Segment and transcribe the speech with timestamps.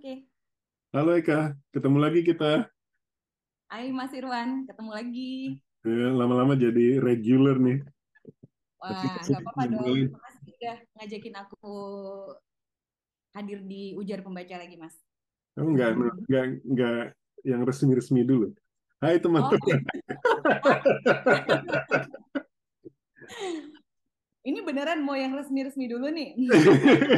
[0.00, 0.24] Oke.
[0.96, 2.72] Halo Eka, ketemu lagi kita.
[3.68, 5.60] Hai Mas Irwan, ketemu lagi.
[5.84, 7.84] Lama-lama jadi regular nih.
[8.80, 10.08] Wah, nggak apa-apa dong.
[10.08, 11.68] Makasih udah ngajakin aku
[13.36, 14.96] hadir di ujar pembaca lagi, Mas.
[15.52, 15.90] Kamu nggak
[16.32, 17.00] nggak nggak
[17.44, 18.56] yang resmi-resmi dulu.
[19.04, 19.84] Hai Oh, teman-teman.
[24.40, 26.36] ini beneran mau yang resmi-resmi dulu nih.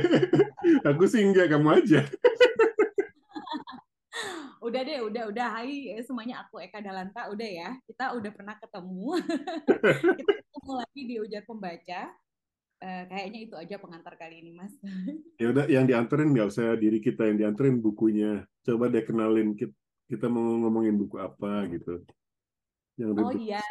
[0.90, 2.00] Aku sih enggak, kamu aja.
[4.62, 5.58] Udah deh, udah, udah.
[5.58, 7.26] Hai semuanya, aku Eka Dalanta.
[7.34, 9.18] Udah ya, kita udah pernah ketemu.
[10.22, 12.00] Kita ketemu lagi di ujar pembaca.
[12.78, 14.70] Eh, kayaknya itu aja pengantar kali ini, Mas.
[15.42, 18.46] Ya udah, yang dianterin nggak usah diri kita yang dianterin bukunya.
[18.62, 19.74] Coba deh kenalin kita,
[20.06, 22.06] kita mau ngomongin buku apa gitu.
[22.94, 23.66] Yang Oh iya,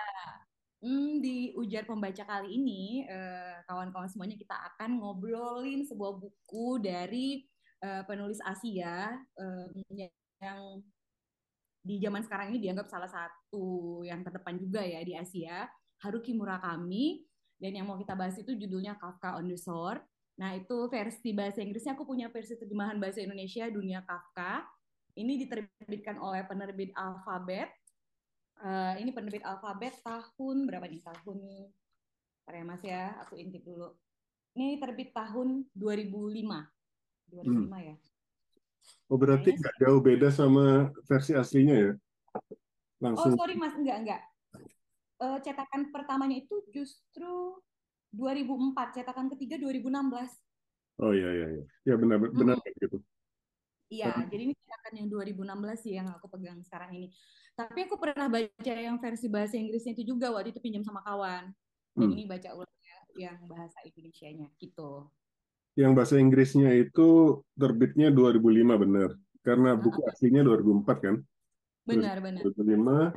[0.82, 7.46] Hmm, di ujar pembaca kali ini, eh, kawan-kawan semuanya kita akan ngobrolin sebuah buku dari
[7.86, 9.66] eh, penulis Asia eh,
[10.42, 10.82] yang
[11.82, 15.66] di zaman sekarang ini dianggap salah satu yang terdepan juga ya di Asia,
[16.02, 17.26] Haruki Murakami.
[17.62, 20.02] Dan yang mau kita bahas itu judulnya Kafka on the Shore.
[20.42, 24.66] Nah, itu versi bahasa Inggrisnya, aku punya versi terjemahan bahasa Indonesia, Dunia Kafka.
[25.14, 27.70] Ini diterbitkan oleh penerbit Alfabet.
[28.62, 31.02] Eh, ini penerbit Alfabet tahun berapa nih?
[31.02, 31.38] Tahun,
[32.46, 33.90] Bentar ya Mas ya, aku intip dulu.
[34.54, 36.70] Ini terbit tahun 2005.
[37.26, 37.90] 2005 Hmm.
[37.90, 37.96] ya.
[39.10, 41.92] Oh berarti nggak jauh beda sama versi aslinya ya?
[41.98, 42.54] Oh,
[43.02, 43.34] Langsung.
[43.34, 44.22] sorry Mas, enggak, enggak.
[45.22, 47.58] Eh, cetakan pertamanya itu justru
[48.14, 50.38] 2004, cetakan ketiga 2016.
[51.02, 51.66] Oh iya iya iya.
[51.88, 52.98] Ya benar benar kayak gitu.
[53.92, 57.10] Iya, jadi ini cetakan yang 2016 sih yang aku pegang sekarang ini.
[57.56, 61.52] Tapi aku pernah baca yang versi bahasa Inggrisnya itu juga waktu itu pinjam sama kawan.
[61.92, 62.16] Dan Hmm.
[62.16, 65.12] ini baca ulang ya, yang bahasa Indonesianya gitu.
[65.76, 69.20] Yang bahasa Inggrisnya itu terbitnya 2005 benar.
[69.44, 71.16] Karena buku Heeh, aslinya 2004 kan.
[71.84, 72.42] Benar, benar.
[72.46, 73.12] 2005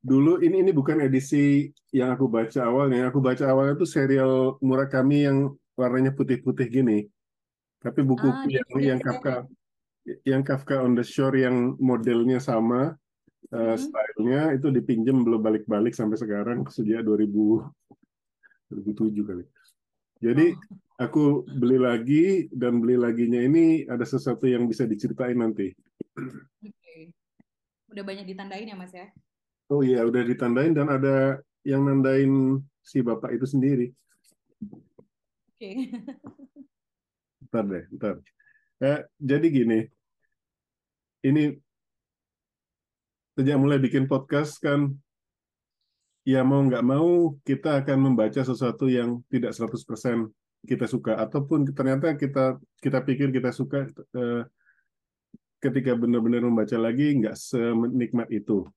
[0.00, 3.08] dulu ini ini bukan edisi yang aku baca awalnya.
[3.10, 5.38] Aku baca awalnya itu serial Murakami yang
[5.74, 7.08] warnanya putih-putih gini.
[7.80, 9.00] Tapi buku Ah, yang yang.
[9.00, 9.48] Kafka
[10.24, 12.94] yang Kafka on the Shore yang modelnya sama
[13.50, 17.66] eh, stylenya itu dipinjem belum balik-balik sampai sekarang sejak 2000
[18.70, 19.44] 2007 kali.
[20.20, 25.72] Jadi Oh, aku beli lagi dan beli laginya ini ada sesuatu yang bisa diceritain nanti.
[26.60, 26.96] oke.
[27.90, 29.08] Udah banyak ditandain ya, Mas ya?
[29.72, 33.90] Oh iya, udah ditandain dan ada yang nandain si bapak itu sendiri.
[35.56, 35.70] Oke.
[37.50, 38.14] Ntar deh, ntar.
[38.80, 39.78] Eh, jadi gini,
[41.26, 41.56] ini
[43.40, 44.92] sejak mulai bikin podcast kan,
[46.28, 50.28] ya mau nggak mau kita akan membaca sesuatu yang tidak 100%
[50.68, 51.16] kita suka.
[51.16, 54.44] Ataupun ternyata kita kita pikir kita suka, eh,
[55.64, 58.68] ketika benar-benar membaca lagi nggak semenikmat itu.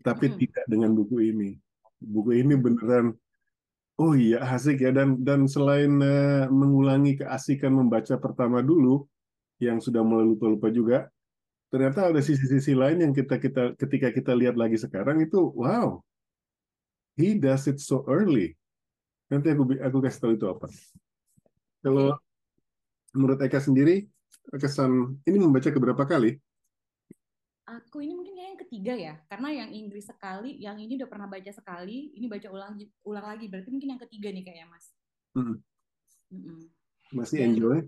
[0.00, 0.40] Tapi Mm-mm.
[0.40, 1.60] tidak dengan buku ini.
[2.00, 3.12] Buku ini beneran
[4.00, 9.04] Oh iya asik ya dan dan selain eh, mengulangi keasikan membaca pertama dulu
[9.60, 11.06] yang sudah mulai lupa-lupa juga,
[11.72, 16.04] ternyata ada sisi-sisi lain yang kita kita ketika kita lihat lagi sekarang itu wow,
[17.16, 18.52] he does it so early.
[19.32, 20.68] Nanti aku aku kasih tahu itu apa.
[21.80, 22.20] Kalau
[23.16, 24.04] menurut Eka sendiri
[24.60, 26.36] kesan ini membaca keberapa kali?
[27.72, 31.48] Aku ini mungkin yang ketiga ya, karena yang Inggris sekali, yang ini udah pernah baca
[31.48, 34.92] sekali, ini baca ulang ulang lagi, berarti mungkin yang ketiga nih kayaknya Mas.
[35.32, 35.56] Hmm,
[36.28, 36.68] Mm-mm.
[37.16, 37.78] Masih Dan enjoy?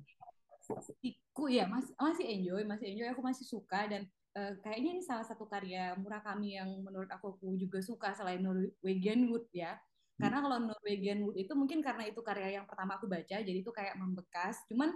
[1.34, 4.06] Iku ya masih masih enjoy, masih enjoy, aku masih suka dan
[4.38, 9.26] eh, kayaknya ini salah satu karya Murakami yang menurut aku aku juga suka selain Norwegian
[9.26, 9.74] Wood ya.
[10.14, 13.66] Karena kalau Norwegian Wood itu mungkin karena itu karya yang pertama aku baca, jadi itu
[13.74, 14.62] kayak membekas.
[14.70, 14.94] Cuman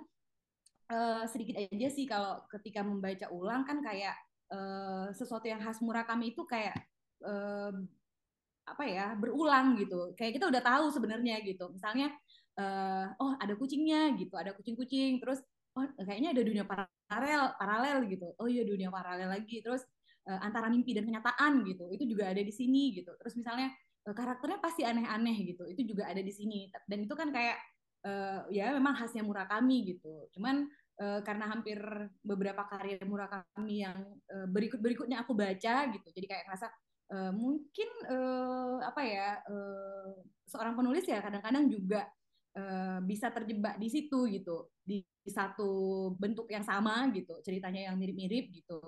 [0.94, 4.14] eh, sedikit aja sih kalau ketika membaca ulang kan kayak
[4.54, 6.78] eh, sesuatu yang khas Murakami itu kayak
[7.26, 7.72] eh,
[8.62, 10.14] apa ya berulang gitu.
[10.14, 11.66] Kayak kita udah tahu sebenarnya gitu.
[11.74, 12.14] Misalnya
[12.54, 15.42] eh, oh ada kucingnya gitu, ada kucing-kucing, terus
[15.84, 18.28] oh kayaknya ada dunia paralel paralel gitu.
[18.40, 19.62] Oh iya dunia paralel lagi.
[19.62, 19.86] Terus
[20.26, 21.88] eh, antara mimpi dan kenyataan gitu.
[21.94, 23.14] Itu juga ada di sini gitu.
[23.16, 23.70] Terus misalnya
[24.06, 25.64] eh, karakternya pasti aneh-aneh gitu.
[25.68, 26.68] Itu juga ada di sini.
[26.84, 27.56] Dan itu kan kayak
[28.04, 30.28] eh, ya memang khasnya Murakami gitu.
[30.34, 30.66] Cuman
[31.00, 31.78] eh, karena hampir
[32.22, 33.98] beberapa karya Murakami yang
[34.28, 36.08] eh, berikut-berikutnya aku baca gitu.
[36.12, 36.66] Jadi kayak ngerasa
[37.14, 40.10] eh, mungkin eh, apa ya eh,
[40.48, 42.08] seorang penulis ya kadang-kadang juga
[42.56, 47.96] eh, bisa terjebak di situ gitu di, di satu bentuk yang sama gitu ceritanya yang
[48.00, 48.80] mirip-mirip gitu.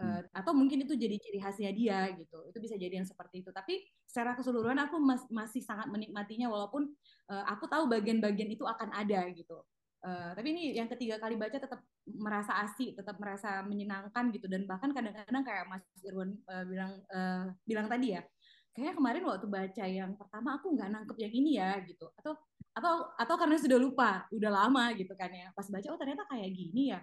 [0.00, 0.18] Hmm.
[0.18, 3.50] Eh, atau mungkin itu jadi ciri khasnya dia gitu itu bisa jadi yang seperti itu.
[3.52, 6.90] Tapi secara keseluruhan aku mas- masih sangat menikmatinya walaupun
[7.30, 9.60] eh, aku tahu bagian-bagian itu akan ada gitu.
[10.00, 14.48] Uh, tapi ini yang ketiga kali baca tetap merasa asik, tetap merasa menyenangkan gitu.
[14.48, 18.24] Dan bahkan kadang-kadang kayak Mas Irwan uh, bilang uh, bilang tadi ya,
[18.72, 22.08] kayaknya kemarin waktu baca yang pertama aku nggak nangkep yang ini ya gitu.
[22.16, 22.32] Atau
[22.74, 25.50] atau atau karena sudah lupa, udah lama gitu kan ya.
[25.54, 27.00] Pas baca oh ternyata kayak gini ya.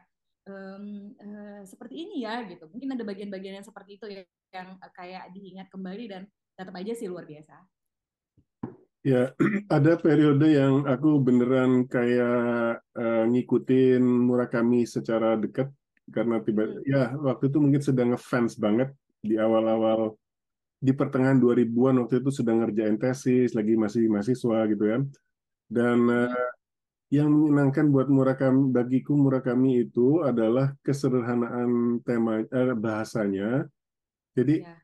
[0.47, 2.71] Um, uh, seperti ini ya gitu.
[2.71, 4.23] Mungkin ada bagian-bagian yang seperti itu ya,
[4.55, 6.21] yang kayak diingat kembali dan
[6.55, 7.55] tetap aja sih luar biasa.
[9.07, 9.31] Ya,
[9.75, 15.71] ada periode yang aku beneran kayak uh, ngikutin Murakami secara dekat
[16.07, 16.87] karena tiba hmm.
[16.87, 20.15] ya waktu itu mungkin sedang ngefans banget di awal-awal
[20.77, 25.01] di pertengahan 2000-an waktu itu sedang ngerjain tesis, lagi masih mahasiswa gitu kan.
[25.67, 26.49] Dan uh,
[27.11, 33.67] yang menyenangkan buat Murakami bagiku Murakami itu adalah kesederhanaan tema uh, bahasanya.
[34.35, 34.75] Jadi ya.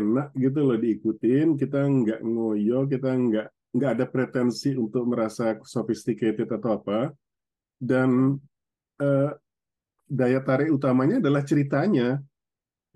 [0.00, 6.48] enak gitu loh diikutin, kita nggak ngoyo, kita nggak nggak ada pretensi untuk merasa sophisticated
[6.48, 7.12] atau apa
[7.76, 8.40] dan
[9.04, 9.30] uh,
[10.08, 12.16] daya tarik utamanya adalah ceritanya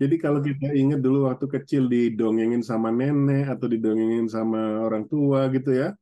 [0.01, 5.45] jadi kalau kita ingat dulu waktu kecil didongengin sama nenek atau didongengin sama orang tua
[5.53, 5.93] gitu ya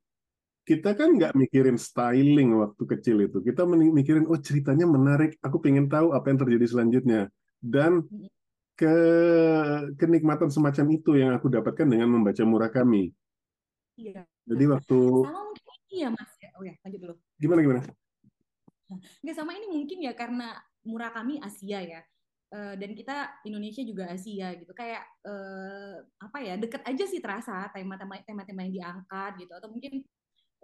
[0.69, 5.89] kita kan nggak mikirin styling waktu kecil itu kita mikirin oh ceritanya menarik aku pengen
[5.89, 7.21] tahu apa yang terjadi selanjutnya
[7.57, 8.06] dan
[8.77, 8.95] ke
[9.98, 13.10] kenikmatan semacam itu yang aku dapatkan dengan membaca Murakami
[14.00, 14.21] Iya.
[14.48, 16.50] Jadi waktu sama mungkin iya mas ya.
[16.56, 17.16] Oh ya lanjut dulu.
[17.36, 17.81] Gimana gimana?
[19.21, 20.56] Nggak sama ini mungkin ya karena
[20.88, 22.01] Murakami Asia ya.
[22.50, 27.69] Uh, dan kita Indonesia juga Asia gitu kayak uh, apa ya deket aja sih terasa
[27.69, 30.01] tema-tema tema-tema yang diangkat gitu atau mungkin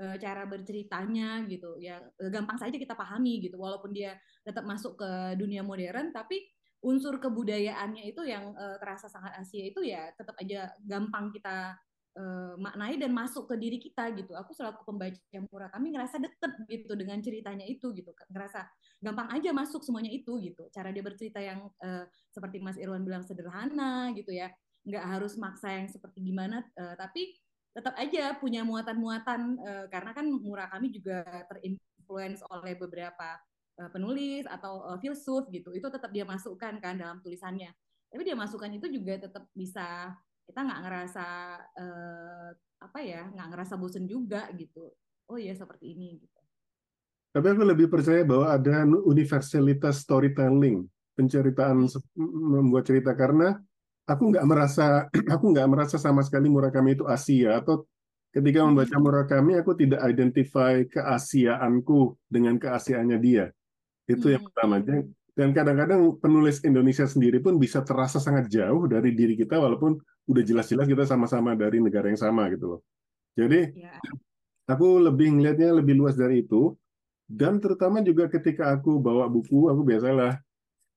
[0.02, 5.00] uh, cara berceritanya gitu ya uh, gampang saja kita pahami gitu walaupun dia tetap masuk
[5.00, 6.44] ke dunia modern tapi
[6.86, 11.74] unsur kebudayaannya itu yang uh, terasa sangat Asia itu ya tetap aja gampang kita
[12.16, 14.34] uh, maknai dan masuk ke diri kita gitu.
[14.38, 18.12] Aku selaku pembaca yang pura kami ngerasa deket gitu dengan ceritanya itu gitu.
[18.32, 18.66] Ngerasa
[19.04, 20.68] gampang aja masuk semuanya itu gitu.
[20.72, 24.50] Cara dia bercerita yang uh, seperti Mas Irwan bilang sederhana gitu ya.
[24.86, 27.34] Nggak harus maksa yang seperti gimana, uh, tapi
[27.76, 33.36] tetap aja punya muatan-muatan uh, karena kan Murakami juga terinfluence oleh beberapa
[33.84, 35.76] uh, penulis atau uh, filsuf gitu.
[35.76, 37.76] Itu tetap dia masukkan kan dalam tulisannya.
[38.08, 41.28] Tapi dia masukkan itu juga tetap bisa kita nggak ngerasa
[41.76, 42.50] uh,
[42.86, 44.94] apa ya nggak ngerasa bosen juga gitu
[45.32, 46.40] oh ya seperti ini gitu
[47.34, 50.86] tapi aku lebih percaya bahwa ada universalitas storytelling
[51.18, 53.58] penceritaan membuat cerita karena
[54.06, 57.86] aku nggak merasa aku nggak merasa sama sekali Murakami itu Asia atau
[58.32, 63.50] ketika membaca Murakami aku tidak identify keasiaanku dengan keasiaannya dia.
[64.06, 64.80] Itu yang pertama.
[65.36, 70.00] Dan kadang-kadang penulis Indonesia sendiri pun bisa terasa sangat jauh dari diri kita walaupun
[70.32, 72.82] udah jelas-jelas kita sama-sama dari negara yang sama gitu loh.
[73.36, 74.00] Jadi ya.
[74.70, 76.72] aku lebih ngelihatnya lebih luas dari itu.
[77.26, 80.45] Dan terutama juga ketika aku bawa buku aku biasalah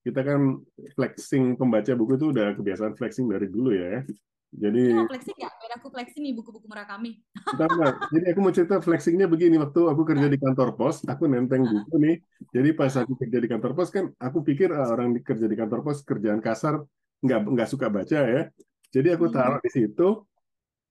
[0.02, 0.60] kita kan
[0.94, 4.02] flexing pembaca buku itu udah kebiasaan flexing dari dulu ya.
[4.48, 5.52] Jadi mau flexing ya?
[5.60, 7.20] Biar aku flexing nih buku-buku Murakami.
[8.14, 11.94] Jadi aku mau cerita flexingnya begini waktu aku kerja di kantor pos, aku nenteng buku
[12.00, 12.16] nih.
[12.56, 15.84] Jadi pas aku kerja di kantor pos kan aku pikir ah, orang kerja di kantor
[15.84, 16.80] pos kerjaan kasar
[17.20, 18.42] nggak nggak suka baca ya.
[18.88, 20.28] Jadi aku taruh di situ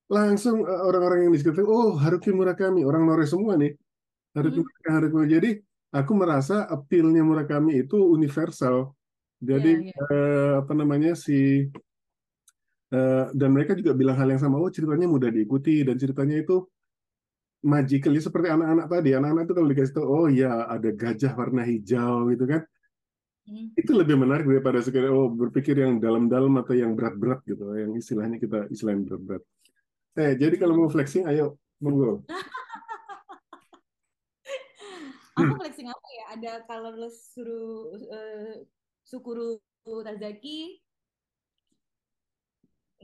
[0.08, 3.75] langsung ah, orang-orang yang di sekitar oh Haruki Murakami orang Nore semua nih
[4.36, 4.65] Haruki hmm.
[4.65, 5.50] Murakami Haruki jadi
[5.91, 8.96] aku merasa appeal-nya Murakami itu universal
[9.41, 10.08] jadi yeah, yeah.
[10.13, 11.70] Eh, apa namanya si
[12.88, 16.63] Eh, dan mereka juga bilang hal yang sama oh ceritanya mudah diikuti dan ceritanya itu
[17.67, 19.10] magical ya seperti anak-anak tadi.
[19.12, 22.63] Anak-anak itu kalau dikasih tahu oh ya ada gajah warna hijau gitu kan.
[23.48, 23.72] Hmm.
[23.79, 28.44] itu lebih menarik daripada sekedar oh berpikir yang dalam-dalam atau yang berat-berat gitu yang istilahnya
[28.44, 29.44] kita istilahnya berat-berat.
[30.20, 32.27] Eh jadi kalau mau flexing ayo monggo.
[35.39, 36.24] Aku flexing apa ya?
[36.36, 38.67] Ada kalau suruh uh,
[39.07, 39.55] Sukuru
[39.87, 40.83] Tazaki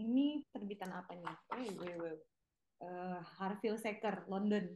[0.03, 1.31] ini terbitan apa nih?
[1.55, 2.19] Wait, wait, wait.
[2.83, 4.67] Uh, Harville Secker, London.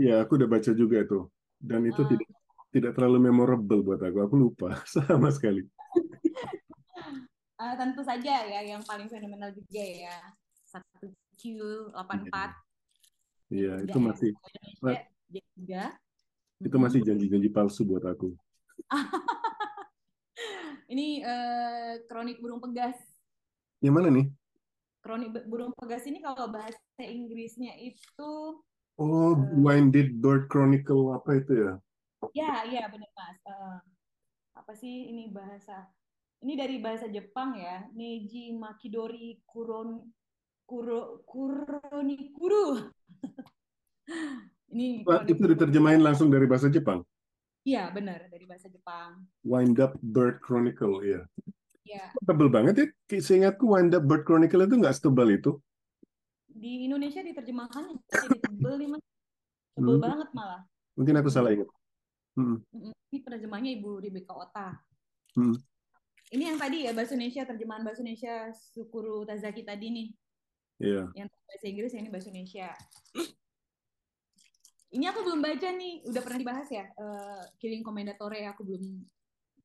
[0.00, 1.28] Ya, aku udah baca juga itu.
[1.60, 2.30] Dan itu uh, tidak
[2.72, 4.18] tidak terlalu memorable buat aku.
[4.24, 5.60] Aku lupa sama sekali.
[7.60, 10.16] uh, tentu saja ya, yang paling fenomenal juga ya.
[10.64, 12.32] Satu Q84.
[13.52, 14.32] Iya, itu masih.
[15.28, 15.92] juga.
[16.64, 18.32] Itu masih janji-janji palsu buat aku.
[20.90, 22.98] ini uh, kronik burung pegas
[23.80, 24.28] yang mana nih?
[25.00, 28.60] Kronik burung pegas ini kalau bahasa Inggrisnya itu
[29.00, 31.72] Oh, uh, Blinded Bird Chronicle apa itu ya?
[32.36, 33.40] Ya, ya benar Mas.
[33.48, 33.80] Uh,
[34.52, 35.88] apa sih ini bahasa?
[36.44, 37.88] Ini dari bahasa Jepang ya.
[37.96, 40.04] Neji Makidori Kuron
[40.68, 42.92] Kuro Kuronikuru.
[44.76, 47.00] ini itu diterjemahin langsung dari bahasa Jepang?
[47.60, 49.28] Iya, benar dari bahasa Jepang.
[49.44, 51.20] Wind Up Bird Chronicle, ya.
[51.84, 52.86] Ya, Tebel banget ya.
[53.18, 55.58] Seingatku Wind Up Bird Chronicle itu nggak setebal itu.
[56.50, 59.00] di Indonesia diterjemahkan jadi tebel nih mas,
[59.72, 60.60] tebel Hmm, banget malah.
[60.92, 61.70] mungkin aku salah ingat.
[62.34, 64.68] Hmm, mm, Ini penerjemahnya Ibu Rebecca Ota.
[65.38, 65.56] hmm.
[66.30, 70.08] Ini yang tadi ya bahasa Indonesia terjemahan bahasa Indonesia Sukuru Tazaki tadi nih,
[70.82, 71.02] Iya.
[71.16, 72.68] yang bahasa Inggris yang ini bahasa Indonesia.
[74.90, 79.06] Ini aku belum baca nih, udah pernah dibahas ya, eh, Killing Commendatore aku belum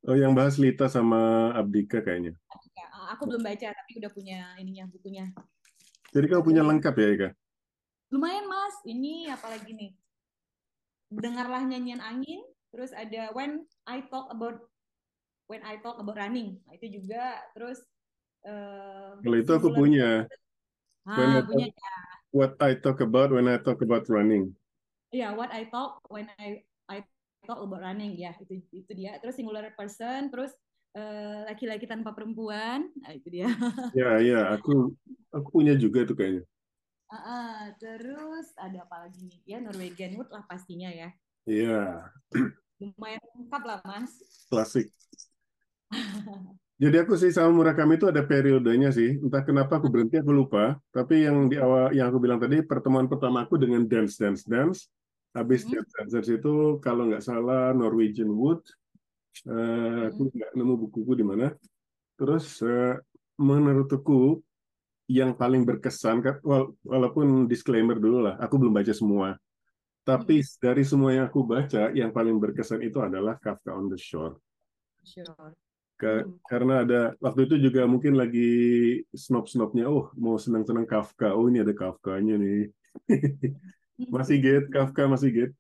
[0.05, 2.38] Oh, yang bahas Lita sama Abdika kayaknya.
[2.77, 5.34] ya, aku belum baca tapi udah punya ininya bukunya.
[6.13, 7.29] Jadi kamu punya lengkap ya, Ika?
[8.13, 9.91] Lumayan mas, ini apalagi nih?
[11.10, 14.70] Dengarlah nyanyian angin, terus ada When I Talk About
[15.50, 17.82] When I Talk About Running, nah, itu juga, terus
[18.46, 20.29] eh, Kalau itu aku punya.
[21.10, 21.65] When I Ah, punya
[22.29, 24.53] What I talk about when I talk about running.
[25.14, 27.04] Ya What I Talk When I I
[27.46, 29.18] Talk About Running, ya itu itu dia.
[29.22, 30.52] Terus singular person, terus
[30.98, 33.50] eh, laki-laki tanpa perempuan, nah, itu dia.
[33.96, 34.92] Ya, ya, aku
[35.32, 36.44] aku punya juga tuh kayaknya.
[37.06, 39.40] Ah, ah, terus ada apa lagi nih?
[39.46, 41.14] Ya Norwegian Wood lah pastinya ya.
[41.46, 42.10] Iya,
[42.82, 44.12] Lumayan lengkap lah mas.
[44.50, 44.92] klasik.
[46.75, 49.15] Jadi aku sih sama Murakami itu ada periodenya sih.
[49.24, 50.75] Entah kenapa aku berhenti, aku lupa.
[50.91, 54.91] Tapi yang di awal yang aku bilang tadi pertemuan pertama aku dengan dance dance dance.
[55.32, 55.79] Habis Hmm.
[55.79, 58.60] dance dance itu kalau nggak salah Norwegian Wood.
[59.48, 61.48] Eh, aku nggak nemu bukuku di mana.
[62.20, 63.00] Terus eh,
[63.39, 64.44] menurutku
[65.08, 69.38] yang paling berkesan, wala- walaupun disclaimer dulu lah, aku belum baca semua.
[70.05, 74.38] Tapi dari semua yang aku baca, yang paling berkesan itu adalah Kafka on the Shore.
[75.05, 75.55] Sure.
[76.00, 76.36] Hmm.
[76.46, 78.50] Karena ada waktu itu juga mungkin lagi
[79.16, 82.68] snob-snobnya, oh mau senang-senang Kafka, oh ini ada Kafkanya nih.
[84.16, 85.52] Masih Git, Kafka masih Git.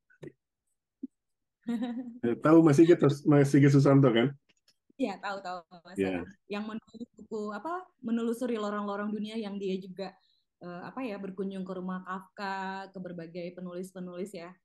[2.21, 4.35] Eh, Tahu masih Git, masih Git Susanto kan?
[4.95, 6.23] Iya tahu tahu mas Iya.
[6.47, 10.15] yang menulis buku apa menelusuri lorong-lorong dunia yang dia juga
[10.63, 14.55] eh, apa ya berkunjung ke rumah Kafka ke berbagai penulis-penulis ya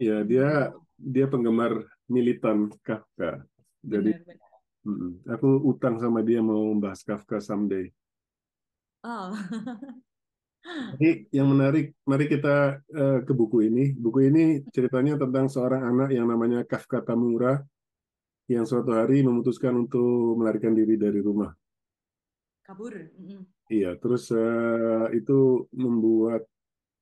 [0.00, 3.46] Ya dia dia penggemar militan Kafka.
[3.84, 4.49] Jadi benar-benar
[4.86, 7.88] mm, aku utang sama dia mau membahas Kafka someday.
[9.04, 9.32] oh
[11.00, 13.96] Jadi yang menarik, mari kita eh, ke buku ini.
[13.96, 17.64] Buku ini ceritanya tentang seorang anak yang namanya Kafka Tamura
[18.44, 21.54] yang suatu hari memutuskan untuk melarikan diri dari rumah.
[22.60, 23.42] kabur Mm-mm.
[23.70, 26.44] Iya, terus eh, itu membuat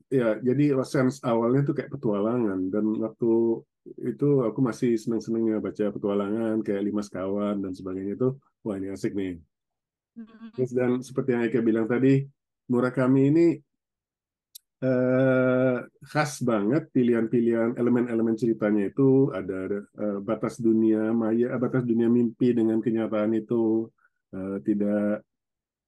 [0.09, 3.61] ya jadi sense awalnya tuh kayak petualangan dan waktu
[3.97, 9.17] itu aku masih seneng-senengnya baca petualangan kayak Lima Sekawan dan sebagainya itu wah ini asik
[9.17, 9.41] nih.
[10.19, 10.50] Mm-mm.
[10.59, 12.27] Terus dan seperti yang Eka bilang tadi,
[12.69, 13.47] Murakami ini
[14.85, 22.11] eh, khas banget pilihan-pilihan elemen-elemen ceritanya itu ada eh, batas dunia maya, eh, batas dunia
[22.11, 23.88] mimpi dengan kenyataan itu
[24.35, 25.25] eh, tidak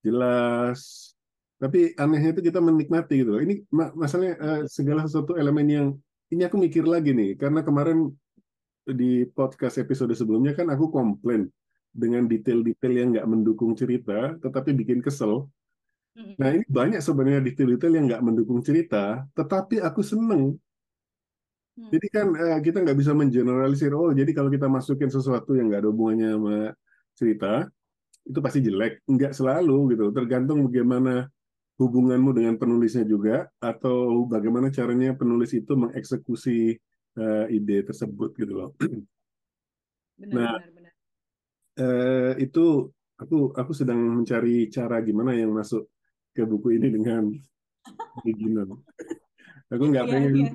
[0.00, 1.12] jelas.
[1.61, 3.43] Tapi anehnya itu kita menikmati gitu loh.
[3.45, 5.87] Ini ma- masalahnya eh, segala sesuatu elemen yang
[6.33, 8.09] ini aku mikir lagi nih karena kemarin
[8.88, 11.52] di podcast episode sebelumnya kan aku komplain
[11.93, 15.52] dengan detail-detail yang nggak mendukung cerita tetapi bikin kesel.
[16.17, 20.59] Nah, ini banyak sebenarnya detail-detail yang nggak mendukung cerita, tetapi aku seneng.
[21.79, 21.90] Hmm.
[21.93, 25.87] Jadi kan eh, kita nggak bisa mengeneralisir, oh jadi kalau kita masukin sesuatu yang nggak
[25.87, 26.57] ada hubungannya sama
[27.14, 27.52] cerita,
[28.26, 29.07] itu pasti jelek.
[29.07, 31.31] Nggak selalu gitu, tergantung bagaimana
[31.81, 36.77] hubunganmu dengan penulisnya juga, atau bagaimana caranya penulis itu mengeksekusi
[37.17, 38.71] eh, ide tersebut gitu loh.
[40.21, 40.93] benar Nah, benar benar
[41.81, 45.89] eh, itu aku aku sedang mencari cara gimana yang masuk
[46.37, 47.33] ke buku ini dengan
[48.21, 48.77] original.
[49.73, 50.53] Aku nggak iya pengen iya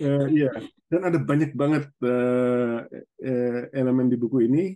[0.00, 0.48] Eh, iya,
[0.88, 2.78] dan ada banyak banget eh,
[3.20, 4.72] eh, elemen di buku ini.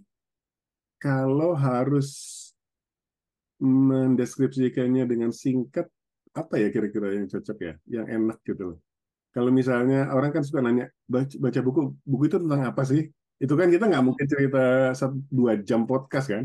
[1.00, 2.08] Kalau harus
[3.64, 5.88] mendeskripsikannya dengan singkat,
[6.36, 8.78] apa ya kira-kira yang cocok ya, yang enak gitu loh.
[9.34, 13.08] Kalau misalnya orang kan suka nanya, baca, baca buku, buku itu tentang apa sih?
[13.40, 16.44] Itu kan kita nggak mungkin cerita satu dua jam podcast kan,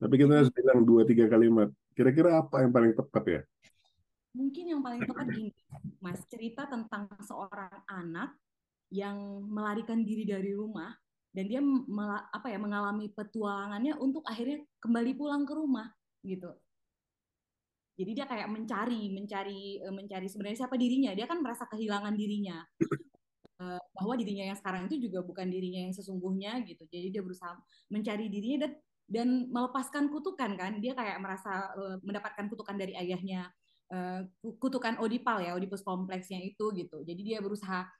[0.00, 1.68] tapi kita harus bilang dua tiga kalimat.
[1.92, 3.42] Kira-kira apa yang paling tepat ya?
[4.30, 5.50] mungkin yang paling tepat gini
[5.98, 8.38] mas cerita tentang seorang anak
[8.90, 10.94] yang melarikan diri dari rumah
[11.30, 11.62] dan dia
[12.34, 15.90] apa ya mengalami petualangannya untuk akhirnya kembali pulang ke rumah
[16.24, 16.50] gitu.
[18.00, 21.12] Jadi dia kayak mencari mencari eh, mencari sebenarnya siapa dirinya.
[21.12, 22.64] Dia kan merasa kehilangan dirinya.
[23.60, 26.88] Eh, bahwa dirinya yang sekarang itu juga bukan dirinya yang sesungguhnya gitu.
[26.88, 27.60] Jadi dia berusaha
[27.92, 28.72] mencari dirinya dan
[29.04, 30.80] dan melepaskan kutukan kan.
[30.80, 33.52] Dia kayak merasa eh, mendapatkan kutukan dari ayahnya.
[34.40, 37.02] Kutukan Oedipal ya Oedipus kompleksnya itu gitu.
[37.02, 37.90] Jadi dia berusaha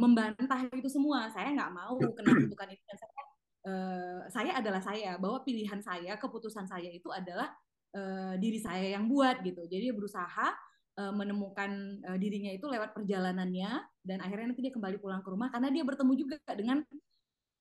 [0.00, 1.28] membantah itu semua.
[1.28, 3.25] Saya nggak mau kena kutukan itu dan saya
[3.66, 7.50] uh, saya adalah saya bahwa pilihan saya, keputusan saya itu adalah
[7.92, 9.66] uh, diri saya yang buat gitu.
[9.66, 10.54] Jadi berusaha
[10.96, 13.70] uh, menemukan uh, dirinya itu lewat perjalanannya
[14.06, 16.80] dan akhirnya nanti dia kembali pulang ke rumah karena dia bertemu juga dengan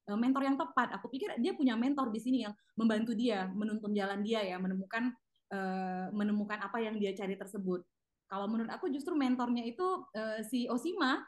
[0.06, 0.94] mentor yang tepat.
[1.02, 5.10] Aku pikir dia punya mentor di sini yang membantu dia menuntun jalan dia ya, menemukan
[5.50, 7.82] uh, menemukan apa yang dia cari tersebut.
[8.30, 11.26] Kalau menurut aku justru mentornya itu uh, si Osima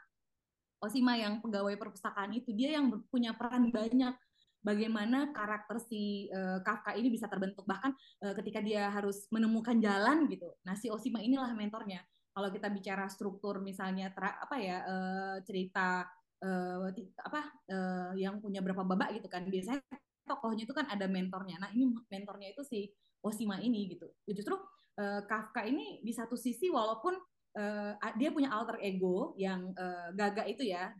[0.78, 4.14] Osima yang pegawai perpustakaan itu dia yang punya peran banyak
[4.62, 10.26] bagaimana karakter si uh, Kafka ini bisa terbentuk bahkan uh, ketika dia harus menemukan jalan
[10.26, 10.50] gitu.
[10.66, 12.02] Nah si Osima inilah mentornya.
[12.34, 16.06] Kalau kita bicara struktur misalnya tra, apa ya uh, cerita
[16.44, 16.86] uh,
[17.24, 19.82] apa uh, yang punya berapa babak gitu kan biasanya
[20.28, 21.56] tokohnya itu kan ada mentornya.
[21.58, 22.92] Nah ini mentornya itu si
[23.24, 24.06] Osima ini gitu.
[24.28, 24.54] Justru
[25.00, 27.16] uh, Kafka ini di satu sisi walaupun
[27.58, 30.94] uh, dia punya alter ego yang uh, Gaga itu ya,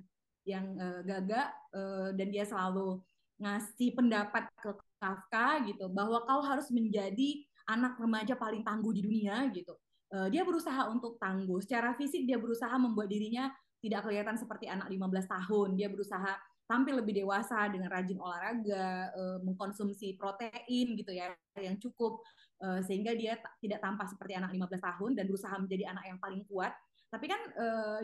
[0.49, 2.99] yang uh, Gaga uh, dan dia selalu
[3.39, 9.47] ngasih pendapat ke Kafka gitu bahwa kau harus menjadi anak remaja paling tangguh di dunia
[9.55, 9.79] gitu.
[10.09, 11.63] Uh, dia berusaha untuk tangguh.
[11.63, 15.69] Secara fisik dia berusaha membuat dirinya tidak kelihatan seperti anak 15 tahun.
[15.79, 16.35] Dia berusaha
[16.67, 21.31] tampil lebih dewasa dengan rajin olahraga, uh, mengkonsumsi protein gitu ya
[21.61, 22.19] yang cukup
[22.65, 26.43] uh, sehingga dia tidak tampak seperti anak 15 tahun dan berusaha menjadi anak yang paling
[26.51, 26.75] kuat.
[27.09, 27.41] Tapi kan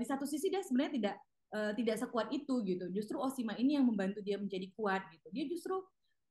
[0.00, 1.16] di satu sisi dia sebenarnya tidak
[1.54, 2.90] uh, tidak sekuat itu gitu.
[2.90, 5.30] Justru Osima ini yang membantu dia menjadi kuat gitu.
[5.30, 5.78] Dia justru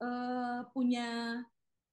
[0.03, 1.39] uh, punya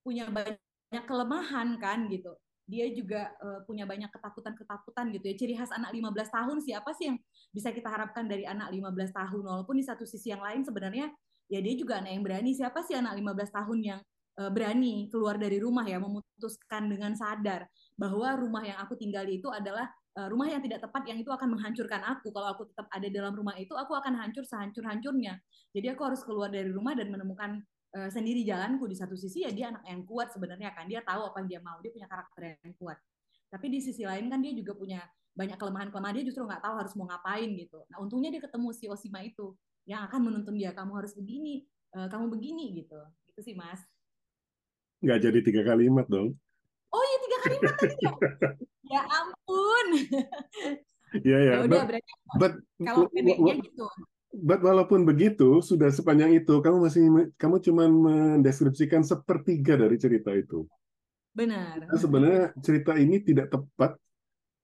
[0.03, 2.35] punya banyak kelemahan kan gitu.
[2.71, 5.35] Dia juga uh, punya banyak ketakutan-ketakutan gitu ya.
[5.39, 7.19] Ciri khas anak 15 tahun siapa sih yang
[7.55, 11.11] bisa kita harapkan dari anak 15 tahun walaupun di satu sisi yang lain sebenarnya
[11.51, 12.51] ya dia juga anak yang berani.
[12.55, 14.01] Siapa sih anak 15 tahun yang
[14.41, 19.85] berani keluar dari rumah ya memutuskan dengan sadar bahwa rumah yang aku tinggali itu adalah
[20.17, 22.35] rumah yang tidak tepat yang itu akan menghancurkan aku.
[22.35, 25.39] Kalau aku tetap ada dalam rumah itu aku akan hancur sehancur-hancurnya.
[25.71, 27.63] Jadi aku harus keluar dari rumah dan menemukan
[27.95, 28.91] uh, sendiri jalanku.
[28.91, 30.91] Di satu sisi ya dia anak yang kuat sebenarnya kan.
[30.91, 32.99] Dia tahu apa yang dia mau dia punya karakter yang kuat.
[33.51, 35.01] Tapi di sisi lain kan dia juga punya
[35.35, 36.15] banyak kelemahan-kelemahan.
[36.19, 37.79] Dia justru nggak tahu harus mau ngapain gitu.
[37.87, 39.55] Nah untungnya dia ketemu si Osima itu
[39.87, 40.75] yang akan menuntun dia.
[40.75, 41.63] Kamu harus begini
[41.95, 42.99] uh, kamu begini gitu.
[43.31, 43.79] Itu sih mas.
[45.01, 46.35] Nggak jadi tiga kalimat dong.
[47.41, 48.13] Kalimat tadi ya.
[48.87, 49.87] ya ampun.
[51.27, 51.39] Ya.
[51.43, 53.87] ya udah berarti but, kalau pendeknya gitu.
[54.31, 57.03] But walaupun begitu, sudah sepanjang itu kamu masih
[57.35, 60.71] kamu cuma mendeskripsikan sepertiga dari cerita itu.
[61.35, 61.91] Benar.
[61.91, 63.99] Nah, sebenarnya cerita ini tidak tepat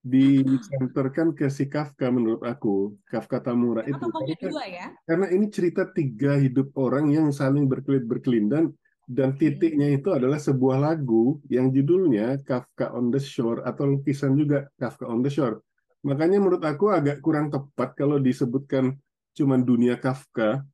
[0.06, 4.86] disenterkan ke si Kafka menurut aku Kafka Tamura itu karena, dua ya?
[5.02, 8.70] karena ini cerita tiga hidup orang yang saling berkelit berkelindan
[9.06, 14.66] dan titiknya itu adalah sebuah lagu yang judulnya Kafka on the Shore atau lukisan juga
[14.74, 15.62] Kafka on the Shore.
[16.02, 18.98] Makanya menurut aku agak kurang tepat kalau disebutkan
[19.38, 20.66] cuma dunia Kafka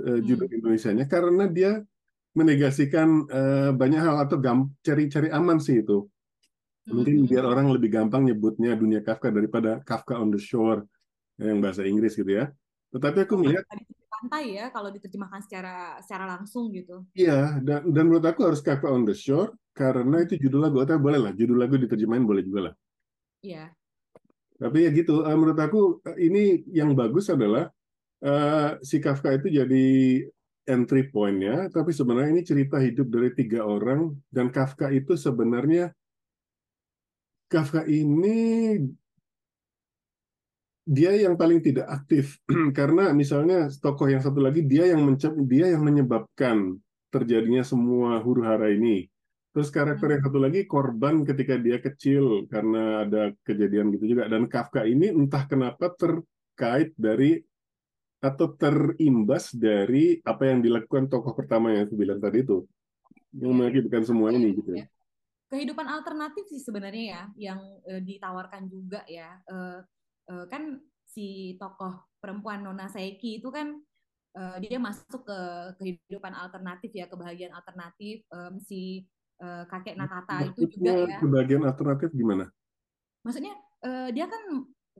[0.00, 0.56] uh, judul hmm.
[0.64, 1.84] Indonesia-nya karena dia
[2.32, 4.40] menegasikan uh, banyak hal atau
[4.80, 6.08] cari-cari aman sih itu.
[6.88, 7.28] Mungkin hmm.
[7.28, 10.88] biar orang lebih gampang nyebutnya dunia Kafka daripada Kafka on the Shore
[11.36, 12.48] yang bahasa Inggris gitu ya.
[12.96, 13.68] Tetapi aku melihat
[14.18, 17.06] pantai ya kalau diterjemahkan secara secara langsung gitu.
[17.14, 20.98] Iya, dan, dan menurut aku harus Kafka on the Shore karena itu judul lagu, atau
[20.98, 22.74] boleh lah, judul lagu diterjemahin boleh juga lah.
[23.46, 23.70] Iya.
[24.58, 27.70] Tapi ya gitu, uh, menurut aku uh, ini yang bagus adalah
[28.26, 29.86] uh, si Kafka itu jadi
[30.66, 35.94] entry point-nya, tapi sebenarnya ini cerita hidup dari tiga orang dan Kafka itu sebenarnya
[37.46, 38.76] Kafka ini
[40.88, 42.40] dia yang paling tidak aktif.
[42.78, 46.80] Karena misalnya tokoh yang satu lagi dia yang mencep dia yang menyebabkan
[47.12, 49.04] terjadinya semua huru hara ini.
[49.52, 54.32] Terus karakter yang satu lagi korban ketika dia kecil karena ada kejadian gitu juga.
[54.32, 57.36] Dan Kafka ini entah kenapa terkait dari
[58.18, 62.64] atau terimbas dari apa yang dilakukan tokoh pertama yang aku bilang tadi itu.
[63.36, 64.88] Yang mengakibatkan semua ini gitu ya.
[65.48, 69.36] Kehidupan alternatif sih sebenarnya ya yang uh, ditawarkan juga ya.
[69.48, 69.80] Uh,
[70.28, 73.80] uh, kan si tokoh perempuan Nona Saeki itu kan
[74.36, 75.40] uh, dia masuk ke
[75.80, 78.22] kehidupan alternatif ya kebahagiaan alternatif.
[78.28, 79.08] Um, si
[79.40, 81.18] uh, kakek Nakata Maksudnya itu juga ya.
[81.18, 82.44] kebahagiaan alternatif gimana?
[83.24, 84.42] Maksudnya uh, dia kan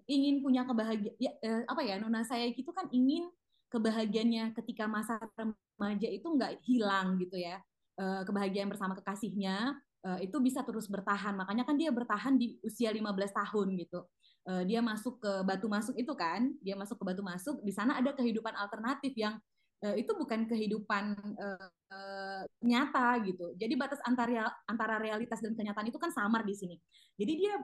[0.06, 3.28] ingin punya kebahagiaan ya, uh, apa ya Nona Saeki itu kan ingin
[3.68, 7.60] kebahagiaannya ketika masa remaja itu nggak hilang gitu ya.
[7.98, 9.74] Uh, kebahagiaan bersama kekasihnya
[10.06, 11.34] uh, itu bisa terus bertahan.
[11.34, 13.02] Makanya kan dia bertahan di usia 15
[13.34, 14.06] tahun gitu
[14.48, 18.00] uh, dia masuk ke batu masuk itu kan dia masuk ke batu masuk di sana
[18.00, 19.36] ada kehidupan alternatif yang
[19.84, 23.52] uh, itu bukan kehidupan uh, uh, nyata gitu.
[23.60, 26.76] Jadi batas antara antara realitas dan kenyataan itu kan samar di sini.
[27.20, 27.54] Jadi dia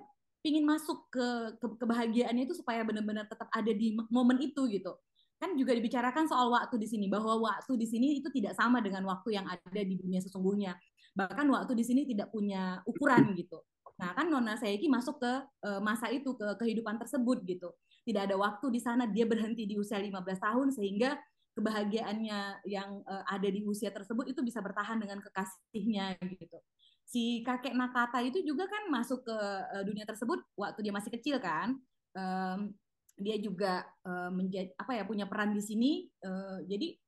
[0.44, 4.92] pingin masuk ke, ke kebahagiaannya itu supaya benar-benar tetap ada di momen itu gitu.
[5.40, 9.08] Kan juga dibicarakan soal waktu di sini bahwa waktu di sini itu tidak sama dengan
[9.08, 10.76] waktu yang ada di dunia sesungguhnya.
[11.16, 15.32] Bahkan waktu di sini tidak punya ukuran gitu nah kan Nona Saiki masuk ke
[15.66, 17.70] uh, masa itu ke kehidupan tersebut gitu.
[18.04, 21.16] Tidak ada waktu di sana dia berhenti di usia 15 tahun sehingga
[21.54, 26.58] kebahagiaannya yang uh, ada di usia tersebut itu bisa bertahan dengan kekasihnya gitu.
[27.06, 29.36] Si kakek Nakata itu juga kan masuk ke
[29.70, 31.78] uh, dunia tersebut waktu dia masih kecil kan.
[32.14, 32.74] Um,
[33.14, 36.10] dia juga uh, menjadi apa ya punya peran di sini.
[36.18, 36.98] Uh, jadi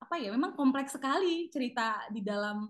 [0.00, 2.66] apa ya memang kompleks sekali cerita di dalam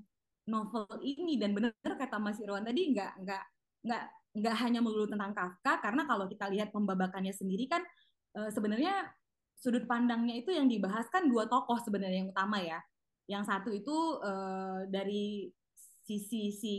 [0.49, 1.39] novel ini.
[1.39, 3.45] Dan benar kata Mas Irwan tadi nggak nggak
[3.83, 7.85] nggak nggak hanya melulu tentang Kafka karena kalau kita lihat pembabakannya sendiri kan
[8.39, 9.13] uh, sebenarnya
[9.61, 12.81] sudut pandangnya itu yang dibahas kan dua tokoh sebenarnya yang utama ya.
[13.29, 15.53] Yang satu itu uh, dari
[16.03, 16.75] sisi si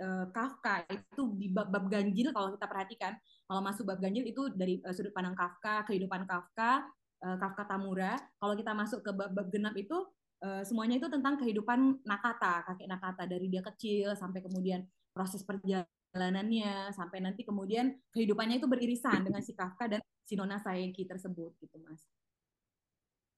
[0.00, 3.12] uh, Kafka itu di bab, bab ganjil kalau kita perhatikan.
[3.44, 6.88] Kalau masuk bab ganjil itu dari uh, sudut pandang Kafka, kehidupan Kafka,
[7.24, 8.20] Kafka Tamura.
[8.36, 9.96] Kalau kita masuk ke bab-bab genap itu
[10.44, 14.84] uh, semuanya itu tentang kehidupan Nakata, kakek Nakata dari dia kecil sampai kemudian
[15.16, 21.08] proses perjalanannya sampai nanti kemudian kehidupannya itu beririsan dengan si Kafka dan si Nona Saeki
[21.08, 22.04] tersebut gitu, Mas.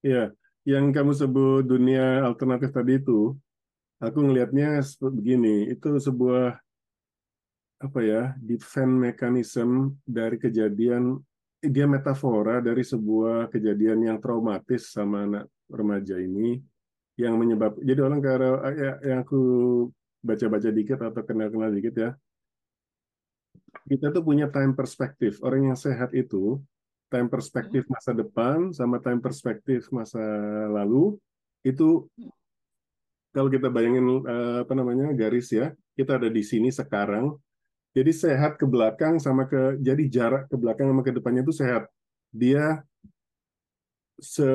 [0.03, 0.35] Iya,
[0.67, 3.35] yang kamu sebut dunia alternatif tadi itu,
[4.03, 4.83] aku ngelihatnya
[5.15, 6.59] begini, itu sebuah
[7.77, 11.21] apa ya defense mechanism dari kejadian
[11.61, 16.57] dia metafora dari sebuah kejadian yang traumatis sama anak remaja ini
[17.17, 19.41] yang menyebab jadi orang kalau ya, yang aku
[20.21, 22.11] baca-baca dikit atau kenal-kenal dikit ya
[23.89, 26.61] kita tuh punya time perspektif orang yang sehat itu
[27.09, 27.93] time perspektif hmm.
[27.93, 30.23] masa depan sama time perspektif masa
[30.69, 31.17] lalu
[31.65, 32.05] itu
[33.33, 37.37] kalau kita bayangin eh, apa namanya garis ya kita ada di sini sekarang
[37.97, 41.89] jadi sehat ke belakang sama ke jadi jarak ke belakang sama ke depannya itu sehat.
[42.29, 42.85] Dia
[44.17, 44.49] se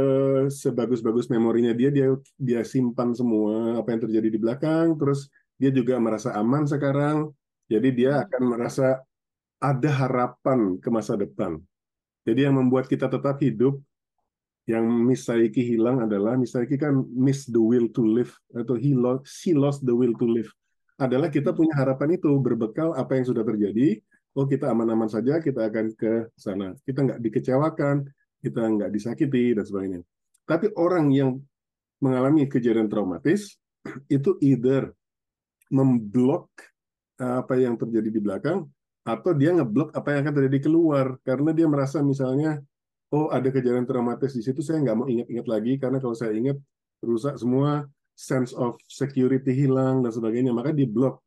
[0.50, 5.30] sebagus-bagus memorinya dia dia dia simpan semua apa yang terjadi di belakang terus
[5.62, 7.30] dia juga merasa aman sekarang
[7.70, 8.24] jadi dia hmm.
[8.26, 8.88] akan merasa
[9.62, 11.62] ada harapan ke masa depan
[12.26, 13.78] jadi yang membuat kita tetap hidup
[14.70, 18.94] yang Miss Saiki hilang adalah Miss Saiki kan miss the will to live atau he
[18.94, 20.50] lost she lost the will to live
[21.02, 23.98] adalah kita punya harapan itu berbekal apa yang sudah terjadi.
[24.38, 26.78] Oh kita aman-aman saja, kita akan ke sana.
[26.86, 28.06] Kita nggak dikecewakan,
[28.42, 30.02] kita nggak disakiti dan sebagainya.
[30.50, 31.38] Tapi orang yang
[32.02, 33.56] mengalami kejadian traumatis
[34.10, 34.92] itu either
[35.72, 36.50] memblok
[37.22, 38.68] eh, apa yang terjadi di belakang
[39.02, 41.16] atau dia ngeblok apa yang akan terjadi keluar.
[41.22, 42.60] Karena dia merasa misalnya
[43.14, 46.58] oh ada kejadian traumatis di situ saya nggak mau ingat-ingat lagi karena kalau saya ingat
[47.02, 50.52] rusak semua sense of security hilang dan sebagainya.
[50.52, 51.22] Maka di blok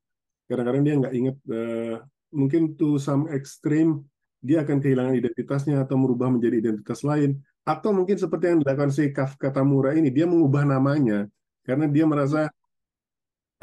[0.50, 1.96] kadang-kadang dia nggak ingat uh,
[2.35, 4.05] mungkin to some extreme
[4.44, 7.40] dia akan kehilangan identitasnya atau merubah menjadi identitas lain.
[7.64, 11.24] Atau mungkin seperti yang dilakukan si Kafka Tamura ini dia mengubah namanya
[11.64, 12.52] karena dia merasa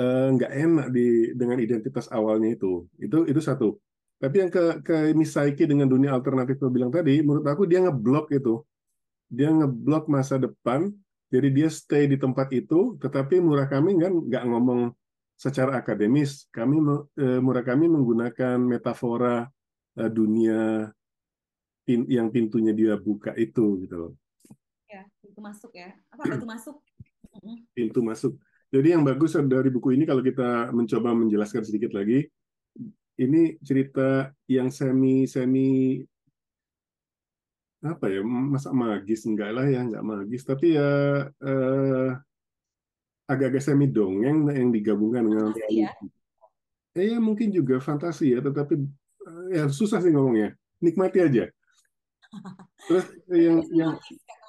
[0.01, 2.89] uh, nggak enak di dengan identitas awalnya itu.
[2.97, 3.77] Itu itu satu.
[4.17, 8.33] Tapi yang ke ke Misaiki dengan dunia alternatif yang bilang tadi menurut aku dia ngeblok
[8.33, 8.65] itu.
[9.29, 10.89] Dia ngeblok masa depan
[11.31, 14.91] jadi dia stay di tempat itu, tetapi Murakami kan nggak ngomong
[15.39, 16.51] secara akademis.
[16.51, 16.75] Kami
[17.15, 19.47] eh, Murakami menggunakan metafora
[19.97, 20.87] eh, dunia
[21.91, 24.13] yang pintunya dia buka itu gitu loh.
[24.87, 25.91] Ya, pintu masuk ya.
[26.13, 26.75] Apa pintu masuk?
[27.75, 28.33] Pintu masuk.
[28.71, 32.23] Jadi yang bagus dari buku ini kalau kita mencoba menjelaskan sedikit lagi,
[33.19, 35.99] ini cerita yang semi semi
[37.81, 40.89] apa ya masa magis enggak lah ya enggak magis tapi ya
[41.27, 42.09] eh,
[43.25, 45.91] agak-agak semi dongeng yang digabungkan dengan fantasi ya.
[46.93, 48.85] Eh, ya mungkin juga fantasi ya tetapi
[49.53, 50.55] ya susah sih ngomongnya.
[50.81, 51.45] Nikmati aja.
[52.87, 53.91] Terus yang yang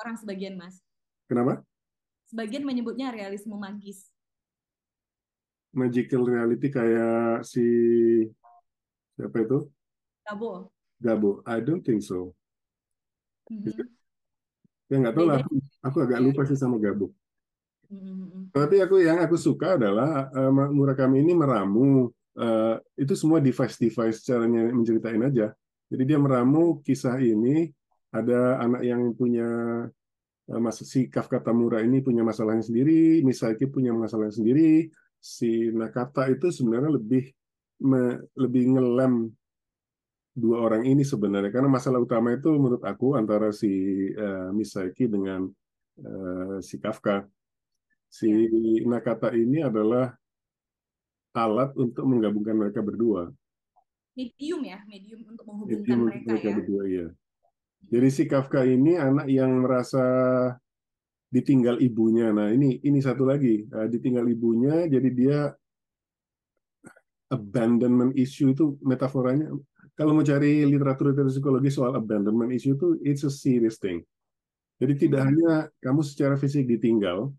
[0.00, 0.80] orang sebagian mas.
[1.28, 1.60] Kenapa?
[2.32, 4.08] Sebagian menyebutnya realisme magis.
[5.72, 7.64] Magical reality kayak si
[9.16, 9.68] siapa itu?
[10.24, 10.72] Gabo.
[11.00, 11.30] Gabo.
[11.44, 12.32] I don't think so.
[13.48, 13.88] Mm-hmm.
[14.92, 17.12] Ya nggak tahu lah, aku, aku agak lupa sih sama gabung.
[17.88, 18.52] Mm-hmm.
[18.52, 24.70] Tapi aku yang aku suka adalah uh, Murakami ini meramu uh, itu semua device-device caranya
[24.72, 25.52] menceritain aja.
[25.92, 27.68] Jadi dia meramu kisah ini
[28.12, 29.48] ada anak yang punya
[30.48, 34.88] uh, masa si Kafka Tamura ini punya masalahnya sendiri, Misaki punya masalahnya sendiri,
[35.20, 37.28] si Nakata itu sebenarnya lebih
[37.84, 39.32] me, lebih ngelem
[40.32, 43.68] dua orang ini sebenarnya karena masalah utama itu menurut aku antara si
[44.16, 45.44] uh, Misaki dengan
[46.00, 47.28] uh, si Kafka
[48.12, 48.88] si ya.
[48.88, 50.12] Nakata ini adalah
[51.32, 53.32] alat untuk menggabungkan mereka berdua
[54.12, 56.56] medium ya, medium untuk menghubungkan medium mereka, mereka ya.
[56.60, 57.06] berdua ya.
[57.82, 60.04] Jadi si Kafka ini anak yang merasa
[61.32, 62.30] ditinggal ibunya.
[62.30, 65.38] Nah ini ini satu lagi uh, ditinggal ibunya, jadi dia
[67.32, 69.50] abandonment issue itu metaforanya.
[69.96, 74.04] Kalau mau cari literatur literatur psikologi soal abandonment issue itu it's a serious thing.
[74.76, 75.28] Jadi tidak Hmm.
[75.32, 77.32] hanya kamu secara fisik ditinggal,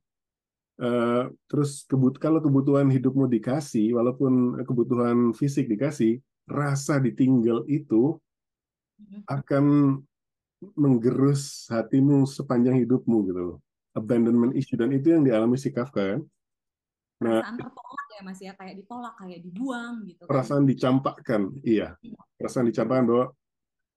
[0.79, 8.17] uh, terus kebut kalau kebutuhan hidupmu dikasih, walaupun kebutuhan fisik dikasih, rasa ditinggal itu
[8.93, 9.25] Hmm.
[9.25, 9.65] akan
[10.79, 13.59] menggerus hatimu sepanjang hidupmu gitu.
[13.91, 16.21] Abandonment issue dan itu yang dialami si Kafka kan.
[17.19, 20.29] Nah, Perasaan tertolak ya Mas ya, kayak ditolak, kayak dibuang gitu kan.
[20.29, 21.97] perasaan dicampakkan, iya.
[21.99, 22.19] Iya.
[22.39, 23.25] Perasaan dicampakkan bahwa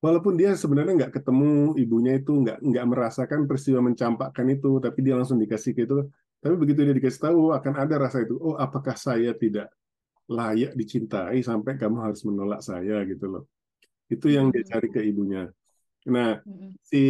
[0.03, 5.15] walaupun dia sebenarnya nggak ketemu ibunya itu nggak nggak merasakan peristiwa mencampakkan itu, tapi dia
[5.15, 6.09] langsung dikasih ke itu.
[6.47, 9.67] Tapi begitu dia dikasih tahu akan ada rasa itu, oh apakah saya tidak
[10.31, 13.45] layak dicintai sampai kamu harus menolak saya gitu loh.
[14.07, 14.71] Itu yang dia Hmm.
[14.71, 15.51] cari ke ibunya.
[16.07, 16.79] Nah, Hmm.
[16.87, 17.03] si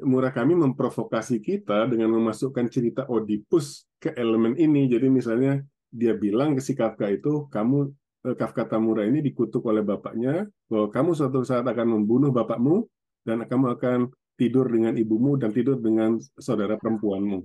[0.00, 4.88] Murakami memprovokasi kita dengan memasukkan cerita Oedipus ke elemen ini.
[4.88, 5.60] Jadi misalnya
[5.92, 7.92] dia bilang ke si Kafka itu, kamu
[8.26, 12.88] eh, Kafka Tamura ini dikutuk oleh bapaknya bahwa kamu suatu saat akan membunuh bapakmu
[13.22, 13.98] dan kamu akan
[14.36, 17.40] tidur dengan ibumu dan tidur dengan saudara perempuanmu,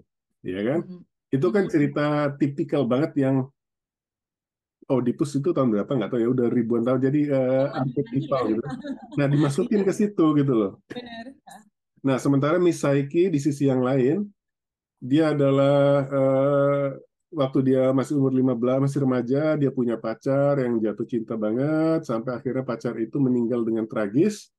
[0.45, 0.79] ya kan?
[0.85, 1.03] Hmm.
[1.31, 3.47] Itu kan cerita tipikal banget yang
[4.91, 8.51] Oedipus itu tahun berapa nggak tahu ya udah ribuan tahun jadi eh, Zaman archetypal lagi
[8.51, 8.63] gitu.
[9.15, 10.71] Nah dimasukin ke situ gitu loh.
[10.91, 11.25] Benar.
[12.01, 14.25] Nah, sementara Miss Saiki di sisi yang lain,
[14.97, 16.87] dia adalah eh,
[17.29, 22.41] waktu dia masih umur 15, masih remaja, dia punya pacar yang jatuh cinta banget, sampai
[22.41, 24.49] akhirnya pacar itu meninggal dengan tragis,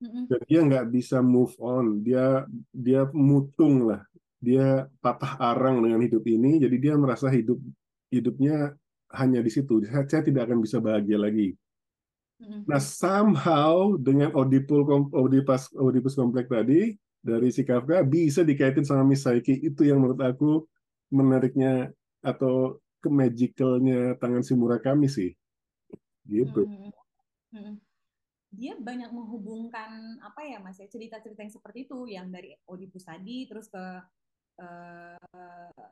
[0.00, 0.24] Hmm.
[0.32, 2.00] dan dia nggak bisa move on.
[2.00, 4.00] Dia dia mutung lah,
[4.40, 7.60] dia patah arang dengan hidup ini, jadi dia merasa hidup
[8.08, 8.74] hidupnya
[9.12, 9.84] hanya di situ.
[9.84, 11.54] Saya, saya tidak akan bisa bahagia lagi.
[12.40, 12.64] Hmm.
[12.64, 19.28] Nah, somehow dengan Oedipus Oedipus Oedipus kompleks tadi dari si Kafka bisa dikaitin sama Miss
[19.28, 19.60] Psyche.
[19.60, 20.64] Itu yang menurut aku
[21.12, 21.92] menariknya
[22.24, 25.36] atau kemagicalnya tangan si Murakami sih.
[26.24, 26.64] Gitu.
[26.64, 26.92] Hmm.
[27.52, 27.74] Hmm.
[28.50, 33.46] Dia banyak menghubungkan apa ya Mas ya cerita-cerita yang seperti itu yang dari Oedipus tadi
[33.46, 33.84] terus ke
[34.60, 35.84] eh,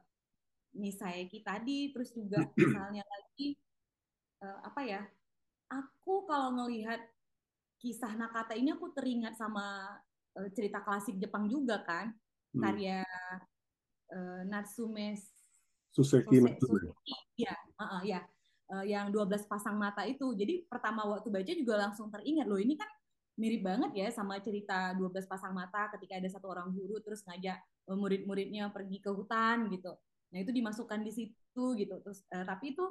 [0.78, 3.56] Misayaki tadi terus juga misalnya lagi
[4.44, 5.02] eh, apa ya
[5.72, 7.00] aku kalau ngelihat
[7.80, 9.96] kisah Nakata ini aku teringat sama
[10.36, 12.12] eh, cerita klasik Jepang juga kan
[12.48, 12.64] Hmm.
[12.64, 13.04] karya
[14.08, 15.12] eh, Natsume
[15.92, 16.40] Suseki.
[16.40, 18.24] Soseki ya uh-uh, ya
[18.68, 22.76] Eh, yang 12 pasang mata itu jadi pertama waktu baca juga langsung teringat loh ini
[22.76, 22.84] kan
[23.38, 27.56] mirip banget ya sama cerita 12 pasang mata ketika ada satu orang guru terus ngajak
[27.62, 29.94] eh, murid-muridnya pergi ke hutan gitu.
[30.34, 31.94] Nah itu dimasukkan di situ gitu.
[32.02, 32.84] Terus eh, tapi itu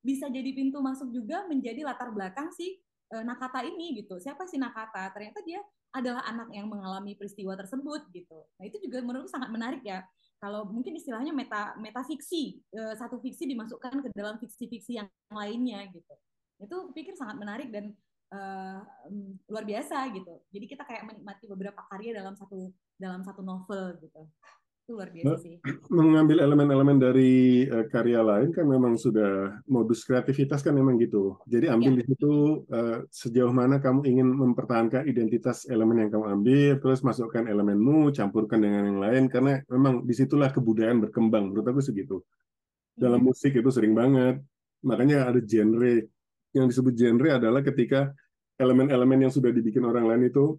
[0.00, 2.78] bisa jadi pintu masuk juga menjadi latar belakang si
[3.10, 4.16] eh, Nakata ini gitu.
[4.22, 5.10] Siapa sih Nakata?
[5.12, 8.46] Ternyata dia adalah anak yang mengalami peristiwa tersebut gitu.
[8.62, 10.06] Nah itu juga menurutku sangat menarik ya.
[10.38, 16.14] Kalau mungkin istilahnya meta metafiksi eh, satu fiksi dimasukkan ke dalam fiksi-fiksi yang lainnya gitu.
[16.62, 17.90] Itu pikir sangat menarik dan
[18.30, 23.98] em, luar biasa gitu jadi kita kayak menikmati beberapa karya dalam satu dalam satu novel
[23.98, 24.26] gitu
[24.86, 30.66] itu luar biasa sih mengambil elemen-elemen dari eh, karya lain kan memang sudah modus kreativitas
[30.66, 31.38] kan memang gitu.
[31.46, 32.32] Jadi ambil ya di situ
[32.66, 38.58] eh, sejauh mana kamu ingin mempertahankan identitas elemen yang kamu ambil, terus masukkan elemenmu, campurkan
[38.58, 41.54] dengan yang lain karena memang di situlah kebudayaan berkembang.
[41.54, 42.26] Menurut aku segitu.
[42.98, 43.26] Dalam Iya.
[43.30, 44.42] musik itu sering banget.
[44.82, 46.02] Makanya ada genre.
[46.56, 48.10] Yang disebut genre adalah ketika
[48.58, 50.58] elemen-elemen yang sudah dibikin orang lain itu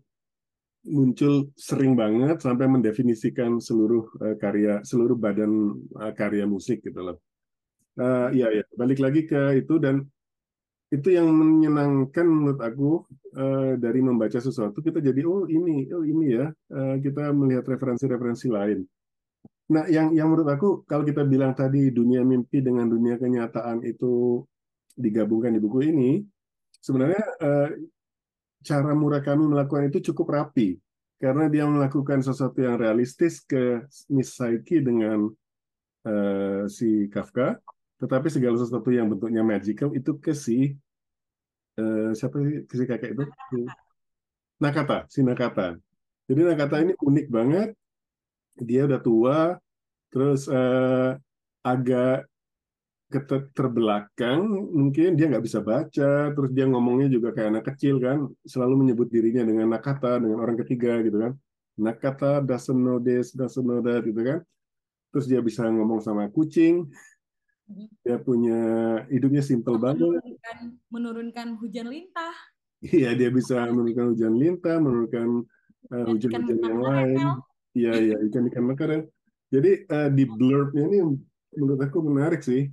[0.81, 7.17] muncul sering banget sampai mendefinisikan seluruh eh, karya seluruh badan eh, karya musik gitu loh.
[7.99, 8.31] Hmm.
[8.33, 10.07] Iya ya, balik lagi ke itu dan
[10.91, 16.25] itu yang menyenangkan menurut aku eh, dari membaca sesuatu kita jadi oh ini oh ini
[16.35, 18.83] ya eh, kita melihat referensi-referensi lain.
[19.71, 24.43] Nah, yang yang menurut aku kalau kita bilang tadi dunia mimpi dengan dunia kenyataan itu
[24.95, 26.11] digabungkan di buku ini,
[26.81, 27.69] sebenarnya eh,
[28.61, 30.77] cara Murakami melakukan itu cukup rapi
[31.21, 35.29] karena dia melakukan sesuatu yang realistis ke Miss Psyche dengan
[36.05, 37.61] eh, si Kafka,
[38.01, 40.73] tetapi segala sesuatu yang bentuknya magical itu ke si
[41.77, 43.25] eh, siapa sih ke si kakek itu?
[44.61, 45.77] Nakata, si Nakata.
[46.25, 47.69] Jadi Nakata ini unik banget.
[48.61, 49.37] Dia udah tua,
[50.09, 51.11] terus eh,
[51.61, 52.30] agak
[53.51, 58.87] terbelakang mungkin dia nggak bisa baca terus dia ngomongnya juga kayak anak kecil kan selalu
[58.87, 61.33] menyebut dirinya dengan nakata dengan orang ketiga gitu kan
[61.75, 64.39] nakata doesn't know this doesn't know that gitu kan
[65.11, 66.87] terus dia bisa ngomong sama kucing
[67.71, 67.87] Hmm.
[68.03, 68.59] dia punya
[69.07, 70.57] hidupnya simple banget menurunkan
[70.91, 72.35] menurunkan hujan lintah.
[72.81, 75.27] Iya, dia bisa menurunkan hujan lintah, menurunkan
[75.93, 77.19] uh, hujan-hujan yang lain.
[77.77, 79.05] Iya, iya, ikan-ikan makarel.
[79.53, 80.99] Jadi uh, di blurbnya ini
[81.55, 82.67] menurut aku menarik sih.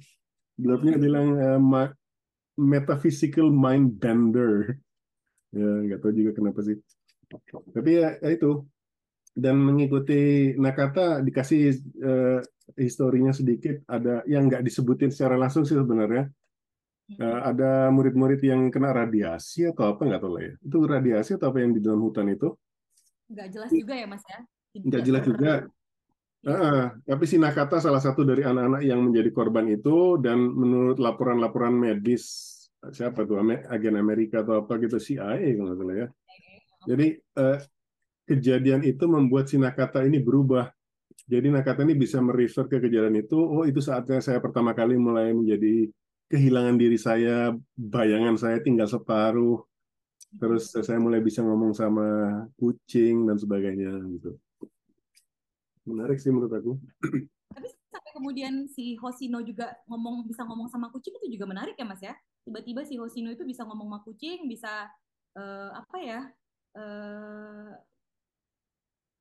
[0.59, 1.89] Blurbnya bilang uh,
[2.59, 4.75] metaphysical mind bender.
[5.55, 6.77] Ya, nggak tahu juga kenapa sih.
[7.73, 8.67] Tapi ya, ya itu.
[9.39, 12.43] Dan mengikuti Nakata dikasih uh,
[12.75, 13.87] historinya sedikit.
[13.87, 16.27] Ada yang nggak disebutin secara langsung sih sebenarnya.
[17.17, 20.55] Uh, ada murid-murid yang kena radiasi atau apa nggak tahu lah ya.
[20.59, 22.53] Itu radiasi atau apa yang di dalam hutan itu?
[23.31, 24.39] Nggak jelas juga ya mas ya.
[24.75, 25.53] Nggak jelas juga.
[26.49, 31.77] Uh, tapi si Nakata salah satu dari anak-anak yang menjadi korban itu dan menurut laporan-laporan
[31.77, 32.57] medis
[32.89, 36.09] siapa tuh agen Amerika atau apa gitu CIA kalau nggak salah ya.
[36.89, 37.07] Jadi
[37.37, 37.59] uh,
[38.25, 40.73] kejadian itu membuat si Nakata ini berubah.
[41.29, 43.37] Jadi Nakata ini bisa merefer ke kejadian itu.
[43.37, 45.93] Oh itu saatnya saya pertama kali mulai menjadi
[46.33, 49.61] kehilangan diri saya, bayangan saya tinggal separuh.
[50.41, 54.33] Terus saya mulai bisa ngomong sama kucing dan sebagainya gitu
[55.89, 56.73] menarik sih menurut aku.
[57.57, 61.87] Tapi sampai kemudian si Hosino juga ngomong bisa ngomong sama kucing itu juga menarik ya
[61.89, 62.13] Mas ya.
[62.45, 64.89] Tiba-tiba si Hosino itu bisa ngomong sama kucing, bisa
[65.37, 66.21] uh, apa ya?
[66.77, 67.73] Uh,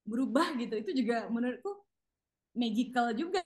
[0.03, 0.75] berubah gitu.
[0.75, 1.71] Itu juga menurutku
[2.55, 3.43] magical juga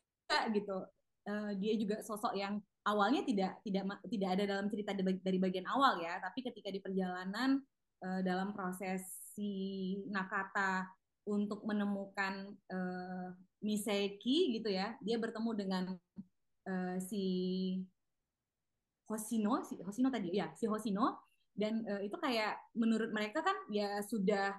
[0.49, 0.85] gitu.
[1.21, 6.01] Uh, dia juga sosok yang awalnya tidak tidak tidak ada dalam cerita dari bagian awal
[6.01, 7.61] ya, tapi ketika di perjalanan
[8.01, 9.05] uh, dalam proses
[9.37, 10.89] si Nakata
[11.27, 13.29] untuk menemukan uh,
[13.61, 14.97] Miseki gitu ya.
[15.05, 15.83] Dia bertemu dengan
[16.65, 17.25] uh, si
[19.05, 23.99] Hosino, si Hosino tadi ya, si Hosino dan uh, itu kayak menurut mereka kan ya
[24.01, 24.55] sudah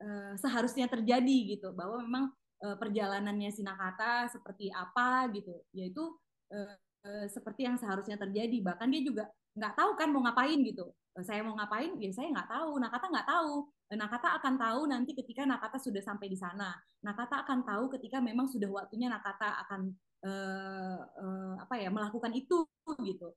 [0.00, 2.24] uh, seharusnya terjadi gitu bahwa memang
[2.64, 6.02] uh, perjalanannya si Nakata seperti apa gitu, yaitu
[6.50, 8.58] uh, uh, seperti yang seharusnya terjadi.
[8.64, 10.88] Bahkan dia juga nggak tahu kan mau ngapain gitu.
[11.20, 11.92] Saya mau ngapain?
[12.00, 12.80] Ya saya nggak tahu.
[12.80, 16.72] Nakata nggak tahu Nakata akan tahu nanti ketika Nakata sudah sampai di sana.
[17.04, 19.80] Nakata akan tahu ketika memang sudah waktunya Nakata akan
[20.24, 22.64] uh, uh, apa ya melakukan itu
[23.04, 23.28] gitu.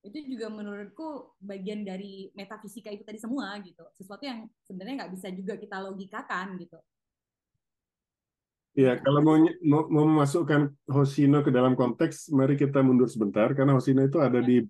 [0.00, 3.84] Itu juga menurutku bagian dari metafisika itu tadi semua gitu.
[4.00, 6.80] Sesuatu yang sebenarnya nggak bisa juga kita logikakan gitu.
[8.70, 9.36] Ya, kalau mau,
[9.66, 14.38] mau, mau memasukkan Hosino ke dalam konteks, mari kita mundur sebentar karena Hosino itu ada
[14.38, 14.62] di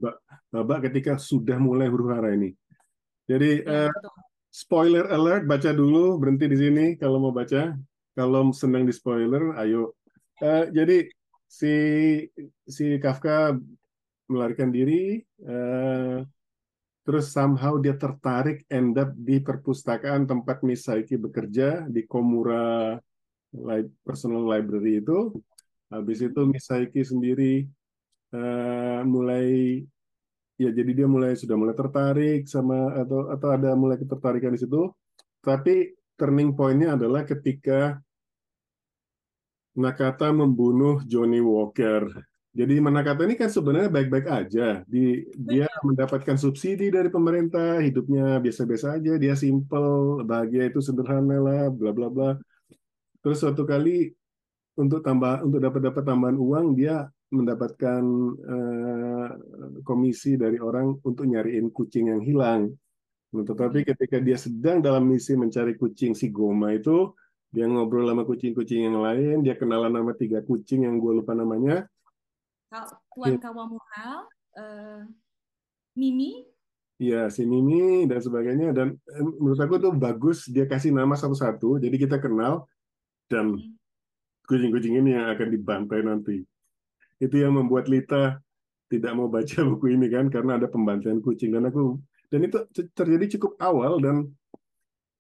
[0.50, 2.56] babak ketika sudah mulai huru hara ini.
[3.28, 3.92] Jadi ya, uh,
[4.50, 7.74] spoiler alert, baca dulu, berhenti di sini kalau mau baca.
[8.18, 9.94] Kalau senang di spoiler, ayo.
[10.42, 11.06] Uh, jadi
[11.46, 11.74] si
[12.66, 13.54] si Kafka
[14.26, 16.26] melarikan diri, uh,
[17.06, 22.98] terus somehow dia tertarik end up di perpustakaan tempat Misaki bekerja di Komura
[24.02, 25.34] Personal Library itu.
[25.90, 27.66] Habis itu Misaki sendiri
[28.34, 29.82] uh, mulai
[30.60, 34.92] ya jadi dia mulai sudah mulai tertarik sama atau atau ada mulai ketertarikan di situ.
[35.40, 37.96] Tapi turning pointnya adalah ketika
[39.70, 42.04] Nakata membunuh Johnny Walker.
[42.52, 44.84] Jadi Nakata ini kan sebenarnya baik-baik aja.
[44.84, 49.16] Di dia mendapatkan subsidi dari pemerintah hidupnya biasa-biasa aja.
[49.16, 52.30] Dia simple bahagia itu sederhana lah bla bla bla.
[53.24, 54.12] Terus suatu kali
[54.76, 58.02] untuk tambah untuk dapat dapat tambahan uang dia mendapatkan
[58.42, 59.28] uh,
[59.86, 62.74] komisi dari orang untuk nyariin kucing yang hilang.
[63.30, 63.88] Nah, tetapi hmm.
[63.94, 67.14] ketika dia sedang dalam misi mencari kucing si Goma itu,
[67.54, 71.86] dia ngobrol sama kucing-kucing yang lain, dia kenalan nama tiga kucing yang gue lupa namanya.
[72.70, 73.38] Tuan ya.
[73.38, 74.14] Kawamuhal,
[74.58, 75.02] uh,
[75.94, 76.46] Mimi.
[76.98, 78.74] Iya, si Mimi dan sebagainya.
[78.74, 82.66] Dan eh, menurut aku tuh bagus dia kasih nama satu-satu, jadi kita kenal
[83.30, 83.78] dan hmm.
[84.50, 86.49] kucing-kucing ini yang akan dibantai nanti
[87.20, 88.40] itu yang membuat Lita
[88.90, 92.58] tidak mau baca buku ini kan karena ada pembantaian kucing dan aku dan itu
[92.94, 94.26] terjadi cukup awal dan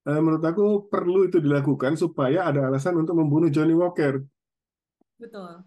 [0.06, 4.22] uh, menurut aku perlu itu dilakukan supaya ada alasan untuk membunuh Johnny Walker.
[5.18, 5.66] Betul.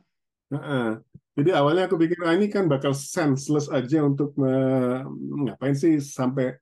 [0.50, 0.88] Uh -uh.
[1.34, 5.02] Jadi awalnya aku pikir ah, ini kan bakal senseless aja untuk uh,
[5.50, 6.54] ngapain sih sampai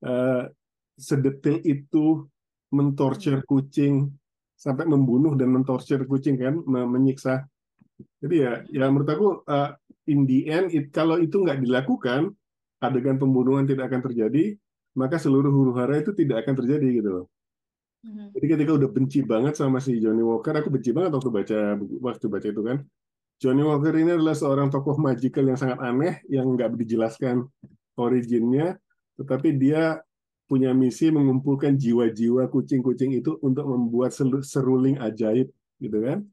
[0.00, 0.48] uh,
[0.96, 2.24] sedetil itu
[2.72, 4.08] mentorture kucing
[4.56, 7.44] sampai membunuh dan mentorture kucing kan menyiksa
[8.18, 9.70] jadi ya, ya menurut aku uh,
[10.10, 12.34] in the end, it, kalau itu nggak dilakukan,
[12.82, 14.58] adegan pembunuhan tidak akan terjadi,
[14.98, 17.26] maka seluruh huru hara itu tidak akan terjadi gitu loh.
[18.04, 18.28] Mm-hmm.
[18.36, 22.26] Jadi ketika udah benci banget sama si Johnny Walker, aku benci banget waktu baca waktu
[22.28, 22.78] baca itu kan.
[23.40, 27.48] Johnny Walker ini adalah seorang tokoh magical yang sangat aneh yang nggak dijelaskan
[27.98, 28.78] originnya,
[29.18, 29.98] tetapi dia
[30.44, 34.12] punya misi mengumpulkan jiwa-jiwa kucing-kucing itu untuk membuat
[34.44, 35.48] seruling ajaib
[35.80, 36.28] gitu kan.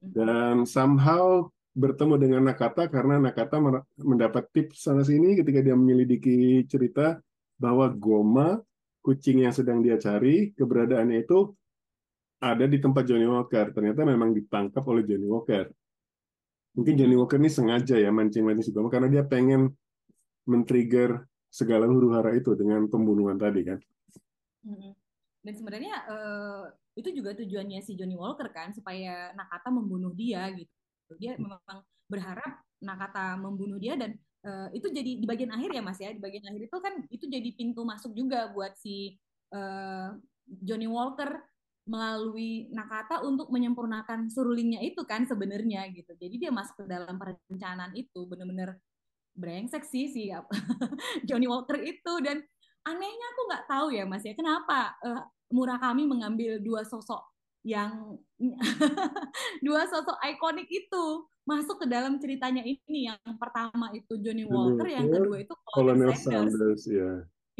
[0.00, 3.62] Dan somehow bertemu dengan Nakata karena Nakata
[4.00, 7.22] mendapat tips sana sini ketika dia menyelidiki cerita
[7.60, 8.58] bahwa Goma
[9.00, 11.52] kucing yang sedang dia cari keberadaannya itu
[12.40, 13.72] ada di tempat Johnny Walker.
[13.72, 15.68] Ternyata memang ditangkap oleh Johnny Walker.
[16.76, 19.72] Mungkin Johnny Walker ini sengaja ya mancing-mancing si Goma karena dia pengen
[20.48, 23.78] men-trigger segala huru hara itu dengan pembunuhan tadi kan.
[25.40, 26.64] Dan sebenarnya uh,
[27.00, 30.70] itu juga tujuannya si Johnny Walker kan supaya Nakata membunuh dia gitu.
[31.16, 35.98] Dia memang berharap Nakata membunuh dia dan uh, itu jadi di bagian akhir ya Mas
[35.98, 36.12] ya.
[36.12, 39.16] Di bagian akhir itu kan itu jadi pintu masuk juga buat si
[39.56, 40.14] uh,
[40.46, 41.40] Johnny Walker
[41.88, 46.14] melalui Nakata untuk menyempurnakan surulingnya itu kan sebenarnya gitu.
[46.14, 48.78] Jadi dia masuk ke dalam perencanaan itu bener-bener
[49.34, 50.28] brengsek sih si
[51.26, 52.44] Johnny Walker itu dan
[52.84, 57.26] anehnya aku nggak tahu ya mas ya kenapa uh, Murakami mengambil dua sosok
[57.66, 58.16] yang
[59.66, 61.04] dua sosok ikonik itu
[61.44, 63.10] masuk ke dalam ceritanya ini.
[63.10, 66.54] Yang pertama itu Johnny Walker yang kedua itu Colonel Sanders.
[66.54, 67.10] Sanders ya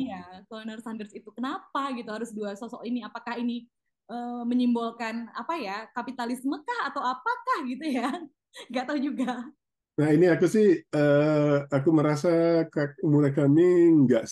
[0.01, 3.05] iya Colonel Sanders itu kenapa gitu harus dua sosok ini?
[3.05, 3.69] Apakah ini
[4.09, 8.09] uh, menyimbolkan apa ya kapitalisme kah atau apakah gitu ya?
[8.73, 9.53] Nggak tahu juga.
[10.01, 12.65] Nah ini aku sih, uh, aku merasa
[13.05, 14.25] mulai kami nggak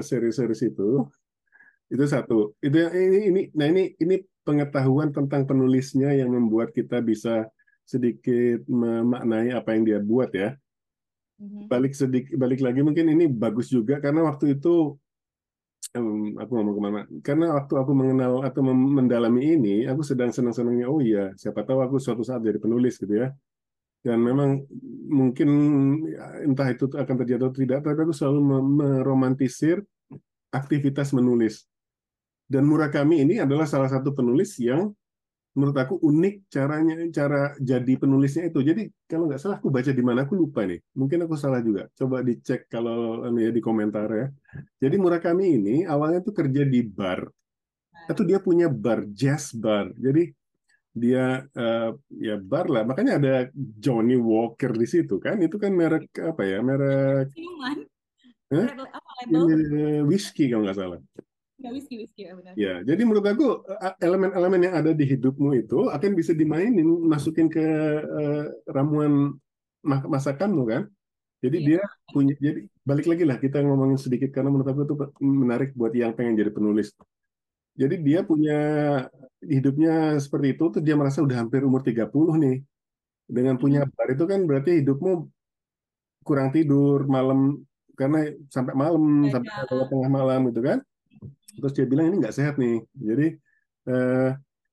[0.00, 1.04] serius-serius itu.
[1.90, 2.54] Itu satu.
[2.62, 3.42] Itu ini ini.
[3.52, 7.50] Nah ini ini pengetahuan tentang penulisnya yang membuat kita bisa
[7.82, 10.54] sedikit memaknai apa yang dia buat ya.
[11.42, 11.66] Mm-hmm.
[11.66, 14.94] Balik sedikit, balik lagi mungkin ini bagus juga karena waktu itu
[15.98, 17.00] um, aku ngomong ke mana?
[17.26, 20.86] Karena waktu aku mengenal atau mendalami ini, aku sedang senang-senangnya.
[20.86, 23.34] Oh iya, siapa tahu aku suatu saat jadi penulis gitu ya
[24.00, 24.64] dan memang
[25.12, 25.48] mungkin
[26.48, 28.40] entah itu akan terjadi atau tidak, tapi aku selalu
[28.80, 29.84] meromantisir
[30.48, 31.68] aktivitas menulis.
[32.50, 34.90] Dan Murakami ini adalah salah satu penulis yang
[35.54, 38.58] menurut aku unik caranya cara jadi penulisnya itu.
[38.58, 40.82] Jadi kalau nggak salah aku baca di mana aku lupa nih.
[40.98, 41.86] Mungkin aku salah juga.
[41.94, 44.26] Coba dicek kalau anu ya di komentar ya.
[44.82, 47.22] Jadi Murakami ini awalnya tuh kerja di bar.
[48.10, 49.94] Atau dia punya bar, jazz bar.
[49.94, 50.34] Jadi
[50.90, 56.10] dia uh, ya bar lah makanya ada Johnny Walker di situ kan itu kan merek
[56.18, 57.86] apa ya merek minuman
[58.50, 58.66] huh?
[59.30, 60.98] Ini, whisky kalau nggak salah
[61.60, 63.46] ya whisky whisky ya benar ya jadi menurut aku
[64.00, 67.64] elemen-elemen yang ada di hidupmu itu akan bisa dimainin masukin ke
[68.04, 69.36] uh, ramuan
[69.84, 70.82] masakanmu kan
[71.40, 71.66] jadi iya.
[71.68, 71.82] dia
[72.12, 76.12] punya jadi balik lagi lah kita ngomongin sedikit karena menurut aku itu menarik buat yang
[76.12, 76.92] pengen jadi penulis
[77.80, 78.58] jadi dia punya
[79.40, 82.56] hidupnya seperti itu, tuh dia merasa udah hampir umur 30 nih.
[83.30, 83.94] Dengan punya hmm.
[83.94, 85.12] bar itu kan berarti hidupmu
[86.26, 87.62] kurang tidur malam
[87.96, 89.86] karena sampai malam ya, sampai ya.
[89.86, 90.78] tengah malam gitu kan.
[91.56, 92.80] Terus dia bilang ini nggak sehat nih.
[92.96, 93.26] Jadi
[93.90, 94.30] eh,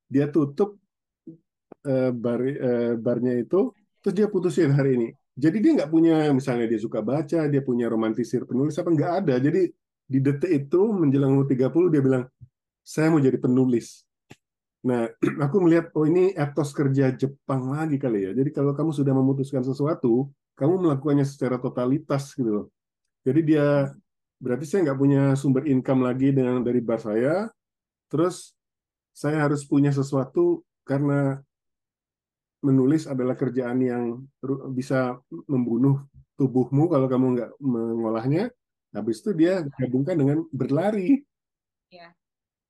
[0.07, 0.79] dia tutup
[1.83, 3.71] eh, bar eh, barnya itu,
[4.01, 5.07] terus dia putusin hari ini.
[5.37, 9.35] Jadi dia nggak punya misalnya dia suka baca, dia punya romantisir penulis apa nggak ada.
[9.37, 9.69] Jadi
[10.07, 12.23] di detik itu menjelang umur 30 dia bilang
[12.81, 14.07] saya mau jadi penulis.
[14.87, 15.11] Nah,
[15.45, 18.31] aku melihat oh ini etos kerja Jepang lagi kali ya.
[18.31, 22.67] Jadi kalau kamu sudah memutuskan sesuatu, kamu melakukannya secara totalitas gitu loh.
[23.27, 23.91] Jadi dia
[24.37, 27.49] berarti saya nggak punya sumber income lagi dengan dari bar saya.
[28.07, 28.53] Terus
[29.11, 31.41] saya harus punya sesuatu karena
[32.61, 34.03] menulis adalah kerjaan yang
[34.73, 36.05] bisa membunuh
[36.37, 38.53] tubuhmu kalau kamu nggak mengolahnya.
[38.93, 41.21] Habis itu dia gabungkan dengan berlari.
[41.91, 42.13] Ya.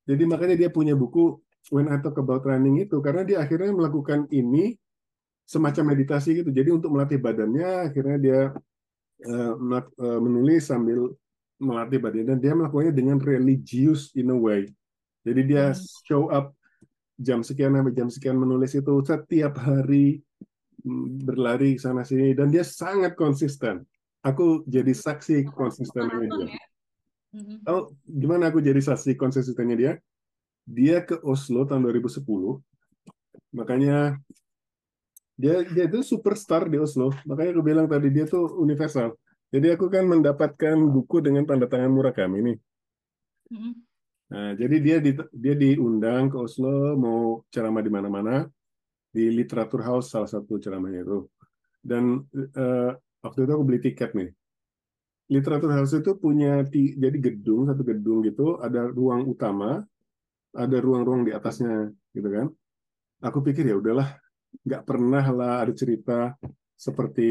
[0.07, 4.31] Jadi makanya dia punya buku When I Talk About Running itu karena dia akhirnya melakukan
[4.31, 4.79] ini
[5.43, 6.49] semacam meditasi gitu.
[6.51, 8.39] Jadi untuk melatih badannya akhirnya dia
[9.27, 11.11] uh, menulis sambil
[11.57, 14.69] melatih badannya dan dia melakukannya dengan religious in a way.
[15.25, 15.81] Jadi dia hmm.
[16.05, 16.53] show up
[17.17, 20.21] jam sekian sampai jam sekian menulis itu setiap hari
[20.85, 23.81] mm, berlari sana sini dan dia sangat konsisten.
[24.21, 26.29] Aku jadi saksi konsistennya dia.
[26.29, 26.65] Ya?
[27.37, 27.57] Mm-hmm.
[27.69, 29.93] Oh, gimana aku jadi saksi konsistennya dia?
[30.67, 32.21] Dia ke Oslo tahun 2010.
[33.55, 34.19] Makanya
[35.37, 37.13] dia dia itu superstar di Oslo.
[37.23, 39.15] Makanya aku bilang tadi dia tuh universal.
[39.47, 42.55] Jadi aku kan mendapatkan buku dengan tanda tangan Murakami.
[43.47, 43.73] Mm-hmm.
[44.27, 48.43] Nah, jadi dia di, dia diundang ke Oslo mau ceramah di mana-mana
[49.07, 51.31] di Literatur House salah satu ceramahnya itu.
[51.79, 52.91] Dan uh,
[53.23, 54.29] waktu itu aku beli tiket nih
[55.27, 59.83] literatur house itu punya jadi gedung satu gedung gitu ada ruang utama
[60.55, 62.47] ada ruang-ruang di atasnya gitu kan
[63.19, 64.15] aku pikir ya udahlah
[64.63, 66.33] nggak pernah lah ada cerita
[66.77, 67.29] seperti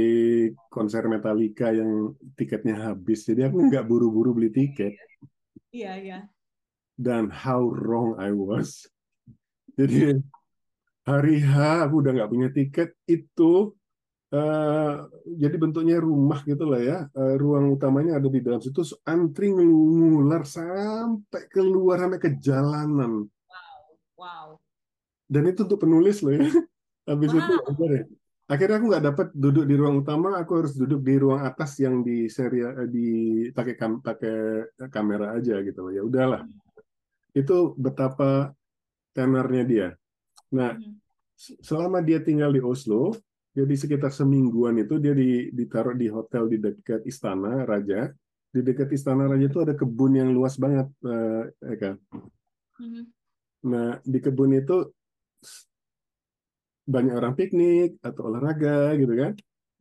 [0.67, 4.99] konser Metallica yang tiketnya habis jadi aku nggak buru-buru beli tiket
[5.71, 6.19] iya iya
[6.99, 8.91] dan how wrong I was
[9.79, 10.19] jadi
[11.07, 13.71] hari H aku udah nggak punya tiket itu
[14.27, 15.07] Uh,
[15.39, 16.99] jadi bentuknya rumah gitu lah ya.
[17.15, 18.83] Uh, ruang utamanya ada di dalam situ.
[19.07, 23.31] Antri ngular sampai keluar sampai ke jalanan.
[23.47, 23.79] Wow,
[24.19, 24.47] wow.
[25.31, 26.43] Dan itu untuk penulis loh ya.
[27.09, 27.39] Habis wow.
[27.39, 27.55] itu.
[28.47, 30.39] Akhirnya aku nggak dapat duduk di ruang utama.
[30.39, 33.09] Aku harus duduk di ruang atas yang di seri eh, di
[33.51, 35.91] pakai kam, pakai kamera aja gitu.
[35.91, 36.47] Ya udahlah.
[36.47, 36.59] Hmm.
[37.35, 38.55] Itu betapa
[39.11, 39.89] tenornya dia.
[40.55, 40.95] Nah, hmm.
[41.59, 43.19] selama dia tinggal di Oslo,
[43.51, 45.17] jadi sekitar semingguan itu dia
[45.51, 48.15] ditaruh di hotel di dekat Istana Raja.
[48.53, 51.99] Di dekat Istana Raja itu ada kebun yang luas banget, uh, Eka.
[52.79, 53.05] Mm-hmm.
[53.75, 54.93] Nah di kebun itu
[56.87, 59.33] banyak orang piknik atau olahraga gitu kan.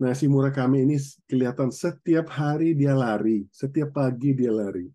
[0.01, 0.97] Nah si Murakami ini
[1.29, 4.89] kelihatan setiap hari dia lari, setiap pagi dia lari.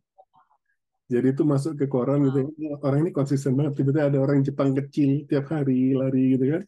[1.11, 2.55] Jadi itu masuk ke koran gitu.
[2.87, 3.83] Orang ini konsisten banget.
[3.83, 6.63] Tiba-tiba ada orang Jepang kecil tiap hari lari gitu kan.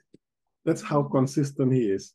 [0.66, 2.14] That's how consistent he is.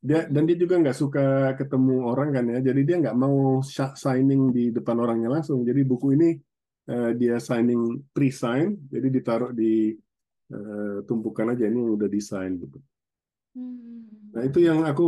[0.00, 2.58] Dia dan dia juga nggak suka ketemu orang kan ya.
[2.72, 3.60] Jadi dia nggak mau
[3.92, 5.68] signing di depan orangnya langsung.
[5.68, 6.28] Jadi buku ini
[6.88, 9.92] uh, dia signing pre-sign, jadi ditaruh di
[10.52, 12.78] uh, tumpukan aja ini udah desain gitu.
[13.56, 14.04] Hmm.
[14.36, 15.06] Nah itu yang aku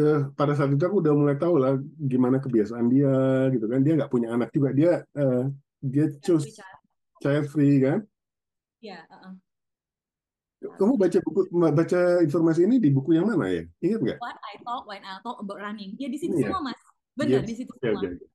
[0.00, 3.12] uh, pada saat itu aku udah mulai tahu lah gimana kebiasaan dia
[3.52, 3.84] gitu kan.
[3.84, 4.72] Dia nggak punya anak juga.
[4.72, 5.44] Dia uh,
[5.84, 6.48] dia choose
[7.20, 8.00] child free kan.
[8.80, 9.04] Ya.
[9.12, 9.34] Uh -uh.
[10.60, 13.64] Kamu baca buku baca informasi ini di buku yang mana ya?
[13.80, 14.18] Ingat nggak?
[14.20, 15.96] What I talk when I talk about running.
[15.96, 16.52] Ya di situ yeah.
[16.52, 16.80] semua mas.
[17.16, 17.48] Benar yes.
[17.48, 18.00] di situ semua.
[18.00, 18.28] Okay, okay.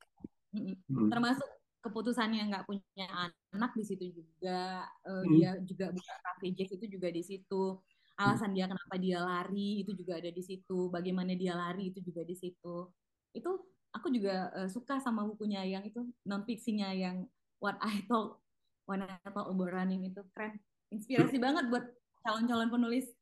[0.90, 1.10] Hmm.
[1.10, 1.50] Termasuk
[1.86, 3.08] keputusannya nggak punya
[3.54, 4.90] anak di situ juga.
[5.06, 5.32] Uh, hmm.
[5.38, 7.78] Dia juga buka cafe Jack itu juga di situ.
[8.18, 10.90] Alasan dia kenapa dia lari itu juga ada di situ.
[10.90, 12.90] Bagaimana dia lari itu juga di situ.
[13.32, 13.52] Itu
[13.94, 17.24] aku juga uh, suka sama bukunya yang itu non fiksinya yang
[17.64, 18.44] What I Talk
[18.90, 20.60] When I Talk About Running itu keren.
[20.92, 21.86] Inspirasi banget buat
[22.28, 23.15] calon-calon penulis?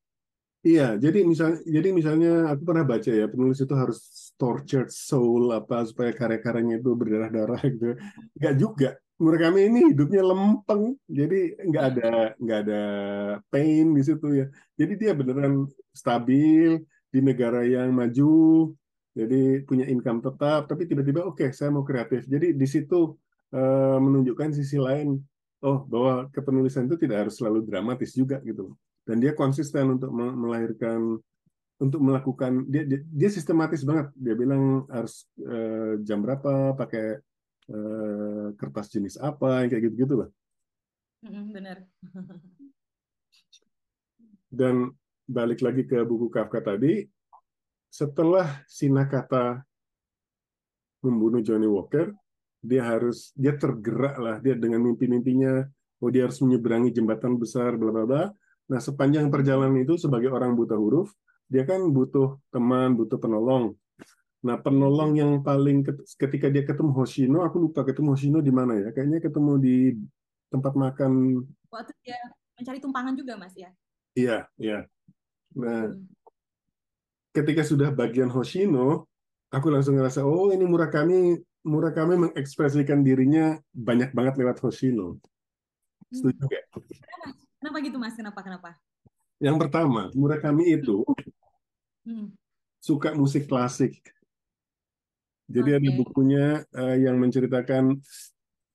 [0.63, 3.99] Iya, jadi misalnya, jadi misalnya aku pernah baca ya penulis itu harus
[4.39, 7.99] tortured soul apa supaya karya-karyanya itu berdarah-darah gitu.
[8.39, 8.89] Enggak juga.
[9.19, 11.37] Mereka ini hidupnya lempeng, jadi
[11.67, 12.07] nggak ada
[12.41, 12.81] nggak ada
[13.51, 14.45] pain di situ ya.
[14.79, 16.81] Jadi dia beneran stabil
[17.13, 18.71] di negara yang maju,
[19.19, 20.71] jadi punya income tetap.
[20.71, 22.23] Tapi tiba-tiba oke, okay, saya mau kreatif.
[22.25, 23.15] Jadi di situ
[23.51, 25.19] uh, menunjukkan sisi lain.
[25.63, 31.19] Oh, bahwa kepenulisan itu tidak harus selalu dramatis juga gitu dan dia konsisten untuk melahirkan
[31.81, 34.11] untuk melakukan dia dia, dia sistematis banget.
[34.15, 37.19] Dia bilang harus uh, jam berapa pakai
[37.71, 40.29] uh, kertas jenis apa kayak gitu gitu lah
[41.23, 41.79] benar
[44.59, 44.91] dan
[45.23, 47.07] balik lagi ke buku Kafka tadi
[47.87, 49.63] setelah Sinakata
[50.99, 52.11] membunuh Johnny Walker
[52.63, 54.39] dia harus dia tergerak lah.
[54.39, 55.67] Dia dengan mimpi-mimpinya
[55.99, 58.23] oh dia harus menyeberangi jembatan besar bla bla bla
[58.71, 61.11] Nah, sepanjang perjalanan itu sebagai orang buta huruf,
[61.51, 63.75] dia kan butuh teman, butuh penolong.
[64.43, 65.87] Nah, penolong yang paling
[66.19, 68.89] ketika dia ketemu Hoshino, aku lupa ketemu Hoshino di mana ya?
[68.91, 69.77] Kayaknya ketemu di
[70.51, 71.43] tempat makan.
[71.71, 72.19] Waktu dia
[72.59, 73.71] mencari tumpangan juga, Mas ya?
[74.13, 74.79] Iya, iya.
[75.55, 76.03] Nah, hmm.
[77.31, 79.07] ketika sudah bagian Hoshino,
[79.47, 85.23] aku langsung ngerasa, oh ini Murakami Murakami mengekspresikan dirinya banyak banget lewat Hoshino.
[86.11, 86.63] Setuju nggak?
[86.75, 87.12] Hmm.
[87.63, 88.11] Kenapa gitu Mas?
[88.11, 88.43] Kenapa?
[88.43, 88.69] Kenapa?
[89.39, 91.07] Yang pertama, Murakami itu
[92.03, 92.35] hmm.
[92.83, 94.03] suka musik klasik.
[95.47, 95.79] Jadi okay.
[95.79, 96.45] ada bukunya
[96.75, 98.03] uh, yang menceritakan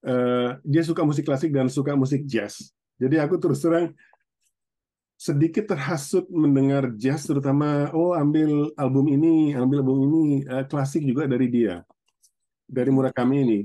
[0.08, 2.72] uh, dia suka musik klasik dan suka musik jazz.
[2.96, 3.92] Jadi aku terus terang
[5.20, 11.28] sedikit terhasut mendengar jazz, terutama oh ambil album ini, ambil album ini uh, klasik juga
[11.28, 11.84] dari dia,
[12.64, 13.60] dari Murakami ini.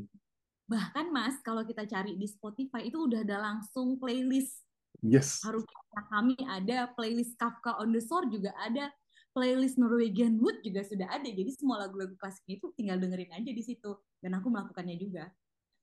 [0.67, 4.62] Bahkan Mas, kalau kita cari di Spotify itu udah ada langsung playlist
[5.03, 5.43] Yes.
[5.43, 5.67] Harus
[6.07, 8.87] kami ada playlist Kafka on the Shore juga ada,
[9.35, 11.27] playlist Norwegian Wood juga sudah ada.
[11.27, 13.99] Jadi semua lagu-lagu klasik itu tinggal dengerin aja di situ.
[14.23, 15.27] Dan aku melakukannya juga.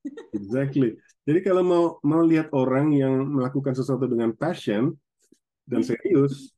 [0.39, 0.97] Exactly.
[1.29, 4.97] Jadi kalau mau mau lihat orang yang melakukan sesuatu dengan passion
[5.68, 6.57] dan serius,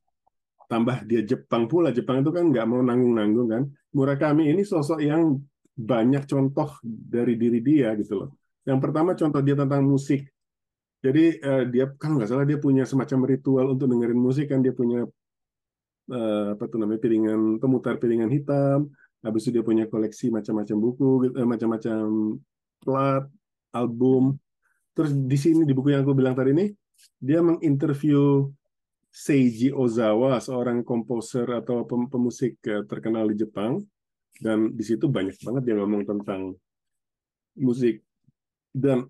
[0.71, 1.91] tambah dia Jepang pula.
[1.91, 3.63] Jepang itu kan nggak mau nanggung-nanggung kan.
[3.91, 5.37] Murakami ini sosok yang
[5.73, 8.29] banyak contoh dari diri dia gitu loh.
[8.63, 10.32] Yang pertama contoh dia tentang musik.
[11.03, 14.71] Jadi uh, dia kan nggak salah dia punya semacam ritual untuk dengerin musik kan dia
[14.71, 15.03] punya
[16.07, 18.87] uh, apa tuh namanya piringan pemutar piringan hitam.
[19.19, 21.99] Habis itu dia punya koleksi macam-macam buku, uh, macam-macam
[22.79, 23.23] plat,
[23.75, 24.39] album.
[24.95, 26.71] Terus di sini di buku yang aku bilang tadi ini
[27.19, 28.47] dia menginterview
[29.13, 33.83] Seiji Ozawa, seorang komposer atau pemusik terkenal di Jepang.
[34.33, 36.57] Dan di situ banyak banget dia ngomong tentang
[37.59, 38.01] musik.
[38.73, 39.05] Dan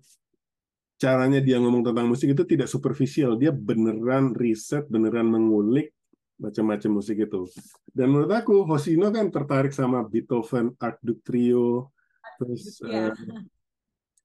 [1.04, 3.36] caranya dia ngomong tentang musik itu tidak superficial.
[3.36, 5.92] Dia beneran riset, beneran mengulik
[6.40, 7.44] macam-macam musik itu.
[7.92, 11.92] Dan menurut aku Hoshino kan tertarik sama Beethoven, Art Duk Trio,
[12.40, 13.12] terus uh,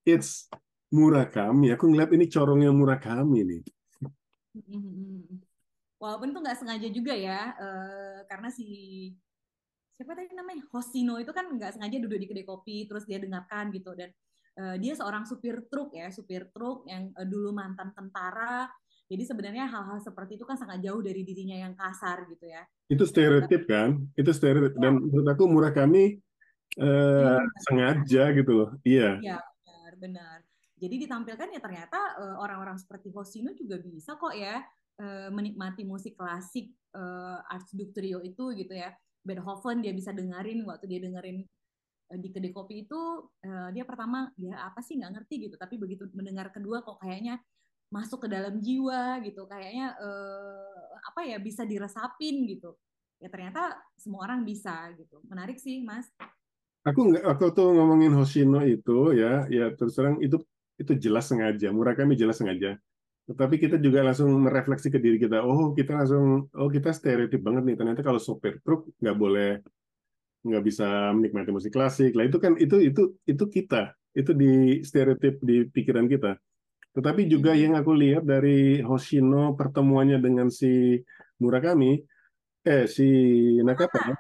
[0.08, 0.48] it's
[0.90, 1.70] Murakami.
[1.78, 3.62] Aku ngeliat ini corongnya Murakami nih.
[4.58, 5.44] Mhm.
[6.00, 8.66] Walaupun itu nggak sengaja juga ya, eh, karena si
[10.00, 13.68] siapa tadi namanya Hoshino itu kan nggak sengaja duduk di kedai kopi, terus dia dengarkan
[13.76, 14.10] gitu dan
[14.60, 18.68] eh, dia seorang supir truk ya, supir truk yang eh, dulu mantan tentara.
[19.10, 22.62] Jadi sebenarnya hal-hal seperti itu kan sangat jauh dari dirinya yang kasar gitu ya.
[22.86, 23.98] Itu stereotip kan?
[24.14, 24.78] Itu stereotip.
[24.78, 26.20] Dan menurut aku Murakami
[26.78, 28.70] eh, Hmm, sengaja gitu loh.
[28.86, 29.18] Iya.
[29.24, 30.38] ya benar, benar.
[30.80, 34.62] Jadi ditampilkan ya ternyata eh, orang-orang seperti Hoshino juga bisa kok ya
[35.02, 38.94] eh, menikmati musik klasik eh, Archduke Trio itu gitu ya.
[39.26, 41.44] Beethoven dia bisa dengerin waktu dia dengerin
[42.18, 43.02] di kedai kopi itu
[43.46, 47.38] eh, dia pertama ya apa sih nggak ngerti gitu tapi begitu mendengar kedua kok kayaknya
[47.94, 52.74] masuk ke dalam jiwa gitu kayaknya eh, apa ya bisa diresapin gitu
[53.22, 56.10] ya ternyata semua orang bisa gitu menarik sih mas
[56.88, 60.40] Aku nggak, aku tuh ngomongin Hoshino itu ya, ya terus terang itu
[60.80, 61.76] itu jelas sengaja.
[61.76, 62.80] Murakami jelas sengaja.
[63.28, 65.44] Tetapi kita juga langsung merefleksi ke diri kita.
[65.44, 67.76] Oh, kita langsung, oh kita stereotip banget nih.
[67.76, 69.60] Ternyata kalau sopir truk nggak boleh,
[70.46, 72.12] nggak bisa menikmati musik klasik.
[72.16, 73.96] Lah itu kan itu itu itu kita.
[74.16, 76.36] Itu di stereotip di pikiran kita.
[76.96, 80.98] Tetapi juga yang aku lihat dari Hoshino pertemuannya dengan si
[81.40, 82.02] Murakami,
[82.66, 83.08] eh si
[83.62, 84.18] Nakata,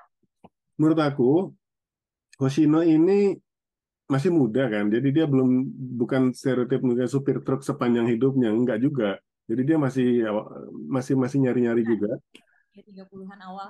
[0.77, 1.29] menurut aku
[2.39, 3.35] Hoshino ini
[4.09, 5.49] masih muda kan, jadi dia belum
[5.99, 9.19] bukan stereotip mungkin supir truk sepanjang hidupnya, enggak juga.
[9.49, 10.23] Jadi dia masih
[10.87, 12.17] masih masih nyari-nyari juga.
[12.73, 13.69] ya 30-an awal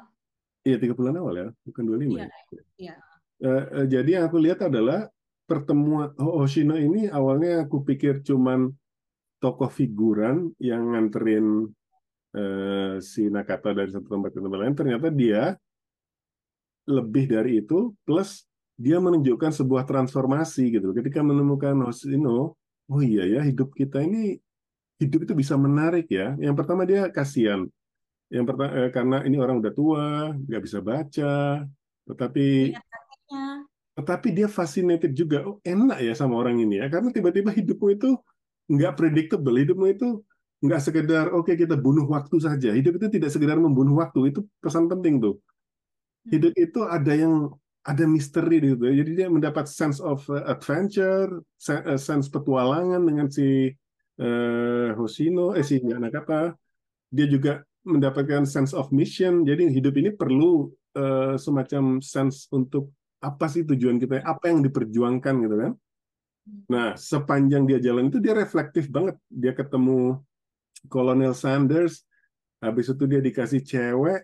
[0.67, 2.27] Iya, 30-an awal ya, bukan 25 iya
[2.75, 2.93] ya.
[3.39, 5.07] eh, jadi yang aku lihat adalah
[5.49, 8.69] pertemuan Hoshino ini awalnya aku pikir cuman
[9.39, 11.65] tokoh figuran yang nganterin
[12.35, 14.75] eh, si Nakata dari satu tempat ke tempat lain.
[14.75, 15.55] Ternyata dia
[16.89, 18.43] lebih dari itu, plus
[18.79, 20.91] dia menunjukkan sebuah transformasi gitu.
[20.91, 22.59] Ketika menemukan Hoshino,
[22.91, 24.37] oh iya ya hidup kita ini
[24.99, 26.35] hidup itu bisa menarik ya.
[26.37, 27.65] Yang pertama dia kasihan.
[28.29, 31.65] Yang pertama eh, karena ini orang udah tua, nggak bisa baca,
[32.05, 32.45] tetapi
[32.77, 33.69] kakeknya
[33.99, 35.43] tetapi dia fascinated juga.
[35.43, 36.87] Oh, enak ya sama orang ini ya.
[36.87, 38.15] Karena tiba-tiba hidupmu itu
[38.71, 39.59] nggak predictable.
[39.59, 40.23] Hidupmu itu
[40.63, 42.71] nggak sekedar, oke kita bunuh waktu saja.
[42.71, 44.31] Hidup itu tidak sekedar membunuh waktu.
[44.31, 45.35] Itu pesan penting tuh.
[46.31, 47.51] Hidup itu ada yang
[47.83, 48.87] ada misteri gitu.
[48.87, 53.67] Jadi dia mendapat sense of uh, adventure, uh, sense petualangan dengan si
[54.23, 56.55] uh, Hoshino, eh si Nakata.
[57.11, 59.41] Dia juga mendapatkan sense of mission.
[59.41, 65.35] Jadi hidup ini perlu uh, semacam sense untuk apa sih tujuan kita, apa yang diperjuangkan
[65.43, 65.73] gitu kan.
[66.69, 69.17] Nah, sepanjang dia jalan itu dia reflektif banget.
[69.27, 70.21] Dia ketemu
[70.87, 72.07] Kolonel Sanders,
[72.63, 74.23] habis itu dia dikasih cewek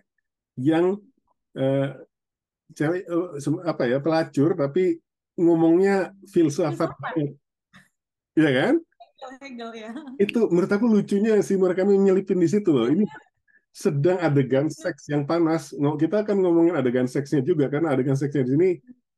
[0.56, 0.96] yang
[1.52, 1.92] eh,
[2.72, 3.04] cewek
[3.38, 4.98] sem- apa ya pelacur tapi
[5.36, 6.96] ngomongnya filsafat.
[8.36, 8.74] Iya kan?
[9.40, 9.90] Hegel ya
[10.20, 12.88] Itu menurut aku lucunya si Murakami nyelipin di situ loh.
[12.88, 13.04] Ini
[13.76, 15.76] sedang adegan seks yang panas.
[15.76, 18.70] Kita akan ngomongin adegan seksnya juga karena adegan seksnya di sini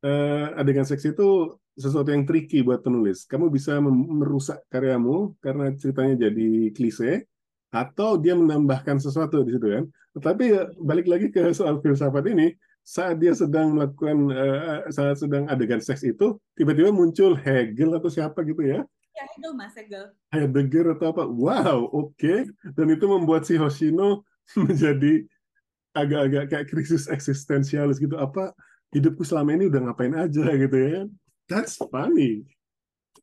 [0.03, 3.23] eh, adegan seks itu sesuatu yang tricky buat penulis.
[3.31, 7.31] Kamu bisa merusak karyamu karena ceritanya jadi klise
[7.71, 9.85] atau dia menambahkan sesuatu di situ kan.
[10.19, 12.51] Tetapi ya, balik lagi ke soal filsafat ini,
[12.83, 18.43] saat dia sedang melakukan eh, saat sedang adegan seks itu tiba-tiba muncul Hegel atau siapa
[18.43, 18.83] gitu ya.
[19.15, 21.31] ya Hegel mas Hegel Heidegger atau apa.
[21.31, 22.51] Wow, oke.
[22.75, 24.27] Dan itu membuat si Hoshino
[24.67, 25.27] menjadi
[25.97, 28.17] agak-agak kayak krisis eksistensialis gitu.
[28.17, 28.55] Apa
[28.95, 31.01] hidupku selama ini udah ngapain aja gitu ya.
[31.49, 32.45] That's funny.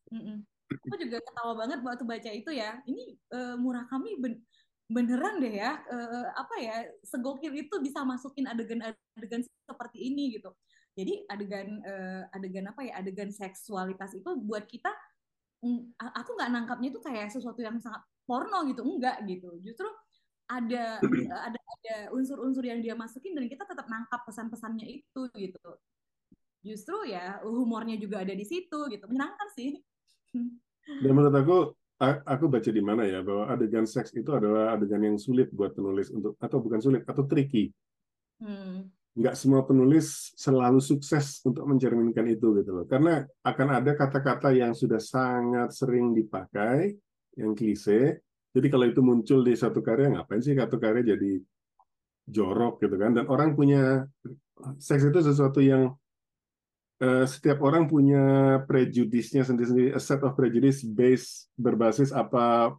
[0.10, 0.46] Mm-mm.
[0.66, 2.82] Aku juga ketawa banget waktu baca itu ya.
[2.90, 4.42] Ini eh, Murakami ben-
[4.90, 5.82] beneran deh ya.
[5.86, 10.54] eh, apa ya segokil itu bisa masukin adegan-adegan seperti ini gitu.
[10.96, 14.90] Jadi adegan eh, adegan apa ya adegan seksualitas itu buat kita
[15.62, 19.54] mm, aku nggak nangkapnya itu kayak sesuatu yang sangat porno gitu enggak gitu.
[19.62, 19.86] Justru
[20.46, 21.02] ada
[21.48, 25.70] ada ada unsur-unsur yang dia masukin dan kita tetap nangkap pesan-pesannya itu gitu.
[26.66, 29.06] Justru ya humornya juga ada di situ gitu.
[29.06, 29.78] Menyenangkan sih.
[30.86, 31.58] Dan menurut aku,
[32.02, 36.14] aku baca di mana ya bahwa adegan seks itu adalah adegan yang sulit buat penulis
[36.14, 37.74] untuk atau bukan sulit atau tricky.
[38.38, 38.90] Hmm.
[39.18, 42.86] Nggak semua penulis selalu sukses untuk mencerminkan itu gitu loh.
[42.86, 46.94] Karena akan ada kata-kata yang sudah sangat sering dipakai,
[47.40, 48.25] yang klise.
[48.56, 51.44] Jadi kalau itu muncul di satu karya, ngapain sih satu karya jadi
[52.24, 53.12] jorok gitu kan?
[53.12, 54.08] Dan orang punya
[54.80, 55.92] seks itu sesuatu yang
[57.04, 62.72] eh, setiap orang punya prejudisnya sendiri-sendiri, a set of prejudice based berbasis apa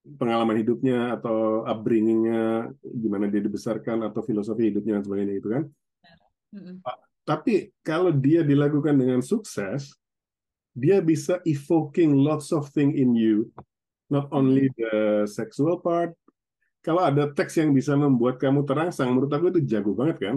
[0.00, 5.62] pengalaman hidupnya atau upbringingnya gimana dia dibesarkan atau filosofi hidupnya dan sebagainya itu kan
[6.56, 6.76] Mm-mm.
[7.28, 9.92] tapi kalau dia dilakukan dengan sukses
[10.72, 13.52] dia bisa evoking lots of thing in you
[14.10, 16.12] not only the sexual part.
[16.82, 20.36] Kalau ada teks yang bisa membuat kamu terangsang menurut aku itu jago banget kan?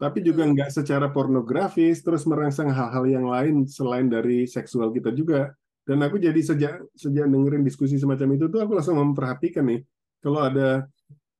[0.00, 0.52] Tapi juga Betul.
[0.56, 5.52] nggak secara pornografis terus merangsang hal-hal yang lain selain dari seksual kita juga.
[5.84, 9.80] Dan aku jadi sejak sejak dengerin diskusi semacam itu tuh aku langsung memperhatikan nih
[10.20, 10.86] kalau ada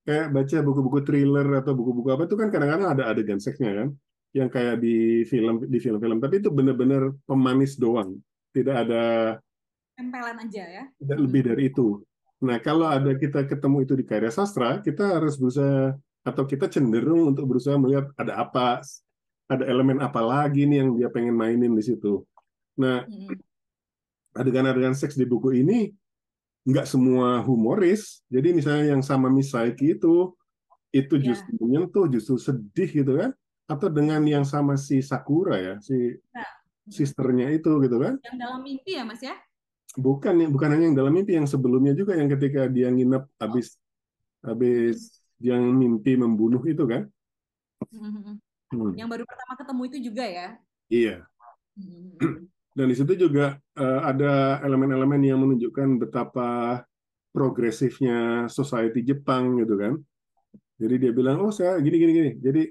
[0.02, 3.88] kayak baca buku-buku thriller atau buku-buku apa itu kan kadang-kadang ada adegan seksnya kan?
[4.32, 6.18] Yang kayak di film di film-film.
[6.18, 8.16] Tapi itu benar-benar pemanis doang.
[8.50, 9.36] Tidak ada
[10.00, 10.84] Tempelan aja ya.
[10.96, 12.00] tidak lebih dari itu
[12.40, 15.92] nah kalau ada kita ketemu itu di karya sastra kita harus berusaha
[16.24, 18.80] atau kita cenderung untuk berusaha melihat ada apa
[19.44, 22.24] ada elemen apa lagi nih yang dia pengen mainin di situ
[22.80, 23.04] nah
[24.32, 25.90] adegan-adegan seks di buku ini
[26.60, 28.20] nggak semua humoris.
[28.28, 30.36] Jadi misalnya yang sama Miss Saiki itu
[30.92, 31.32] itu Ya.
[31.32, 33.30] justru menyentuh, justru sedih gitu kan?
[33.64, 36.46] Atau dengan yang sama si Sakura ya, si Nah,
[36.86, 38.18] sisternya itu gitu kan?
[38.22, 39.34] yang dalam mimpi ya Mas ya?
[39.98, 43.74] Bukan bukan hanya yang dalam mimpi, yang sebelumnya juga yang ketika dia nginep habis
[44.44, 47.08] habis yang mimpi membunuh itu kan?
[47.90, 48.38] Mm-mm.
[48.70, 50.48] Hmm, Yang baru pertama ketemu itu juga ya.
[50.90, 51.26] Iya.
[51.78, 52.46] Mm-mm.
[52.76, 56.48] Dan di situ juga eh, ada elemen-elemen yang menunjukkan betapa
[57.34, 59.94] progresifnya society Jepang gitu kan.
[60.80, 62.30] Jadi dia bilang, oh saya gini gini gini.
[62.40, 62.62] Jadi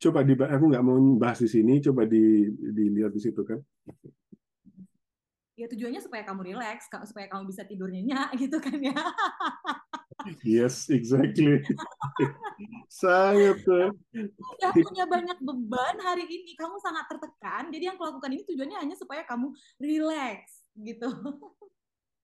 [0.00, 3.58] coba di aku nggak mau bahas di sini, coba di dilihat di situ kan.
[5.60, 8.96] Ya tujuannya supaya kamu relax, ka- supaya kamu bisa tidur nyenyak gitu kan ya.
[10.40, 11.60] Yes, exactly.
[12.88, 13.92] Sangat tuh.
[14.56, 17.68] Udah punya banyak beban hari ini, kamu sangat tertekan.
[17.68, 21.08] Jadi yang kau lakukan ini tujuannya hanya supaya kamu relax gitu.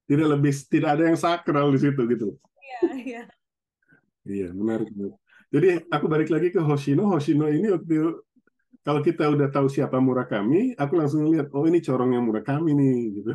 [0.09, 2.29] Tidak lebih tidak ada yang sakral di situ gitu.
[2.61, 3.23] Iya, iya.
[4.27, 4.93] Iya, menarik.
[5.53, 7.09] Jadi aku balik lagi ke Hoshino.
[7.09, 8.26] Hoshino ini waktu
[8.87, 13.33] kalau kita udah tahu siapa Murakami, aku langsung lihat, oh ini corongnya Murakami nih gitu.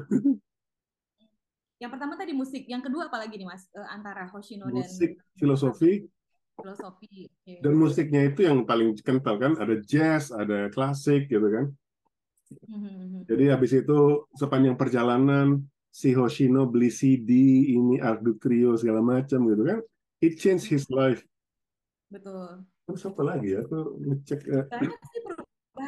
[1.82, 3.68] Yang pertama tadi musik, yang kedua apa lagi nih Mas?
[3.76, 6.08] Eh, antara Hoshino dan Musik, filosofi,
[6.56, 7.26] filosofi.
[7.26, 7.58] Oke.
[7.58, 9.58] dan musiknya itu yang paling kental kan.
[9.58, 11.66] Ada jazz, ada klasik gitu kan.
[12.70, 13.26] Mhm.
[13.26, 15.60] Jadi habis itu sepanjang perjalanan
[15.92, 17.32] si Hoshino beli CD
[17.76, 19.80] ini Ardu Trio segala macam gitu kan.
[20.22, 21.26] It changed his life.
[22.14, 22.62] Betul.
[22.86, 23.66] Terus apa lagi ya?
[23.66, 24.40] Aku ngecek.
[24.48, 25.22] eh, Banyak sih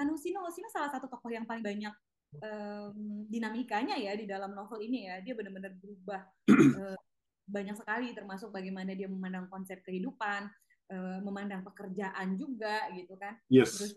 [0.10, 0.42] Hoshino.
[0.46, 1.94] Hoshino salah satu tokoh yang paling banyak
[2.42, 5.22] em, dinamikanya ya di dalam novel ini ya.
[5.22, 6.22] Dia benar-benar berubah
[6.82, 6.98] eh,
[7.44, 10.50] banyak sekali termasuk bagaimana dia memandang konsep kehidupan,
[10.90, 13.38] eh, memandang pekerjaan juga gitu kan.
[13.52, 13.78] yes.
[13.78, 13.94] Terus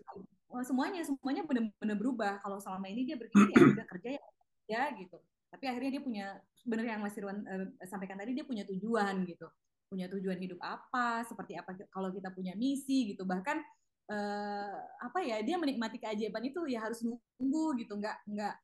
[0.53, 2.33] oh, semuanya semuanya benar-benar berubah.
[2.45, 4.23] Kalau selama ini dia berpikir ya udah kerja ya
[4.67, 5.17] ya gitu.
[5.47, 6.25] Tapi akhirnya dia punya
[6.67, 9.47] benar yang Mas Irwan eh, sampaikan tadi dia punya tujuan gitu.
[9.87, 13.23] Punya tujuan hidup apa, seperti apa kalau kita punya misi gitu.
[13.23, 13.63] Bahkan
[14.07, 17.99] eh, apa ya dia menikmati keajaiban itu ya harus nunggu gitu.
[17.99, 18.55] Nggak nggak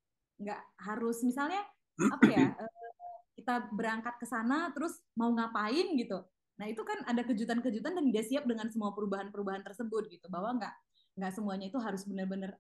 [0.43, 1.61] nggak harus misalnya
[1.99, 2.91] apa ya eh,
[3.39, 6.23] kita berangkat ke sana terus mau ngapain gitu.
[6.59, 10.27] Nah itu kan ada kejutan-kejutan dan dia siap dengan semua perubahan-perubahan tersebut gitu.
[10.31, 10.73] Bahwa nggak
[11.19, 12.57] nggak semuanya itu harus benar-benar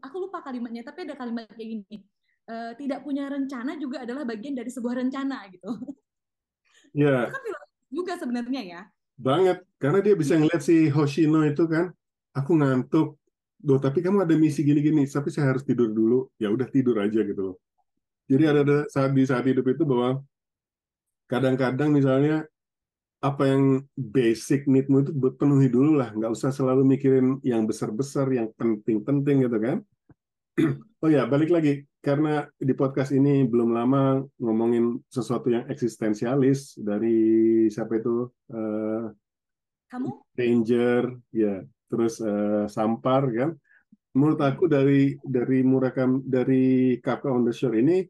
[0.00, 2.06] aku lupa kalimatnya tapi ada kalimat kayak gini
[2.46, 5.66] Eh, tidak punya rencana juga adalah bagian dari sebuah rencana gitu
[6.94, 7.42] Ya, itu kan
[7.90, 8.80] juga sebenarnya ya
[9.16, 9.64] banget.
[9.80, 11.92] Karena dia bisa ngeliat si Hoshino itu kan,
[12.36, 13.16] aku ngantuk.
[13.56, 16.28] Duh, tapi kamu ada misi gini-gini, tapi saya harus tidur dulu.
[16.36, 17.56] Ya udah tidur aja gitu loh.
[18.28, 20.20] Jadi ada, ada saat di saat hidup itu bahwa
[21.26, 22.44] kadang-kadang misalnya
[23.24, 28.28] apa yang basic needmu itu buat penuhi dulu lah, nggak usah selalu mikirin yang besar-besar,
[28.30, 29.78] yang penting-penting gitu kan.
[31.04, 37.68] Oh ya, balik lagi karena di podcast ini belum lama ngomongin sesuatu yang eksistensialis dari
[37.68, 39.04] siapa itu eh,
[39.92, 41.02] kamu Danger,
[41.36, 43.50] ya, terus eh, Sampar kan.
[44.16, 46.64] Menurut aku dari dari Murakami dari
[47.04, 48.00] Kafka on the Shore ini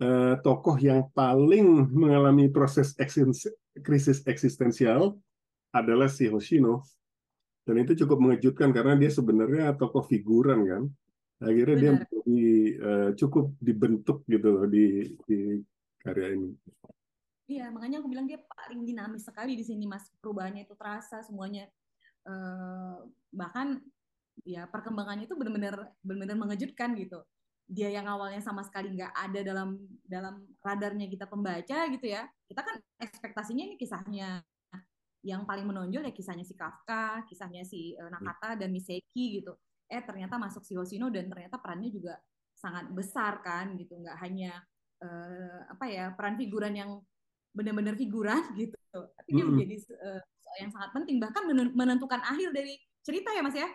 [0.00, 3.52] eh, tokoh yang paling mengalami proses eksis-
[3.84, 5.16] krisis eksistensial
[5.72, 6.84] adalah si Hoshino.
[7.62, 10.82] Dan itu cukup mengejutkan karena dia sebenarnya tokoh figuran kan.
[11.42, 12.42] Akhirnya dia menjadi,
[12.78, 15.58] eh, cukup dibentuk gitu loh di, di
[16.02, 16.50] karya ini.
[17.46, 21.68] iya makanya aku bilang dia paling dinamis sekali di sini mas perubahannya itu terasa semuanya
[22.22, 22.96] Eh,
[23.34, 23.82] bahkan
[24.46, 27.18] ya perkembangannya itu benar-benar benar-benar mengejutkan gitu.
[27.66, 32.60] Dia yang awalnya sama sekali nggak ada dalam dalam radarnya kita pembaca gitu ya kita
[32.62, 34.42] kan ekspektasinya ini kisahnya.
[35.22, 39.58] Yang paling menonjol ya kisahnya si Kafka kisahnya si eh, Nakata dan Miseki gitu.
[39.90, 42.14] Eh ternyata masuk si Hoshino dan ternyata perannya juga
[42.54, 43.98] sangat besar kan gitu.
[43.98, 44.62] Nggak hanya
[45.02, 46.90] eh, apa ya peran figuran yang
[47.50, 48.78] benar-benar figuran gitu.
[48.94, 49.58] Tapi dia Mm-mm.
[49.58, 50.22] menjadi uh,
[50.60, 53.68] yang sangat penting bahkan menen- menentukan akhir dari cerita ya mas ya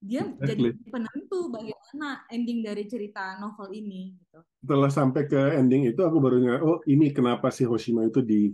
[0.00, 0.88] dia jadi Exactly.
[0.88, 6.36] penentu bagaimana ending dari cerita novel ini gitu Setelah sampai ke ending itu aku baru
[6.40, 8.48] nggak, oh ini kenapa si Hoshino itu di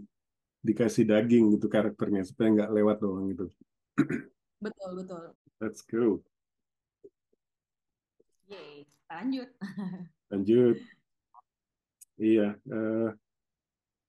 [0.67, 3.47] dikasih daging gitu karakternya supaya nggak lewat doang gitu.
[4.65, 5.25] betul betul
[5.63, 6.21] Let's go.
[8.51, 8.85] Yeay.
[8.87, 9.49] Kita lanjut
[10.35, 10.77] Lanjut.
[12.19, 12.59] Iya.
[12.59, 13.11] eh,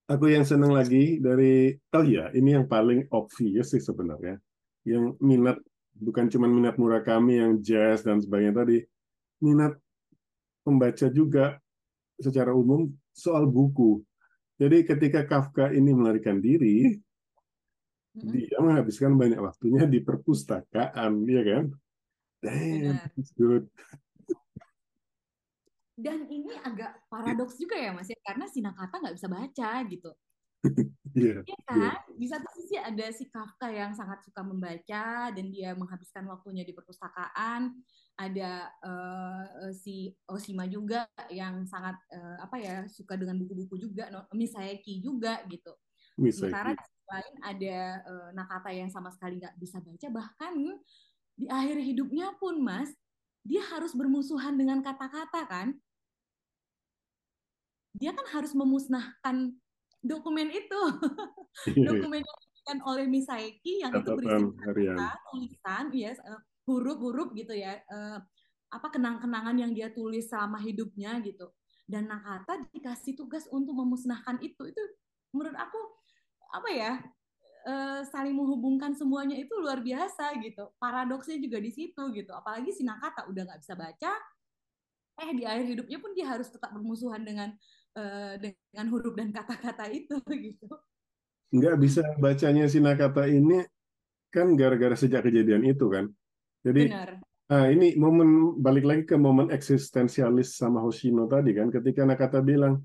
[0.08, 4.40] aku yang seneng lagi dari, oh iya, ini yang paling obvious sih sebenarnya.
[4.88, 5.60] Yang minat,
[5.92, 8.78] bukan cuma minat Murakami yang jazz dan sebagainya tadi,
[9.44, 9.76] minat
[10.64, 11.60] pembaca juga
[12.16, 14.00] secara umum soal buku.
[14.58, 16.98] Jadi ketika Kafka ini melarikan diri,
[18.16, 18.32] Mm-mm.
[18.34, 21.64] dia menghabiskan banyak waktunya di perpustakaan, ya kan?
[22.42, 23.30] Damn, Benar.
[23.38, 23.64] good.
[25.98, 30.10] Dan ini agak paradoks juga ya mas ya karena si Nakata nggak bisa baca gitu
[31.16, 31.56] Iya, Iya iya.
[31.64, 31.98] kan?
[32.14, 36.76] Di satu sisi ada si Kafka yang sangat suka membaca dan dia menghabiskan waktunya di
[36.76, 37.72] perpustakaan.
[38.18, 38.50] Ada
[38.82, 44.98] eh, si Oshima juga yang sangat eh, apa ya suka dengan buku-buku juga, no, Misayaki
[45.00, 45.72] juga gitu.
[46.18, 50.52] Sementara di sisi lain ada eh, Nakata yang sama sekali nggak bisa baca, bahkan
[51.38, 52.90] di akhir hidupnya pun Mas,
[53.46, 55.78] dia harus bermusuhan dengan kata-kata kan?
[57.96, 59.56] Dia kan harus memusnahkan
[60.04, 60.80] dokumen itu.
[61.74, 67.56] Iya, dokumen yang diberikan oleh Misayaki yang itu berisi kata tulisan ya eh, huruf-huruf gitu
[67.56, 68.18] ya eh,
[68.68, 71.50] apa kenang-kenangan yang dia tulis selama hidupnya gitu.
[71.88, 74.60] Dan Nakata dikasih tugas untuk memusnahkan itu.
[74.68, 74.82] Itu
[75.32, 75.80] menurut aku
[76.52, 76.92] apa ya
[77.66, 80.70] eh, saling menghubungkan semuanya itu luar biasa gitu.
[80.78, 82.30] Paradoksnya juga di situ gitu.
[82.36, 84.12] Apalagi si Nakata udah nggak bisa baca
[85.18, 87.50] eh di akhir hidupnya pun dia harus tetap bermusuhan dengan
[87.98, 90.14] eh, dengan huruf dan kata-kata itu
[90.46, 90.66] gitu
[91.48, 93.64] Nggak bisa bacanya si Nakata ini
[94.28, 96.12] kan gara-gara sejak kejadian itu kan.
[96.60, 97.16] Jadi benar
[97.48, 101.72] ah, ini momen balik lagi ke momen eksistensialis sama Hoshino tadi kan.
[101.72, 102.84] Ketika Nakata bilang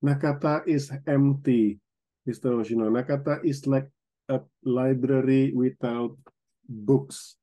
[0.00, 1.76] Nakata is empty,
[2.24, 2.56] Mr.
[2.56, 2.88] Hoshino.
[2.88, 3.92] Nakata is like
[4.32, 6.16] a library without
[6.64, 7.36] books.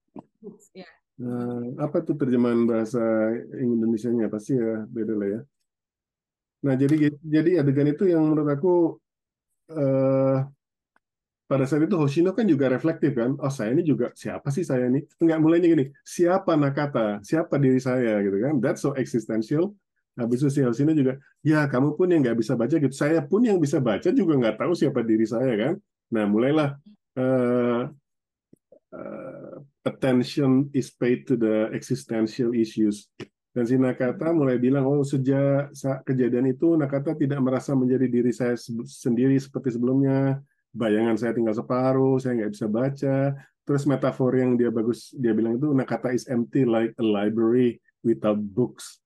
[0.73, 2.99] ya Eh, apa tuh terjemahan bahasa
[3.55, 5.41] Indonesia-nya pasti ya beda lah ya.
[6.65, 8.97] Nah jadi jadi adegan itu yang menurut aku
[9.69, 10.37] eh,
[11.45, 13.37] pada saat itu Hoshino kan juga reflektif kan.
[13.37, 15.05] Oh saya ini juga siapa sih saya ini?
[15.21, 15.85] Enggak mulainya gini.
[16.01, 17.21] Siapa Nakata?
[17.21, 18.57] Siapa diri saya gitu kan?
[18.57, 19.77] That's so existential.
[20.17, 22.95] Habis itu si Hoshino juga, ya kamu pun yang nggak bisa baca gitu.
[22.95, 25.73] Saya pun yang bisa baca juga nggak tahu siapa diri saya kan.
[26.09, 26.69] Nah mulailah
[27.19, 27.81] eh,
[28.95, 29.55] eh,
[29.85, 33.05] attention is paid to the existential issues.
[33.55, 35.71] Dan si Nakata mulai bilang, oh sejak
[36.03, 40.43] kejadian itu Nakata tidak merasa menjadi diri saya se- sendiri seperti sebelumnya.
[40.75, 43.17] Bayangan saya tinggal separuh, saya nggak bisa baca.
[43.63, 48.35] Terus metafor yang dia bagus, dia bilang itu Nakata is empty like a library without
[48.35, 48.99] books.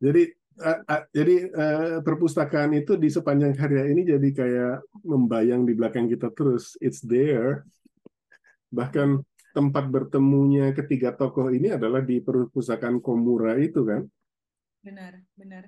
[0.00, 0.32] Jadi
[0.64, 6.08] uh, uh, jadi uh, perpustakaan itu di sepanjang karya ini jadi kayak membayang di belakang
[6.08, 6.72] kita terus.
[6.80, 7.68] It's there.
[8.72, 9.20] Bahkan
[9.58, 14.06] tempat bertemunya ketiga tokoh ini adalah di perpustakaan Komura itu kan.
[14.86, 15.66] benar benar.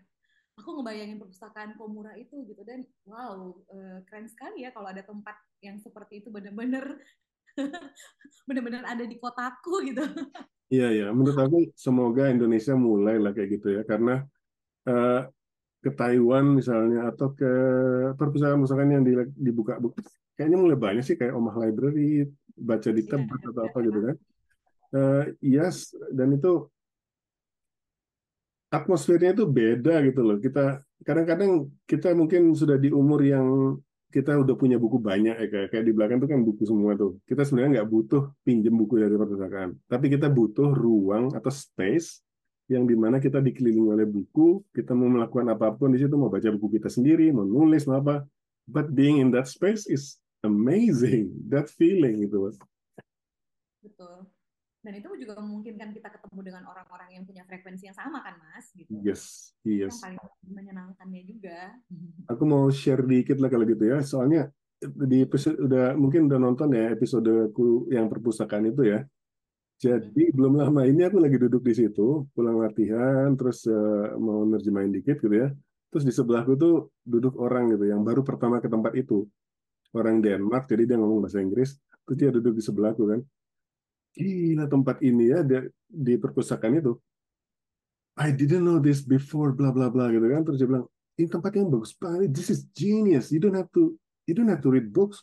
[0.55, 5.35] Aku ngebayangin perpustakaan Komura itu gitu dan wow eh, keren sekali ya kalau ada tempat
[5.59, 6.95] yang seperti itu benar-benar
[8.49, 10.07] benar-benar ada di kotaku gitu.
[10.71, 14.23] Iya ya, menurut aku semoga Indonesia mulai lah kayak gitu ya karena
[14.87, 15.27] uh,
[15.83, 17.51] ke Taiwan misalnya atau ke
[18.15, 19.83] perpustakaan-perpustakaan yang di- dibuka
[20.37, 22.29] kayaknya mulai banyak sih kayak Omah Library
[22.61, 24.17] baca di Iya, tempat atau apa gitu kan.
[24.91, 26.67] Uh, yes, dan itu
[28.71, 30.37] atmosfernya itu beda gitu loh.
[30.39, 33.79] Kita kadang-kadang kita mungkin sudah di umur yang
[34.11, 37.23] kita udah punya buku banyak ya kayak, kayak di belakang itu kan buku semua tuh.
[37.27, 42.21] Kita sebenarnya nggak butuh pinjem buku dari perpustakaan, tapi kita butuh ruang atau space
[42.71, 46.31] yang di mana kita dikelilingi oleh buku, kita mau melakukan apa pun di situ, mau
[46.31, 48.23] baca buku kita sendiri, mau nulis, mau apa.
[48.71, 51.49] But being in that space is amazing.
[51.49, 52.49] That feeling gitu.
[52.49, 52.55] loh.
[53.81, 54.29] betul
[54.81, 58.73] dan itu juga memungkinkan kita ketemu dengan orang-orang yang punya frekuensi yang sama kan mas
[58.73, 60.01] gitu Yes, yang yes.
[60.01, 61.77] paling menyenangkannya juga
[62.33, 64.01] Aku mau share dikit lah kalau gitu ya.
[64.01, 64.49] Soalnya
[64.81, 69.05] di episode udah mungkin udah nonton ya episodeku yang perpustakaan itu ya.
[69.81, 74.93] Jadi belum lama ini aku lagi duduk di situ, pulang latihan, terus eh, mau nerjemahin
[74.93, 75.49] dikit gitu ya.
[75.93, 79.29] Terus di sebelahku tuh duduk orang gitu yang baru pertama ke tempat itu.
[79.91, 81.75] Orang Denmark, jadi dia ngomong bahasa Inggris.
[82.07, 83.21] Terus dia duduk di sebelahku kan.
[84.15, 86.95] Gila tempat ini ya di, di perpustakaan itu.
[88.19, 90.43] I didn't know this before, bla bla bla gitu kan.
[90.47, 90.87] Terus dia bilang,
[91.19, 92.31] ini tempat yang bagus banget.
[92.31, 93.35] This is genius.
[93.35, 93.95] You don't have to
[94.27, 95.23] you don't have to read books.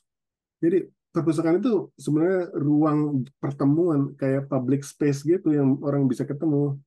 [0.60, 6.78] Jadi perpustakaan itu sebenarnya ruang pertemuan kayak public space gitu yang orang bisa ketemu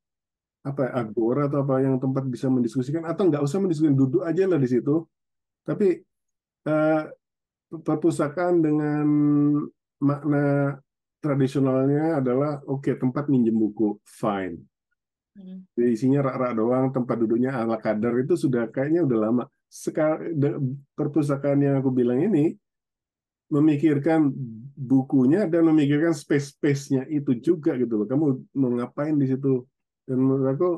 [0.61, 4.61] apa agora atau apa yang tempat bisa mendiskusikan atau nggak usah mendiskusikan duduk aja lah
[4.61, 5.09] di situ
[5.65, 6.05] tapi
[6.69, 7.09] uh,
[7.71, 9.07] perpustakaan dengan
[10.03, 10.77] makna
[11.23, 14.59] tradisionalnya adalah oke okay, tempat minjem buku fine
[15.39, 15.71] hmm.
[15.79, 20.35] isinya rak-rak doang tempat duduknya ala kadar itu sudah kayaknya udah lama sekarang
[20.99, 22.59] perpustakaan yang aku bilang ini
[23.51, 24.31] memikirkan
[24.79, 28.07] bukunya dan memikirkan space-space-nya itu juga gitu loh.
[28.07, 29.67] Kamu mau ngapain di situ?
[30.07, 30.71] Dan menurut aku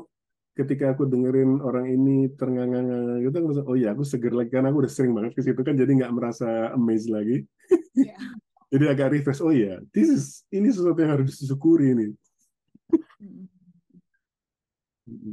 [0.53, 4.69] ketika aku dengerin orang ini ternganga-nganga gitu, aku merasa, oh ya aku seger lagi karena
[4.69, 7.45] aku udah sering banget ke situ kan, jadi nggak merasa amazed lagi.
[7.97, 8.21] Yeah.
[8.73, 9.41] jadi agak refresh.
[9.41, 10.23] Oh ya, this is
[10.53, 12.07] ini sesuatu yang harus disyukuri ini.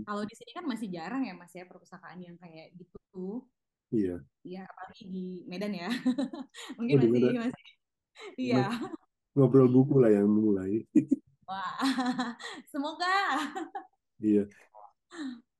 [0.03, 3.47] Kalau di sini kan masih jarang ya mas ya perpustakaan yang kayak gitu.
[3.91, 4.23] Iya.
[4.47, 5.91] Iya, apalagi di Medan ya.
[6.79, 7.35] Mungkin oh, masih Medan.
[7.51, 7.67] masih.
[8.39, 8.67] Iya.
[9.35, 10.83] Ngobrol buku lah yang mulai.
[11.49, 12.35] Wah,
[12.71, 13.15] semoga.
[14.23, 14.47] Iya.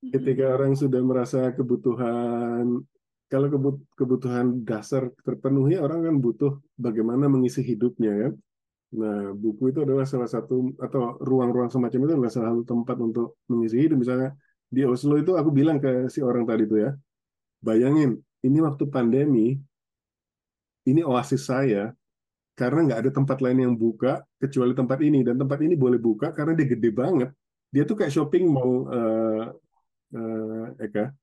[0.01, 2.81] Ketika orang sudah merasa kebutuhan,
[3.29, 3.47] kalau
[3.93, 8.33] kebutuhan dasar terpenuhi, orang kan butuh bagaimana mengisi hidupnya kan.
[8.91, 13.39] Nah, buku itu adalah salah satu atau ruang-ruang semacam itu adalah salah satu tempat untuk
[13.47, 14.03] mengisi hidup.
[14.03, 14.35] Misalnya
[14.67, 16.91] di Oslo itu aku bilang ke si orang tadi itu ya,
[17.61, 19.53] Bayangin, ini waktu pandemi,
[20.89, 21.93] ini oasis saya,
[22.57, 26.33] karena nggak ada tempat lain yang buka kecuali tempat ini dan tempat ini boleh buka
[26.33, 27.29] karena dia gede banget
[27.71, 29.43] dia tuh kayak shopping mall uh,
[30.13, 31.15] uh, Eka.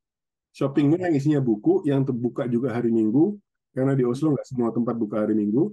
[0.56, 3.36] Shopping mall yang isinya buku yang terbuka juga hari Minggu
[3.76, 5.70] karena di Oslo nggak semua tempat buka hari Minggu.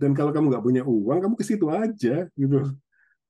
[0.00, 2.58] Dan kalau kamu nggak punya uang kamu ke situ aja gitu.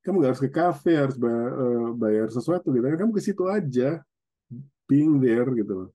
[0.01, 2.85] Kamu nggak harus ke kafe harus eh, bayar sesuatu gitu.
[2.87, 3.99] Kamu ke situ aja
[4.87, 5.85] being there gitu.
[5.85, 5.89] Loh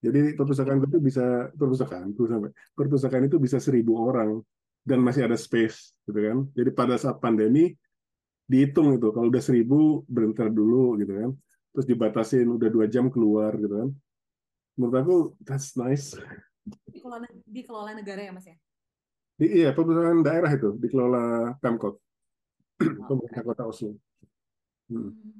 [0.00, 4.40] jadi perpustakaan itu bisa perpustakaan itu sampai perpustakaan itu bisa seribu orang
[4.80, 6.38] dan masih ada space, gitu kan?
[6.56, 7.76] Jadi pada saat pandemi
[8.50, 11.30] dihitung itu kalau udah seribu berhenti dulu, gitu kan?
[11.70, 13.88] Terus dibatasin udah dua jam keluar, gitu kan?
[14.74, 16.18] Menurut aku that's nice.
[16.90, 18.58] Dikelola, dikelola negara ya mas ya?
[19.38, 23.94] Di, iya perpustakaan daerah itu dikelola Pemkot, oh, pemerintah kota Oslo.
[24.90, 25.14] Hmm.
[25.14, 25.38] hmm.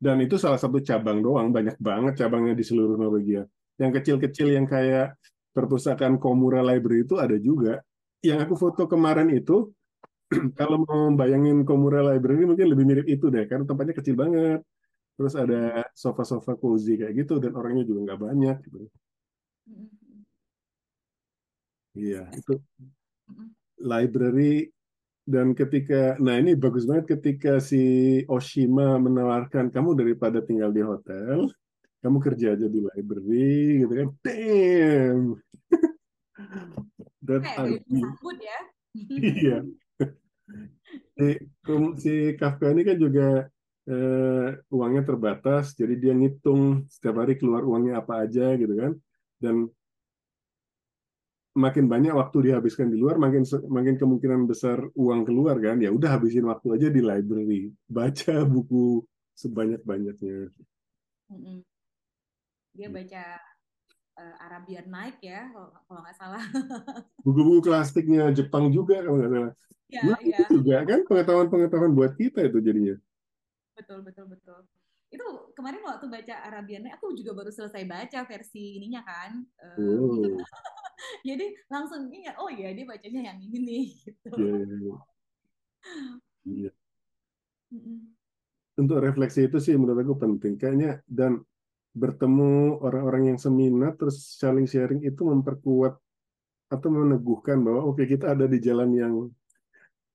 [0.00, 3.44] Dan itu salah satu cabang doang, banyak banget cabangnya di seluruh Norwegia
[3.80, 5.16] yang kecil-kecil yang kayak
[5.56, 7.80] perpustakaan Komura Library itu ada juga.
[8.20, 9.72] Yang aku foto kemarin itu,
[10.58, 14.60] kalau mau bayangin Komura Library mungkin lebih mirip itu deh, karena tempatnya kecil banget.
[15.18, 18.56] Terus ada sofa-sofa cozy kayak gitu, dan orangnya juga nggak banyak.
[18.64, 18.78] Gitu.
[21.98, 22.54] Iya, itu
[23.80, 24.70] library
[25.24, 27.82] dan ketika nah ini bagus banget ketika si
[28.26, 31.48] Oshima menawarkan kamu daripada tinggal di hotel
[32.00, 35.22] kamu kerja aja di library gitu kan damn
[37.26, 38.58] that sambut ya
[39.06, 39.58] iya
[41.16, 41.28] si,
[42.02, 43.28] si Kafka ini kan juga
[43.88, 48.92] eh, uangnya terbatas jadi dia ngitung setiap hari keluar uangnya apa aja gitu kan.
[49.40, 49.68] Dan
[51.50, 55.78] makin banyak waktu dihabiskan di luar makin makin kemungkinan besar uang keluar kan.
[55.82, 57.72] Ya udah habisin waktu aja di library.
[57.88, 59.02] Baca buku
[59.34, 60.52] sebanyak banyaknya
[62.74, 62.94] dia hmm.
[62.94, 63.24] baca
[64.20, 65.48] uh, Arabian Night ya
[65.88, 66.44] kalau nggak salah.
[67.24, 69.52] Buku-buku klasiknya Jepang juga kalau nggak salah.
[69.90, 70.46] Ya, ya.
[70.46, 72.96] juga kan pengetahuan-pengetahuan buat kita itu jadinya.
[73.74, 74.60] Betul betul betul.
[75.10, 79.42] Itu kemarin waktu baca Arabian Night aku juga baru selesai baca versi ininya kan
[79.82, 80.38] oh.
[81.28, 84.28] jadi langsung ingat oh iya dia bacanya yang ini nih gitu.
[84.38, 84.80] Yeah, yeah,
[86.46, 86.72] yeah.
[87.74, 88.02] yeah.
[88.78, 90.54] untuk refleksi itu sih menurut aku penting.
[90.54, 91.42] Kayaknya dan
[91.90, 95.98] bertemu orang-orang yang seminat terus saling sharing itu memperkuat
[96.70, 99.14] atau meneguhkan bahwa oke okay, kita ada di jalan yang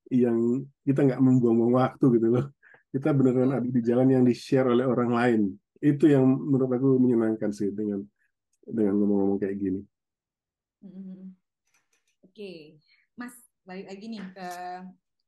[0.08, 2.46] yang kita nggak membuang-buang waktu gitu loh
[2.88, 5.42] kita beneran ada di jalan yang di share oleh orang lain
[5.84, 8.00] itu yang menurut aku menyenangkan sih dengan
[8.64, 9.80] dengan ngomong-ngomong kayak gini.
[10.82, 11.22] Mm-hmm.
[12.26, 12.58] Oke, okay.
[13.14, 14.48] Mas balik lagi nih ke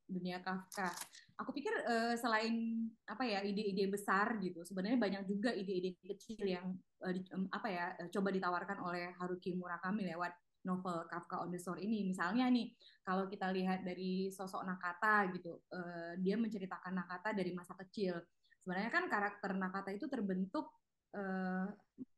[0.09, 0.91] dunia Kafka
[1.39, 6.75] aku pikir uh, selain apa ya ide-ide besar gitu sebenarnya banyak juga ide-ide kecil yang
[7.07, 10.35] uh, di, um, apa ya uh, coba ditawarkan oleh Haruki Murakami lewat
[10.67, 12.03] novel Kafka on the Shore ini.
[12.03, 12.75] Misalnya nih
[13.07, 18.19] kalau kita lihat dari sosok Nakata gitu uh, dia menceritakan Nakata dari masa kecil.
[18.61, 20.69] Sebenarnya kan karakter Nakata itu terbentuk
[21.15, 21.71] uh,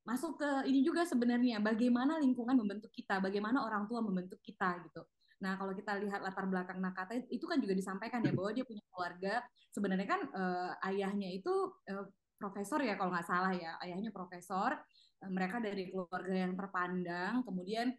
[0.02, 5.04] masuk ke ini juga sebenarnya bagaimana lingkungan membentuk kita bagaimana orang tua membentuk kita gitu
[5.40, 8.84] Nah, kalau kita lihat latar belakang Nakata itu kan juga disampaikan ya bahwa dia punya
[8.92, 9.40] keluarga.
[9.72, 11.52] Sebenarnya kan uh, ayahnya itu
[11.88, 13.80] uh, profesor ya kalau nggak salah ya.
[13.80, 14.76] Ayahnya profesor.
[15.20, 17.44] Mereka dari keluarga yang terpandang.
[17.44, 17.92] Kemudian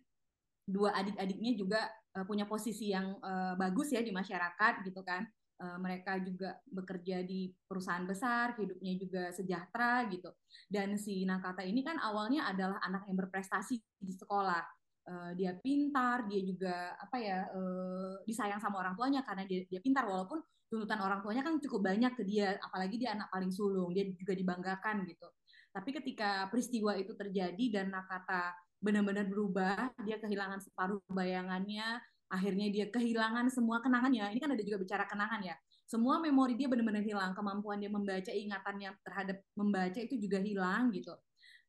[0.66, 1.82] dua adik-adiknya juga
[2.26, 3.22] punya posisi yang
[3.62, 5.30] bagus ya di masyarakat gitu kan.
[5.62, 10.34] Mereka juga bekerja di perusahaan besar, hidupnya juga sejahtera gitu.
[10.66, 14.66] Dan si Nakata ini kan awalnya adalah anak yang berprestasi di sekolah
[15.08, 19.82] uh, dia pintar, dia juga apa ya uh, disayang sama orang tuanya karena dia dia
[19.82, 20.42] pintar walaupun
[20.72, 24.32] tuntutan orang tuanya kan cukup banyak ke dia, apalagi dia anak paling sulung, dia juga
[24.32, 25.28] dibanggakan gitu.
[25.72, 32.00] Tapi ketika peristiwa itu terjadi dan Nakata benar-benar berubah, dia kehilangan separuh bayangannya,
[32.32, 34.32] akhirnya dia kehilangan semua kenangannya.
[34.32, 35.56] Ini kan ada juga bicara kenangan ya.
[35.92, 41.12] Semua memori dia benar-benar hilang, kemampuan dia membaca, ingatannya terhadap membaca itu juga hilang gitu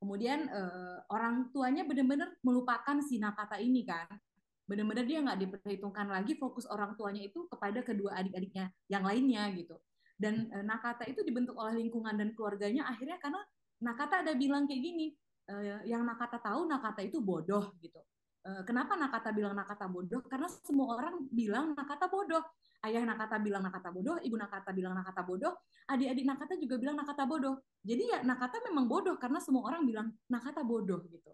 [0.02, 4.10] kemudian uh, orang tuanya benar-benar melupakan si Nakata ini kan.
[4.66, 9.78] Benar-benar dia nggak diperhitungkan lagi fokus orang tuanya itu kepada kedua adik-adiknya yang lainnya gitu.
[10.18, 13.38] Dan uh, Nakata itu dibentuk oleh lingkungan dan keluarganya akhirnya karena
[13.78, 15.14] Nakata ada bilang kayak gini
[15.46, 18.02] uh, yang Nakata tahu Nakata itu bodoh gitu
[18.42, 22.42] kenapa Nakata bilang Nakata bodoh karena semua orang bilang Nakata bodoh
[22.82, 25.54] ayah Nakata bilang Nakata bodoh, ibu Nakata bilang Nakata bodoh,
[25.86, 27.62] adik-adik Nakata juga bilang Nakata bodoh.
[27.82, 31.32] Jadi ya Nakata memang bodoh karena semua orang bilang Nakata bodoh gitu.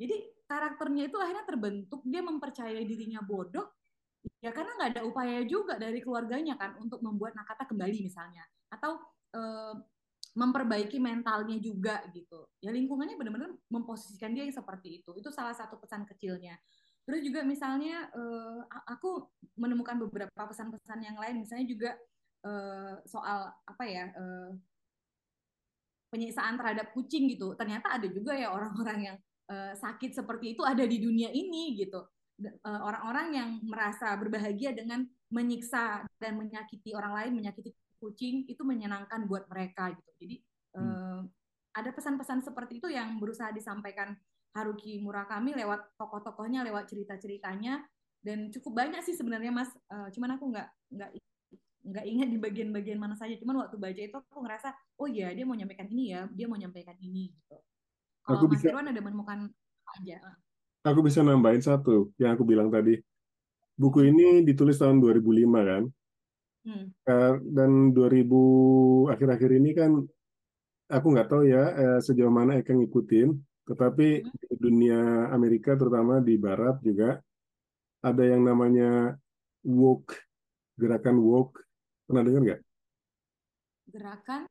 [0.00, 0.16] Jadi
[0.48, 3.68] karakternya itu akhirnya terbentuk, dia mempercayai dirinya bodoh,
[4.40, 8.42] ya karena nggak ada upaya juga dari keluarganya kan untuk membuat Nakata kembali misalnya,
[8.72, 8.96] atau
[9.30, 9.40] e,
[10.30, 12.46] memperbaiki mentalnya juga gitu.
[12.62, 15.10] Ya lingkungannya benar-benar memposisikan dia yang seperti itu.
[15.18, 16.54] Itu salah satu pesan kecilnya.
[17.02, 19.26] Terus juga misalnya uh, aku
[19.58, 21.90] menemukan beberapa pesan-pesan yang lain, misalnya juga
[22.46, 24.50] uh, soal apa ya uh,
[26.14, 27.58] penyiksaan terhadap kucing gitu.
[27.58, 29.16] Ternyata ada juga ya orang-orang yang
[29.50, 32.06] uh, sakit seperti itu ada di dunia ini gitu.
[32.64, 39.28] Orang-orang uh, yang merasa berbahagia dengan menyiksa dan menyakiti orang lain, menyakiti kucing itu menyenangkan
[39.28, 40.10] buat mereka gitu.
[40.18, 40.36] Jadi
[40.80, 41.20] uh,
[41.76, 44.16] ada pesan-pesan seperti itu yang berusaha disampaikan
[44.50, 47.86] Haruki Murakami lewat tokoh-tokohnya, lewat cerita-ceritanya
[48.20, 49.70] dan cukup banyak sih sebenarnya Mas.
[49.86, 51.10] Uh, cuman aku nggak nggak
[51.80, 53.38] nggak ingat di bagian-bagian mana saja.
[53.38, 56.58] Cuman waktu baca itu aku ngerasa, oh iya dia mau nyampaikan ini ya, dia mau
[56.58, 57.56] nyampaikan ini gitu.
[58.26, 60.18] Kalau Mas bisa, Irwan ada menemukan apa aja?
[60.86, 63.00] Aku bisa nambahin satu yang aku bilang tadi.
[63.80, 65.82] Buku ini ditulis tahun 2005 kan.
[66.60, 66.92] Hmm.
[67.40, 69.90] Dan 2000 akhir-akhir ini kan
[70.92, 74.34] aku nggak tahu ya eh, sejauh mana Eka ngikutin tetapi hmm.
[74.50, 77.22] di dunia Amerika, terutama di Barat juga,
[78.02, 79.14] ada yang namanya
[79.62, 80.18] woke,
[80.74, 81.62] gerakan woke.
[82.10, 82.60] Pernah dengar nggak?
[83.94, 84.42] Gerakan?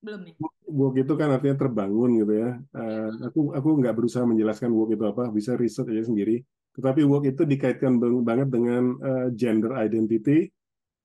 [0.00, 0.34] Belum nih.
[0.72, 2.56] Woke itu kan artinya terbangun gitu ya.
[2.72, 6.40] Uh, aku aku nggak berusaha menjelaskan woke itu apa, bisa riset aja sendiri.
[6.72, 10.48] Tetapi woke itu dikaitkan banget dengan uh, gender identity,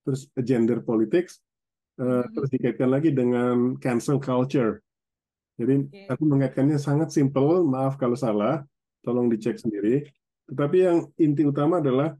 [0.08, 1.44] terus gender politics,
[2.00, 2.32] uh, hmm.
[2.32, 4.80] terus dikaitkan lagi dengan cancel culture.
[5.58, 6.06] Jadi okay.
[6.08, 8.64] aku mengaitkannya sangat simpel, maaf kalau salah,
[9.04, 10.08] tolong dicek sendiri.
[10.48, 12.16] Tetapi yang inti utama adalah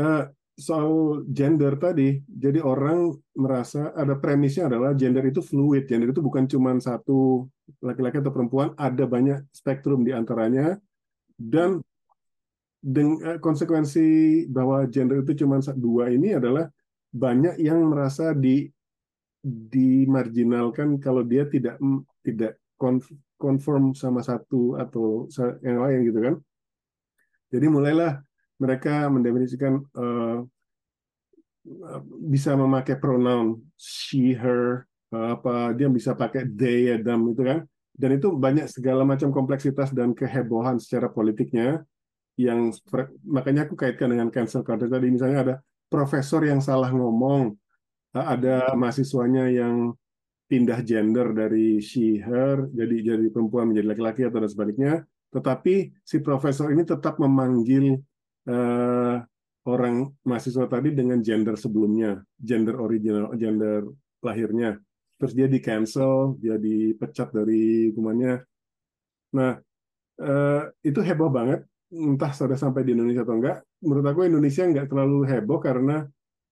[0.00, 2.22] uh, soal gender tadi.
[2.24, 7.44] Jadi orang merasa ada premisnya adalah gender itu fluid, gender itu bukan cuma satu
[7.82, 10.78] laki-laki atau perempuan, ada banyak spektrum di antaranya
[11.34, 11.82] dan
[12.84, 14.06] dengan eh, konsekuensi
[14.52, 16.68] bahwa gender itu cuma dua ini adalah
[17.08, 18.68] banyak yang merasa di
[19.44, 21.80] dimarginalkan kalau dia tidak
[22.20, 22.60] tidak
[23.40, 25.24] conform sama satu atau
[25.64, 26.34] yang lain gitu kan.
[27.48, 28.20] Jadi mulailah
[28.60, 30.44] mereka mendefinisikan uh,
[32.28, 37.58] bisa memakai pronoun she, her, apa dia bisa pakai they, them itu kan.
[37.94, 41.84] Dan itu banyak segala macam kompleksitas dan kehebohan secara politiknya
[42.34, 42.74] yang
[43.22, 45.06] makanya aku kaitkan dengan cancel culture tadi.
[45.10, 45.54] Misalnya ada
[45.86, 47.54] profesor yang salah ngomong
[48.14, 49.90] ada mahasiswanya yang
[50.46, 54.92] pindah gender dari she her jadi jadi perempuan menjadi laki-laki atau dan sebaliknya.
[55.34, 57.98] Tetapi si profesor ini tetap memanggil
[58.46, 59.18] uh,
[59.66, 63.82] orang mahasiswa tadi dengan gender sebelumnya gender original gender
[64.22, 64.78] lahirnya.
[65.18, 68.34] Terus dia di cancel dia dipecat dari hukumannya.
[69.34, 69.58] Nah
[70.22, 74.90] uh, itu heboh banget entah sudah sampai di Indonesia atau enggak menurut aku Indonesia enggak
[74.90, 76.02] terlalu heboh karena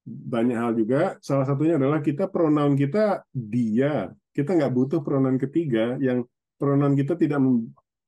[0.06, 1.16] banyak hal juga.
[1.23, 4.10] Salah satunya adalah kita pronoun kita dia.
[4.32, 6.27] Kita nggak butuh pronoun ketiga yang
[6.59, 7.39] pronoun kita tidak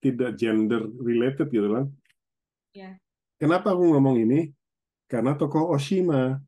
[0.02, 1.84] tidak gender related gitu kan.
[2.74, 2.98] Ya.
[3.38, 4.50] Kenapa aku ngomong ini?
[5.06, 6.38] Karena tokoh Oshima.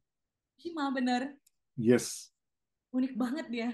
[0.59, 1.31] Oshima benar.
[1.79, 2.33] Yes.
[2.91, 3.69] Unik banget dia.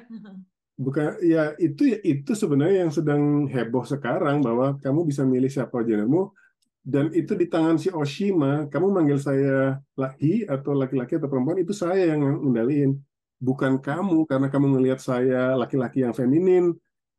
[0.76, 6.34] Bukan ya itu itu sebenarnya yang sedang heboh sekarang bahwa kamu bisa milih siapa gendermu
[6.82, 11.70] dan itu di tangan si Oshima, kamu manggil saya laki atau laki-laki atau perempuan itu
[11.70, 12.98] saya yang ngendaliin.
[13.42, 16.70] bukan kamu karena kamu ngelihat saya laki-laki yang feminin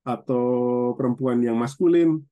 [0.08, 0.48] atau
[0.96, 2.24] perempuan yang maskulin,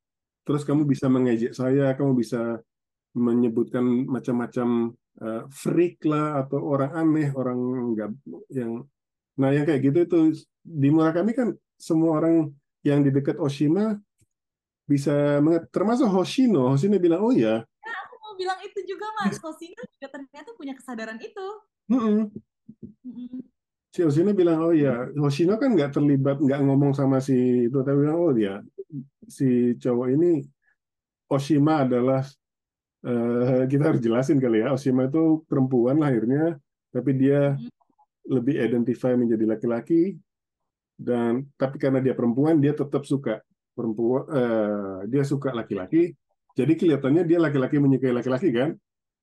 [0.48, 2.64] terus kamu bisa mengejek saya, kamu bisa
[3.12, 7.60] menyebutkan macam-macam uh, freak lah atau orang aneh, orang
[7.92, 8.12] nggak
[8.56, 8.88] yang
[9.36, 10.20] nah yang kayak gitu itu
[10.64, 12.52] di Murakami kan semua orang
[12.88, 14.00] yang di dekat Oshima
[14.92, 15.40] bisa
[15.72, 16.76] termasuk Hoshino.
[16.76, 17.64] Hoshino bilang oh ya.
[17.64, 19.40] ya aku mau bilang itu juga mas.
[19.40, 21.48] Hoshino juga ternyata punya kesadaran itu.
[21.88, 22.20] Mm -mm.
[23.08, 23.42] Mm -mm.
[23.96, 25.08] Si Hoshino bilang oh ya.
[25.16, 28.60] Hoshino kan nggak terlibat nggak ngomong sama si itu tapi bilang oh ya
[29.32, 30.44] si cowok ini
[31.32, 32.28] Oshima adalah
[33.08, 34.76] uh, kita harus jelasin kali ya.
[34.76, 36.60] Oshima itu perempuan lahirnya
[36.92, 37.82] tapi dia mm
[38.32, 40.16] lebih identify menjadi laki-laki
[40.94, 43.42] dan tapi karena dia perempuan dia tetap suka
[43.72, 46.16] perempuan uh, dia suka laki-laki
[46.56, 48.76] jadi kelihatannya dia laki-laki menyukai laki-laki kan?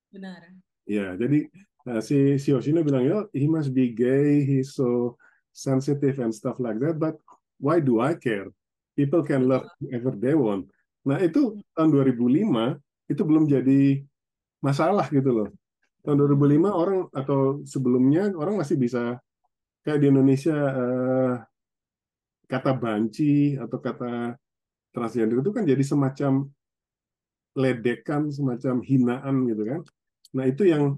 [0.08, 0.40] Benar.
[0.88, 1.44] Ya jadi
[1.84, 5.20] uh, si si Yoshino bilang yo he must be gay he's so
[5.52, 7.20] sensitive and stuff like that but
[7.60, 8.48] why do I care?
[8.96, 10.72] People can love whoever they want.
[11.04, 14.02] Nah itu tahun 2005 itu belum jadi
[14.64, 15.48] masalah gitu loh.
[16.02, 19.20] Tahun 2005 orang atau sebelumnya orang masih bisa
[19.84, 21.34] kayak di Indonesia uh,
[22.48, 24.34] kata banci atau kata
[24.90, 26.48] transgender itu kan jadi semacam
[27.52, 29.80] ledekan, semacam hinaan gitu kan.
[30.32, 30.96] Nah itu yang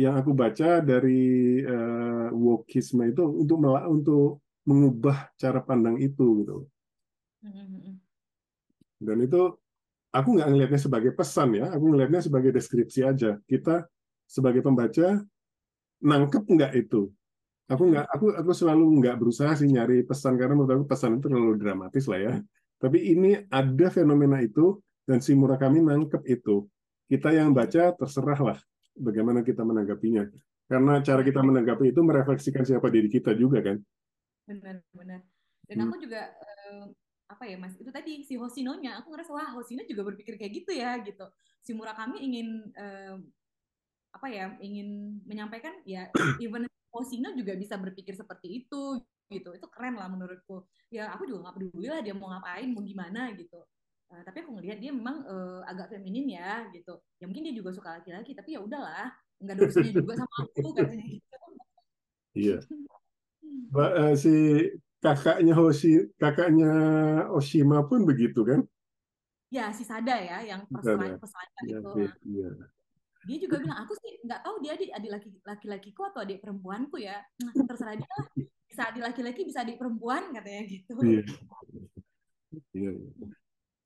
[0.00, 3.60] yang aku baca dari uh, wokisme itu untuk
[3.92, 6.64] untuk mengubah cara pandang itu gitu.
[8.96, 9.52] Dan itu
[10.14, 13.36] aku nggak ngelihatnya sebagai pesan ya, aku ngelihatnya sebagai deskripsi aja.
[13.44, 13.84] Kita
[14.24, 15.20] sebagai pembaca
[16.00, 17.12] nangkep nggak itu
[17.70, 21.26] aku nggak aku aku selalu nggak berusaha sih nyari pesan karena menurut aku pesan itu
[21.28, 22.34] terlalu dramatis lah ya.
[22.82, 26.66] Tapi ini ada fenomena itu dan si Murakami nangkep itu.
[27.06, 28.58] Kita yang baca terserah lah
[28.98, 30.26] bagaimana kita menanggapinya.
[30.66, 33.76] Karena cara kita menanggapi itu merefleksikan siapa diri kita juga kan.
[34.48, 35.22] Benar-benar
[35.72, 35.86] dan hmm.
[35.88, 36.84] aku juga uh,
[37.30, 37.72] apa ya mas?
[37.80, 39.00] Itu tadi si Hosinonya.
[39.00, 41.24] Aku ngerasa wah Hosino juga berpikir kayak gitu ya gitu.
[41.62, 43.16] Si Murakami ingin uh,
[44.12, 46.12] apa ya ingin menyampaikan ya
[46.44, 49.00] even Osino juga bisa berpikir seperti itu
[49.32, 49.50] gitu.
[49.56, 50.68] Itu keren lah menurutku.
[50.92, 53.58] Ya aku juga nggak peduli lah dia mau ngapain mau gimana gitu.
[54.12, 57.00] Uh, tapi aku ngelihat dia memang uh, agak feminin ya gitu.
[57.16, 59.08] Ya mungkin dia juga suka laki-laki tapi ya udahlah
[59.40, 61.36] nggak ada urusannya juga sama aku katanya gitu.
[62.36, 62.56] Iya.
[63.72, 64.34] Mbak, uh, si
[65.00, 66.72] kakaknya Hoshi kakaknya
[67.32, 68.60] Oshima pun begitu kan?
[69.48, 71.90] Ya si Sada ya yang pesan pesan ya, itu
[72.24, 72.48] iya
[73.22, 76.42] dia juga bilang aku sih nggak tahu dia adik adik laki laki lakiku atau adik
[76.42, 77.22] perempuanku ya.
[77.42, 78.26] Nah, terserah dia lah
[78.72, 80.92] bisa adik laki-laki bisa adik perempuan katanya gitu.
[81.04, 81.22] Iya.
[82.72, 82.92] Iya.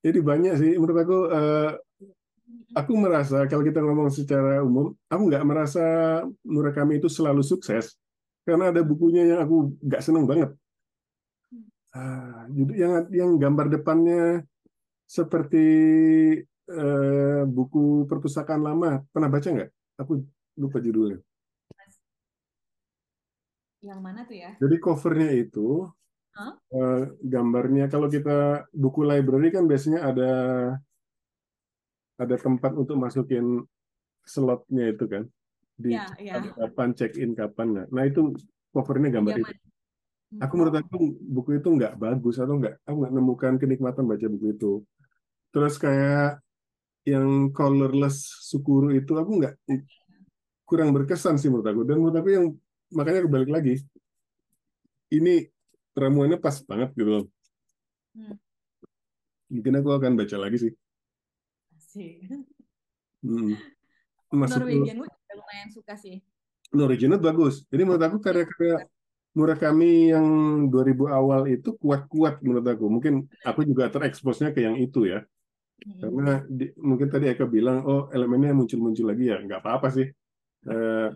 [0.03, 1.71] jadi banyak sih menurut aku uh,
[2.75, 5.85] aku merasa kalau kita ngomong secara umum aku nggak merasa
[6.47, 7.99] Murakami itu selalu sukses.
[8.47, 10.55] Karena ada bukunya yang aku nggak seneng banget.
[11.91, 12.47] Uh,
[12.77, 14.47] yang yang gambar depannya
[15.07, 15.67] seperti
[16.71, 19.03] uh, buku perpustakaan lama.
[19.11, 19.71] Pernah baca nggak?
[20.03, 20.23] Aku
[20.59, 21.21] lupa judulnya.
[23.85, 24.51] Yang mana tuh ya?
[24.59, 25.87] Jadi covernya itu
[26.35, 26.53] huh?
[26.75, 30.33] uh, gambarnya kalau kita buku library kan biasanya ada
[32.17, 33.63] ada tempat untuk masukin
[34.25, 35.29] slotnya itu kan
[35.77, 36.41] di ya, ya.
[36.57, 37.89] kapan check in kapan nggak.
[37.93, 38.33] Nah itu
[38.73, 39.45] covernya gambar Jaman.
[39.45, 39.55] itu.
[40.43, 44.47] Aku menurut aku buku itu nggak bagus atau nggak aku nggak nemukan kenikmatan baca buku
[44.57, 44.73] itu.
[45.53, 46.43] Terus kayak
[47.07, 49.55] yang colorless Sukuru itu aku nggak
[50.67, 51.83] kurang berkesan sih menurut aku.
[51.87, 52.47] Dan menurut aku yang
[52.91, 53.87] makanya kebalik lagi
[55.13, 55.47] ini
[55.95, 57.25] ramuannya pas banget gitu loh.
[58.17, 58.37] Hmm.
[59.47, 60.73] mungkin aku akan baca lagi sih.
[63.23, 63.55] Hmm.
[64.35, 65.09] Norwegian gue
[65.39, 66.19] lumayan suka sih.
[66.75, 67.63] Norwegian bagus.
[67.71, 68.85] Jadi menurut aku karya-karya
[69.37, 70.27] Murakami yang
[70.73, 72.89] 2000 awal itu kuat-kuat menurut aku.
[72.89, 75.29] Mungkin aku juga tereksposnya ke yang itu ya.
[75.77, 80.09] Karena di, mungkin tadi Eka bilang, oh elemennya muncul-muncul lagi ya, nggak apa-apa sih.
[80.67, 81.15] Uh,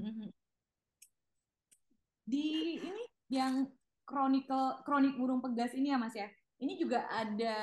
[2.23, 3.67] di ini yang
[4.07, 6.29] kronikal kronik burung pegas ini ya Mas ya,
[6.63, 7.57] ini juga ada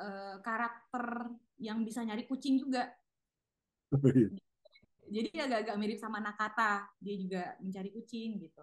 [0.00, 1.30] uh, karakter
[1.60, 2.88] yang bisa nyari kucing juga.
[3.94, 4.32] Oh, iya.
[5.10, 8.62] Jadi agak-agak mirip sama Nakata, dia juga mencari kucing gitu.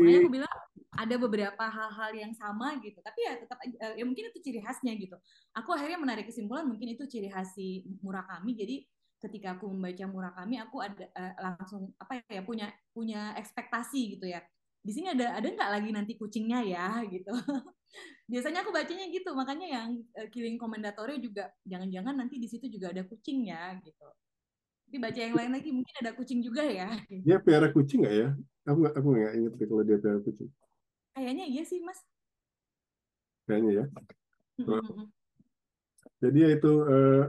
[0.00, 0.54] Makanya aku bilang
[0.96, 4.96] ada beberapa hal-hal yang sama gitu, tapi ya tetap eh, ya mungkin itu ciri khasnya
[4.96, 5.16] gitu.
[5.52, 8.56] Aku akhirnya menarik kesimpulan mungkin itu ciri khas si Murakami.
[8.56, 8.76] Jadi
[9.20, 14.40] ketika aku membaca Murakami, aku ada uh, langsung apa ya punya punya ekspektasi gitu ya.
[14.80, 17.32] Di sini ada ada nggak lagi nanti kucingnya ya gitu.
[18.26, 22.92] Biasanya aku bacanya gitu, makanya yang uh, Killing Commendatory juga jangan-jangan nanti di situ juga
[22.92, 24.08] ada kucing ya gitu.
[24.86, 26.94] Tapi baca yang lain lagi mungkin ada kucing juga ya.
[27.10, 28.28] Dia piara kucing nggak ya?
[28.70, 30.50] Aku nggak aku nggak ingat kalau dia piara kucing.
[31.10, 31.98] Kayaknya iya sih mas.
[33.50, 33.84] Kayaknya ya.
[36.22, 37.22] Jadi ya itu eh,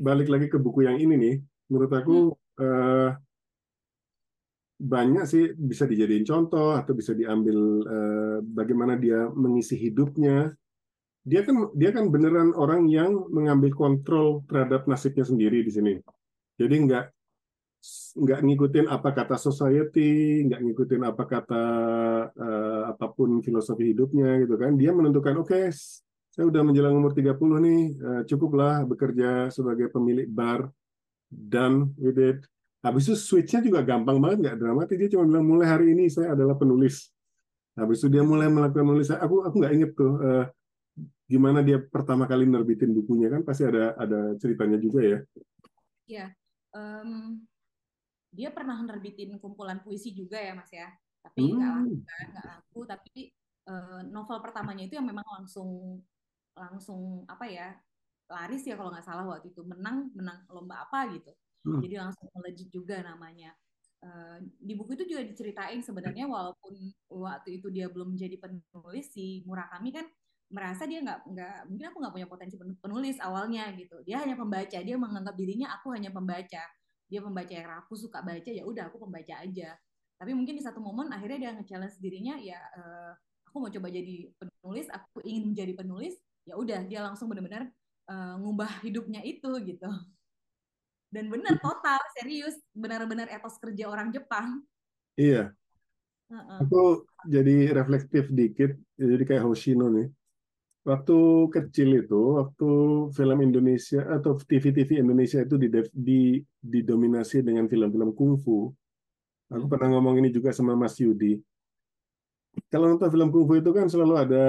[0.00, 1.34] balik lagi ke buku yang ini nih.
[1.68, 2.64] Menurut aku Hmm.
[2.64, 3.10] eh,
[4.78, 10.56] banyak sih bisa dijadiin contoh atau bisa diambil eh, bagaimana dia mengisi hidupnya.
[11.28, 15.92] Dia kan dia kan beneran orang yang mengambil kontrol terhadap nasibnya sendiri di sini.
[16.58, 17.04] Jadi nggak
[18.18, 21.64] nggak ngikutin apa kata society, nggak ngikutin apa kata
[22.34, 24.74] eh, apa pun filosofi hidupnya gitu kan.
[24.74, 25.70] Dia menentukan oke,
[26.34, 30.66] saya udah menjelang umur 30 nih, eh, cukuplah bekerja sebagai pemilik bar
[31.30, 32.42] dan with it.
[32.82, 34.96] Habis itu switch-nya juga gampang banget, nggak dramatis.
[34.98, 37.10] Dia cuma bilang mulai hari ini saya adalah penulis.
[37.78, 39.10] Habis itu dia mulai melakukan nulis.
[39.14, 40.44] Aku aku nggak inget tuh eh,
[41.30, 45.18] gimana dia pertama kali nerbitin bukunya kan pasti ada ada ceritanya juga ya.
[46.08, 46.26] Iya.
[46.76, 47.10] Em,
[48.28, 50.88] dia pernah nerbitin kumpulan puisi juga ya mas ya.
[51.24, 52.04] Tapi nggak laku Hmm.
[52.08, 52.78] kan, nggak laku.
[52.88, 53.12] Tapi
[53.68, 56.00] eh, novel pertamanya itu yang memang langsung
[56.56, 57.76] langsung apa ya
[58.28, 61.32] laris ya kalau nggak salah waktu itu menang menang lomba apa gitu.
[61.64, 61.80] Hmm.
[61.84, 63.52] Jadi langsung melejit juga namanya.
[63.98, 66.74] Eh, di buku itu juga diceritain sebenarnya walaupun
[67.10, 70.06] waktu itu dia belum menjadi penulis si Murakami kan
[70.48, 74.00] merasa dia nggak nggak mungkin aku nggak punya potensi penulis awalnya gitu.
[74.08, 76.62] Dia hanya pembaca dia menganggap dirinya aku hanya pembaca.
[77.08, 79.76] Dia pembaca yang aku suka baca ya udah aku pembaca aja.
[80.18, 83.12] Tapi mungkin di satu momen akhirnya dia nge-challenge dirinya ya eh,
[83.48, 86.14] aku mau coba jadi penulis aku ingin menjadi penulis
[86.48, 87.68] ya udah dia langsung benar-benar
[88.08, 89.88] eh, ngubah hidupnya itu gitu.
[91.08, 94.60] Dan benar total serius benar-benar etos kerja orang Jepang.
[95.16, 95.56] Iya,
[96.28, 96.58] Heeh.
[96.60, 100.08] aku jadi reflektif dikit, jadi kayak Hoshino nih.
[100.88, 101.16] Waktu
[101.52, 102.70] kecil itu, waktu
[103.12, 108.72] film Indonesia atau TV-TV Indonesia itu di- didominasi dengan film-film kungfu.
[109.52, 109.72] Aku Hmm.
[109.72, 111.36] pernah ngomong ini juga sama Mas Yudi.
[112.72, 114.44] Kalau nonton film kungfu itu kan selalu ada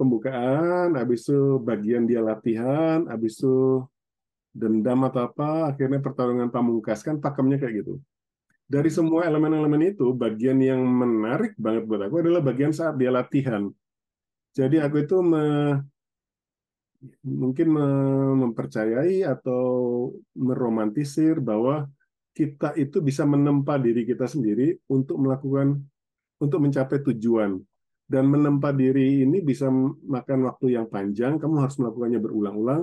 [0.00, 3.84] pembukaan, habis itu bagian dia latihan, habis itu
[4.56, 8.00] dendam atau apa, akhirnya pertarungan pamungkas kan pakemnya kayak gitu.
[8.64, 8.96] Dari Hmm.
[8.96, 13.68] semua elemen-elemen itu, bagian yang menarik banget buat aku adalah bagian saat dia latihan.
[14.52, 15.80] Jadi aku itu me-
[17.24, 19.64] mungkin me- mempercayai atau
[20.36, 21.88] meromantisir bahwa
[22.32, 25.80] kita itu bisa menempa diri kita sendiri untuk melakukan
[26.40, 27.60] untuk mencapai tujuan.
[28.12, 29.72] Dan menempa diri ini bisa
[30.04, 32.82] makan waktu yang panjang, kamu harus melakukannya berulang-ulang,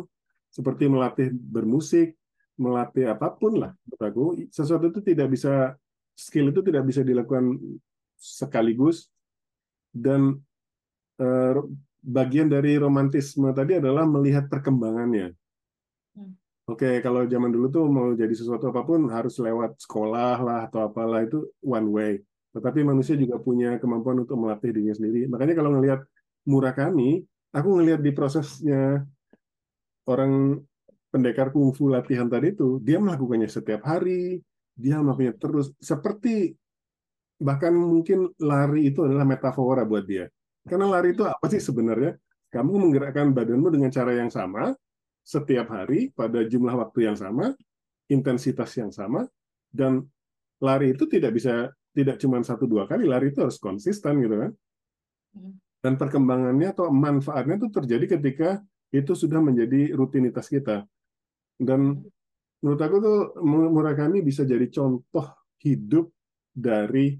[0.50, 2.18] seperti melatih bermusik,
[2.58, 3.72] melatih apa pun lah.
[4.02, 5.78] Aku, sesuatu itu tidak bisa,
[6.18, 7.62] skill itu tidak bisa dilakukan
[8.18, 9.14] sekaligus,
[9.94, 10.41] dan
[11.20, 11.54] eh,
[12.00, 15.36] bagian dari romantisme tadi adalah melihat perkembangannya.
[16.16, 16.34] Hmm.
[16.70, 20.86] Oke, kalau zaman dulu tuh mau jadi sesuatu apa pun harus lewat sekolah lah atau
[20.88, 22.14] apalah itu one way.
[22.56, 25.30] Tetapi manusia juga punya kemampuan untuk melatih dirinya sendiri.
[25.30, 26.02] Makanya kalau ngelihat
[26.50, 27.22] Murakami,
[27.54, 29.06] aku ngelihat di prosesnya
[30.10, 30.58] orang
[31.14, 34.41] pendekar kungfu latihan tadi itu, dia melakukannya setiap hari,
[34.74, 35.68] dia melakukannya terus.
[35.78, 36.54] Seperti
[37.38, 40.26] bahkan mungkin lari itu adalah metafora buat dia.
[40.68, 42.18] Karena lari itu apa sih sebenarnya?
[42.49, 44.73] Kamu menggerakkan badanmu dengan cara yang sama,
[45.22, 47.53] setiap hari, pada jumlah waktu yang sama,
[48.10, 49.30] intensitas yang sama,
[49.69, 50.02] dan
[50.60, 54.52] lari itu tidak bisa tidak cuma satu dua kali lari itu harus konsisten gitu kan
[55.30, 55.61] Hmm.
[55.86, 60.90] dan perkembangannya atau manfaatnya itu terjadi ketika itu sudah menjadi rutinitas kita
[61.61, 62.02] dan
[62.65, 65.30] menurut aku tuh Murakami bisa jadi contoh
[65.61, 66.10] hidup
[66.49, 67.14] dari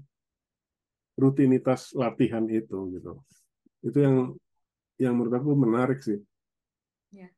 [1.20, 3.12] rutinitas latihan itu gitu
[3.84, 4.16] itu yang
[4.96, 6.20] yang menurut aku menarik sih
[7.10, 7.28] Ya.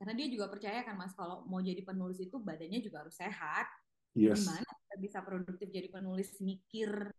[0.00, 3.68] Karena dia juga percaya kan Mas kalau mau jadi penulis itu badannya juga harus sehat.
[4.16, 7.12] yes Gimana kita bisa produktif jadi penulis mikir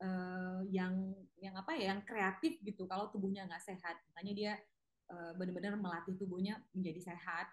[0.00, 3.96] eh, yang yang apa ya, yang kreatif gitu kalau tubuhnya nggak sehat.
[4.12, 4.52] Makanya dia
[5.12, 7.48] eh, benar-benar melatih tubuhnya menjadi sehat.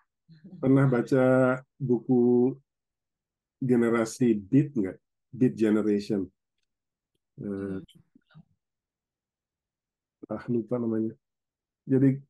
[0.64, 2.56] pernah baca buku
[3.60, 4.98] generasi Beat nggak
[5.36, 6.24] Beat Generation
[7.42, 7.82] Eh, Hmm.
[10.30, 11.18] ah lupa namanya
[11.90, 12.22] jadi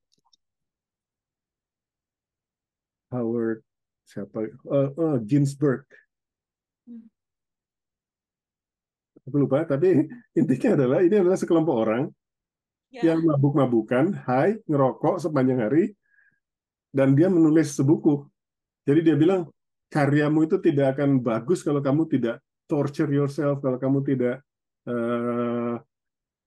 [3.11, 3.59] Howard
[4.07, 5.83] siapa oh, oh, Ginsberg
[6.88, 7.05] Hmm.
[9.27, 10.07] aku lupa tapi
[10.39, 12.03] intinya adalah ini adalah sekelompok orang
[12.91, 13.15] Ya.
[13.15, 15.95] yang mabuk-mabukan, high, ngerokok sepanjang hari,
[16.91, 18.27] dan dia menulis sebuku.
[18.83, 19.47] Jadi dia bilang,
[19.88, 24.43] karyamu itu tidak akan bagus kalau kamu tidak torture yourself, kalau kamu tidak
[24.88, 25.76] eh,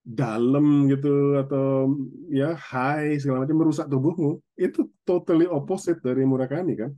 [0.05, 1.97] dalam gitu, atau
[2.29, 4.37] ya high, segala macam, merusak tubuhmu.
[4.53, 6.91] Itu totally opposite dari Murakami kan.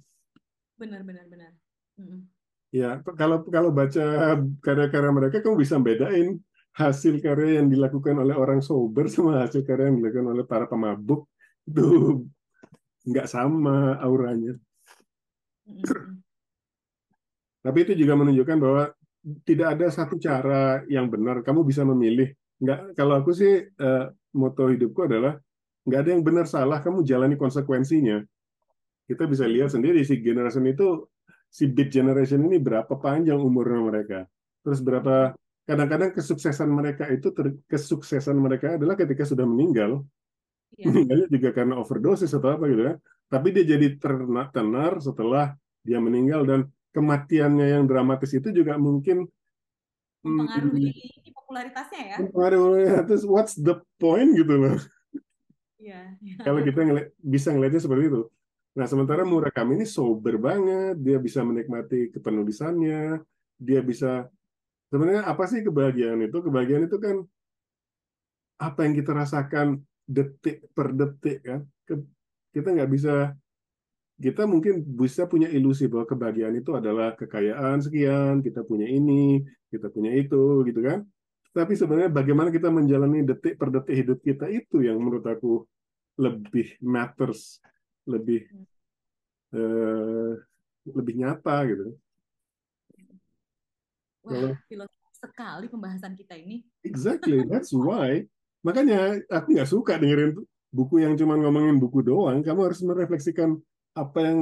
[0.75, 1.51] Benar benar benar.
[1.97, 2.27] Mm-mm.
[2.75, 6.35] Ya, kalau kalau baca karya-karya mereka, kamu bisa bedain
[6.75, 11.25] hasil karya yang dilakukan oleh orang sober sama hasil karya yang dilakukan oleh para pemabuk
[11.63, 12.21] itu
[13.07, 14.59] nggak sama auranya.
[15.63, 16.19] Mm-mm.
[17.63, 18.83] Tapi itu juga menunjukkan bahwa
[19.43, 21.43] tidak ada satu cara yang benar.
[21.43, 22.31] Kamu bisa memilih.
[22.57, 25.35] Nggak, kalau aku sih eh, moto hidupku adalah
[25.83, 26.79] nggak ada yang benar salah.
[26.79, 28.23] Kamu jalani konsekuensinya.
[29.07, 31.07] Kita bisa lihat sendiri si generasi itu
[31.47, 34.19] si Beat Generation ini berapa panjang umurnya mereka.
[34.63, 35.31] Terus berapa
[35.63, 40.03] kadang-kadang kesuksesan mereka itu ter, kesuksesan mereka adalah ketika sudah meninggal.
[40.75, 40.91] Iya.
[40.91, 42.97] Meninggalnya juga karena overdosis atau apa gitu kan.
[43.27, 46.59] Tapi dia jadi terna- tenar setelah dia meninggal dan
[46.97, 49.29] kematiannya yang dramatis itu juga mungkin
[50.25, 52.15] Mempengaruhi hmm, ini popularitasnya ya.
[52.19, 54.77] mempengaruhi terus what's the point gitu loh.
[55.77, 56.17] Iya.
[56.41, 58.21] Kalau kita ngeli- bisa ngelihatnya seperti itu.
[58.77, 63.21] Nah, sementara Murakami ini sober banget, dia bisa menikmati kepenulisannya,
[63.57, 64.25] dia bisa
[64.89, 66.37] sebenarnya apa sih kebahagiaan itu?
[66.43, 67.15] Kebahagiaan itu kan
[68.57, 71.61] apa yang kita rasakan detik per detik kan.
[72.53, 73.37] Kita nggak bisa
[74.17, 79.93] kita mungkin bisa punya ilusi bahwa kebahagiaan itu adalah kekayaan sekian, kita punya ini, kita
[79.93, 81.05] punya itu, gitu kan.
[81.53, 85.69] Tapi sebenarnya bagaimana kita menjalani detik per detik hidup kita itu yang menurut aku
[86.17, 87.61] lebih matters,
[88.09, 88.41] lebih
[89.53, 90.33] eh,
[90.89, 91.85] lebih nyata gitu.
[94.25, 96.65] Wah, filosofis sekali pembahasan kita ini.
[96.81, 98.25] exactly, that's why.
[98.65, 100.33] Makanya aku nggak suka dengerin
[100.73, 102.41] buku yang cuma ngomongin buku doang.
[102.41, 103.55] Kamu harus merefleksikan
[103.97, 104.39] apa yang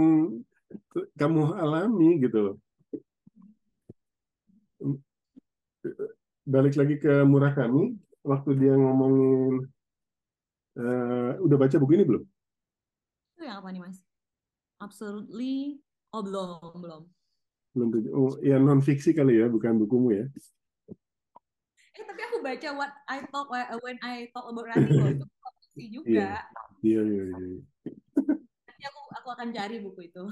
[1.16, 2.56] kamu alami gitu loh.
[6.46, 9.66] Balik lagi ke Murakami, waktu dia ngomongin,
[10.76, 12.24] eh, udah baca buku ini belum?
[13.36, 13.98] Itu yang apa nih, Mas?
[14.84, 15.80] Absolutely.
[16.12, 17.04] Oh, belum, belum.
[17.76, 18.02] Belum tuh.
[18.12, 20.26] Oh, ya non fiksi kali ya, bukan bukumu ya.
[21.96, 23.48] Eh, tapi aku baca what I talk
[23.84, 25.12] when I talk about running loh.
[25.16, 25.26] Itu
[25.64, 26.44] fiksi juga.
[26.84, 27.60] Iya, iya, iya.
[29.18, 30.24] Aku akan cari buku itu.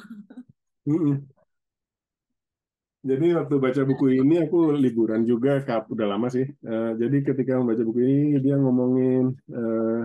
[3.03, 6.47] Jadi waktu baca buku ini aku liburan juga, kap udah lama sih.
[6.47, 9.99] Eh, jadi ketika membaca buku ini dia ngomongin eh,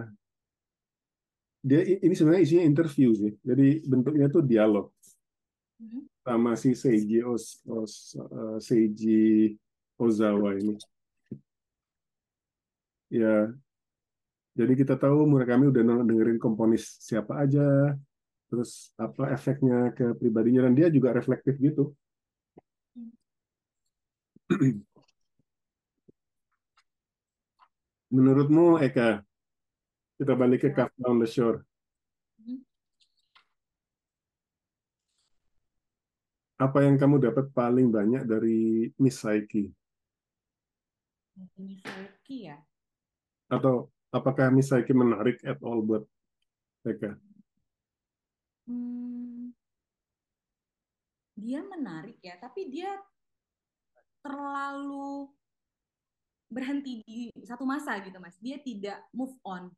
[1.63, 3.33] dia ini sebenarnya isinya interview sih.
[3.49, 4.91] Jadi bentuknya tuh dialog
[5.79, 6.01] Mhm.
[6.27, 9.55] sama si Seiji Os, Os- eh, Seiji
[9.95, 10.75] Ozawa ini.
[13.11, 13.55] Ya,
[14.59, 17.95] jadi kita tahu Murakami udah dengerin komponis siapa aja,
[18.49, 21.93] terus apa efeknya ke pribadinya dan dia juga reflektif gitu.
[28.09, 29.21] Menurutmu Eka,
[30.17, 30.77] kita balik ke Ya.
[30.81, 31.61] Carve Down the Shore.
[32.41, 32.65] Mhm.
[36.59, 39.69] Apa yang kamu dapat paling banyak dari Miss Saiki?
[41.61, 42.57] Ini Saiki ya.
[43.53, 46.09] Atau apakah Miss Saiki menarik at all buat
[46.89, 47.28] Eka?
[48.69, 49.51] Hmm,
[51.39, 52.91] dia menarik ya, tapi dia
[54.23, 55.31] terlalu
[56.49, 58.37] berhenti di satu masa gitu mas.
[58.41, 59.69] Dia tidak move on.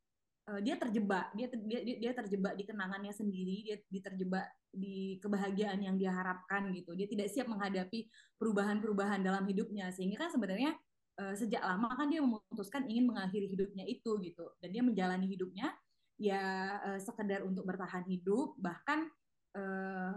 [0.51, 1.35] Eh, dia terjebak.
[1.35, 3.57] Dia ter- dia dia terjebak di kenangannya sendiri.
[3.67, 6.95] Dia, dia terjebak di kebahagiaan yang dia harapkan gitu.
[6.95, 8.07] Dia tidak siap menghadapi
[8.39, 9.91] perubahan-perubahan dalam hidupnya.
[9.91, 10.73] Sehingga kan sebenarnya
[11.21, 14.47] eh, sejak lama kan dia memutuskan ingin mengakhiri hidupnya itu gitu.
[14.63, 15.75] Dan dia menjalani hidupnya
[16.21, 16.45] ya
[16.85, 18.61] eh, sekedar untuk bertahan hidup.
[18.61, 18.99] Bahkan
[19.57, 20.15] eh,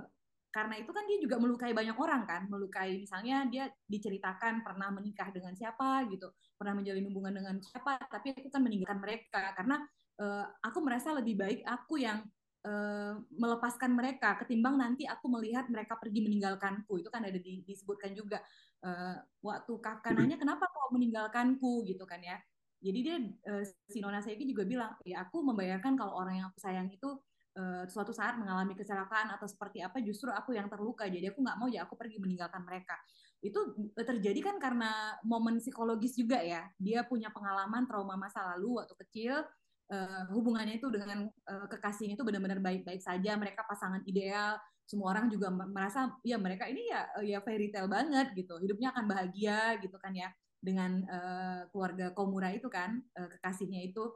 [0.53, 5.34] karena itu kan dia juga melukai banyak orang kan, melukai misalnya dia diceritakan pernah menikah
[5.34, 9.49] dengan siapa gitu, pernah menjalin hubungan dengan siapa, tapi aku kan meninggalkan mereka.
[9.57, 9.81] Karena
[10.21, 12.21] uh, aku merasa lebih baik aku yang
[12.69, 17.01] uh, melepaskan mereka ketimbang nanti aku melihat mereka pergi meninggalkanku.
[17.01, 18.38] Itu kan ada di, disebutkan juga
[18.85, 21.81] uh, waktu kakak nanya kenapa kau meninggalkanku?
[21.89, 22.38] gitu kan ya
[22.84, 23.15] jadi dia
[23.47, 27.15] uh, si Nona Seiki juga bilang ya aku membayangkan kalau orang yang aku sayang itu
[27.55, 31.07] uh, suatu saat mengalami kecelakaan atau seperti apa justru aku yang terluka.
[31.07, 32.99] Jadi aku nggak mau ya aku pergi meninggalkan mereka.
[33.39, 36.68] Itu terjadi kan karena momen psikologis juga ya.
[36.76, 39.47] Dia punya pengalaman trauma masa lalu waktu kecil
[39.91, 44.60] uh, hubungannya itu dengan uh, kekasihnya itu benar-benar baik-baik saja mereka pasangan ideal.
[44.84, 48.60] Semua orang juga merasa ya mereka ini ya ya fairy tale banget gitu.
[48.60, 50.27] Hidupnya akan bahagia gitu kan ya
[50.64, 54.07] dengan uh, keluarga Komura itu kan uh, kekasihnya itu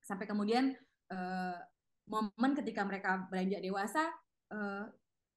[0.00, 0.72] sampai kemudian
[1.12, 1.60] uh,
[2.08, 4.08] momen ketika mereka beranjak dewasa
[4.52, 4.88] uh,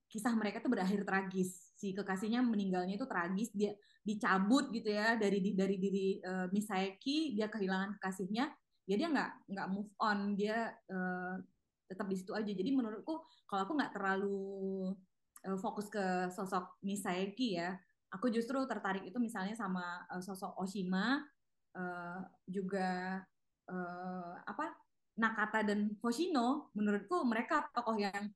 [0.08, 5.44] kisah mereka tuh berakhir tragis si kekasihnya meninggalnya itu tragis dia dicabut gitu ya dari
[5.52, 8.48] dari diri uh, Misaki dia kehilangan kekasihnya
[8.88, 11.36] ya dia nggak nggak move on dia uh,
[11.92, 14.40] tetap di situ aja jadi menurutku kalau aku nggak terlalu
[15.48, 17.78] uh, fokus ke sosok Misayaki ya.
[18.16, 21.20] Aku justru tertarik itu misalnya sama uh, sosok Oshima,
[21.76, 23.20] uh, juga
[23.68, 24.76] uh, apa
[25.18, 26.72] Nakata dan Hoshino.
[26.78, 28.30] Menurutku mereka tokoh yang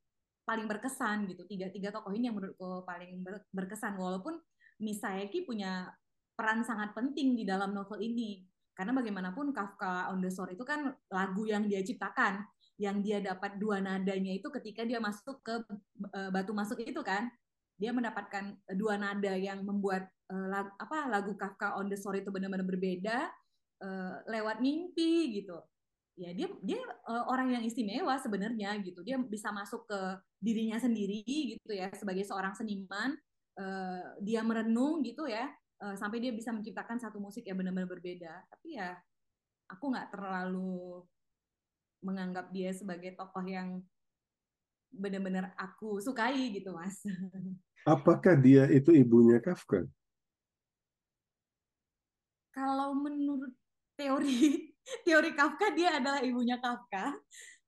[0.44, 1.46] paling berkesan gitu.
[1.46, 3.96] Tiga tiga tokoh ini yang menurutku paling ber, berkesan.
[3.96, 4.42] Walaupun
[4.82, 5.94] Misayaki punya
[6.34, 8.42] peran sangat penting di dalam novel ini.
[8.74, 12.42] Karena bagaimanapun Kafka on the Shore itu kan lagu yang dia ciptakan
[12.82, 15.54] yang dia dapat dua nadanya itu ketika dia masuk ke
[16.34, 17.30] batu masuk itu kan
[17.82, 22.30] dia mendapatkan dua nada yang membuat uh, lag, apa lagu Kafka on the Shore itu
[22.30, 23.26] benar-benar berbeda
[23.82, 25.58] uh, lewat mimpi gitu.
[26.14, 26.78] Ya dia dia
[27.10, 29.02] uh, orang yang istimewa sebenarnya gitu.
[29.02, 30.00] Dia bisa masuk ke
[30.38, 33.18] dirinya sendiri gitu ya sebagai seorang seniman.
[33.58, 35.52] Uh, dia merenung gitu ya
[35.84, 38.46] uh, sampai dia bisa menciptakan satu musik yang benar-benar berbeda.
[38.46, 38.94] Tapi ya
[39.74, 41.02] aku nggak terlalu
[42.06, 43.82] menganggap dia sebagai tokoh yang
[44.92, 47.00] benar-benar aku sukai gitu mas.
[47.88, 49.88] Apakah dia itu ibunya Kafka?
[52.52, 53.56] Kalau menurut
[53.96, 54.70] teori
[55.08, 57.16] teori Kafka dia adalah ibunya Kafka.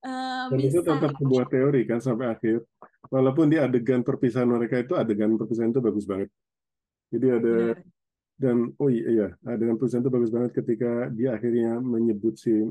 [0.04, 2.68] Uh, Dan itu tetap sebuah teori kan sampai akhir.
[3.08, 6.30] Walaupun di adegan perpisahan mereka itu adegan perpisahan itu bagus banget.
[7.08, 7.78] Jadi ada Benar.
[8.36, 12.68] dan oh iya, iya adegan perpisahan itu bagus banget ketika dia akhirnya menyebut si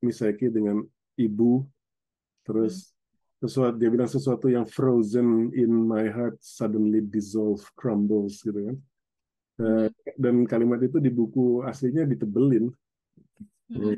[0.00, 0.80] Misaki dengan
[1.18, 1.66] ibu
[2.46, 2.99] terus hmm.
[3.40, 8.76] Sesuatu dia bilang sesuatu yang frozen in my heart suddenly dissolve crumbles gitu kan.
[9.60, 9.92] Hmm.
[10.16, 12.72] dan kalimat itu di buku aslinya ditebelin.
[13.70, 13.94] Hmm.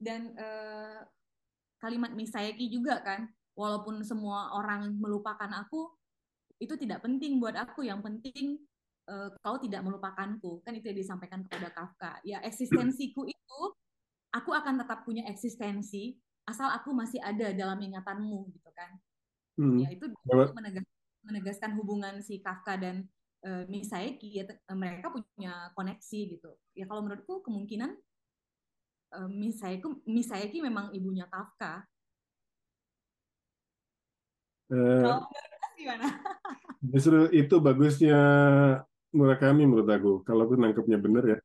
[0.00, 1.04] dan uh,
[1.76, 5.92] kalimat Misayaki juga kan walaupun semua orang melupakan aku
[6.60, 7.84] itu tidak penting buat aku.
[7.88, 8.60] Yang penting
[9.08, 10.60] uh, kau tidak melupakanku.
[10.62, 12.20] Kan itu yang disampaikan kepada Kafka.
[12.22, 13.60] Ya eksistensiku itu
[14.32, 16.14] aku akan tetap punya eksistensi
[16.48, 18.90] asal aku masih ada dalam ingatanmu gitu kan
[19.60, 19.78] hmm.
[19.84, 20.06] ya itu
[20.54, 20.86] menegas,
[21.24, 23.06] menegaskan hubungan si Kafka dan
[23.44, 27.92] uh, Misayaki ya mereka punya koneksi gitu ya kalau menurutku kemungkinan
[29.16, 31.84] uh, Misayaki Misayaki memang ibunya Kafka
[34.72, 35.18] uh, kalau
[35.76, 36.06] gimana
[36.92, 38.18] justru itu bagusnya
[39.10, 40.12] Murakami menurut aku.
[40.22, 41.38] Kalau aku nangkepnya bener ya.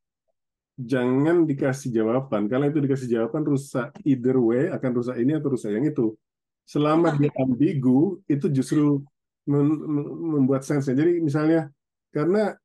[0.75, 2.51] Jangan dikasih jawaban.
[2.51, 3.95] Karena itu dikasih jawaban rusak.
[4.03, 6.15] Either way akan rusak ini atau rusak yang itu.
[6.65, 8.99] Selama dia ambigu, itu justru
[9.45, 10.89] membuat sense.
[10.91, 11.69] Jadi misalnya,
[12.09, 12.57] karena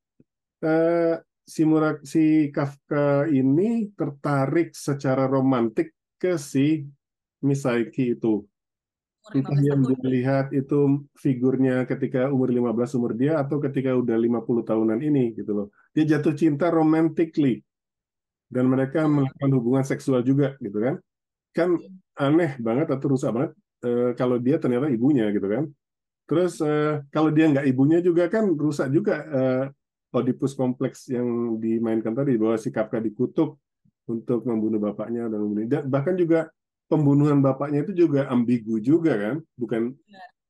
[0.65, 1.15] uh,
[1.45, 6.83] si, Murak, si Kafka ini tertarik secara romantik ke si
[7.41, 8.45] Misaki itu
[9.29, 14.65] entah yang dia lihat itu figurnya ketika umur 15 umur dia atau ketika udah 50
[14.65, 15.67] tahunan ini gitu loh.
[15.93, 17.61] Dia jatuh cinta romantically
[18.51, 19.13] dan mereka hmm.
[19.15, 20.95] melakukan hubungan seksual juga gitu kan.
[21.55, 22.19] Kan hmm.
[22.19, 23.53] aneh banget atau rusak banget
[23.87, 25.65] uh, kalau dia ternyata ibunya gitu kan.
[26.27, 29.65] Terus uh, kalau dia nggak ibunya juga kan rusak juga uh,
[30.11, 33.63] Oedipus kompleks yang dimainkan tadi bahwa si Kafka dikutuk
[34.11, 36.51] untuk membunuh bapaknya dan membunuh dan bahkan juga
[36.91, 39.95] pembunuhan bapaknya itu juga ambigu juga kan, bukan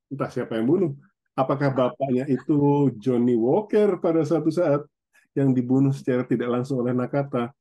[0.09, 0.93] entah siapa yang bunuh.
[1.37, 4.81] Apakah bapaknya itu Johnny Walker pada suatu saat
[5.37, 7.53] yang dibunuh secara tidak langsung oleh Nakata?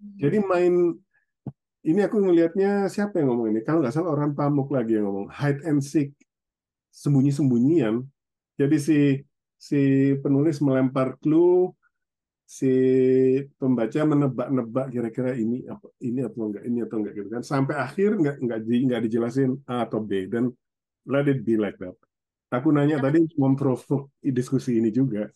[0.00, 0.16] Hmm.
[0.18, 0.74] Jadi main
[1.84, 3.60] ini aku ngelihatnya siapa yang ngomong ini?
[3.60, 6.16] Kalau nggak salah orang Pamuk lagi yang ngomong hide and seek,
[6.94, 8.00] sembunyi-sembunyian.
[8.56, 8.98] Jadi si
[9.58, 9.80] si
[10.20, 11.72] penulis melempar clue
[12.44, 12.72] si
[13.56, 18.20] pembaca menebak-nebak kira-kira ini apa ini atau enggak ini atau enggak gitu kan sampai akhir
[18.20, 20.52] enggak enggak di, enggak dijelasin A atau B dan
[21.08, 21.96] let it be like that.
[22.52, 25.26] Aku nanya tadi memprovok diskusi ini juga.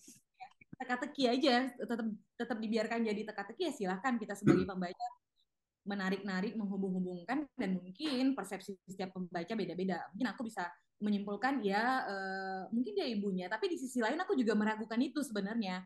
[0.79, 2.07] Teka-teki aja, tetap
[2.39, 4.73] tetap dibiarkan jadi teka-teki ya silahkan kita sebagai hmm.
[4.73, 5.07] pembaca
[5.89, 10.05] menarik-narik, menghubung-hubungkan dan mungkin persepsi setiap pembaca beda-beda.
[10.13, 10.69] Mungkin aku bisa
[11.01, 15.83] menyimpulkan ya uh, mungkin dia ibunya, tapi di sisi lain aku juga meragukan itu sebenarnya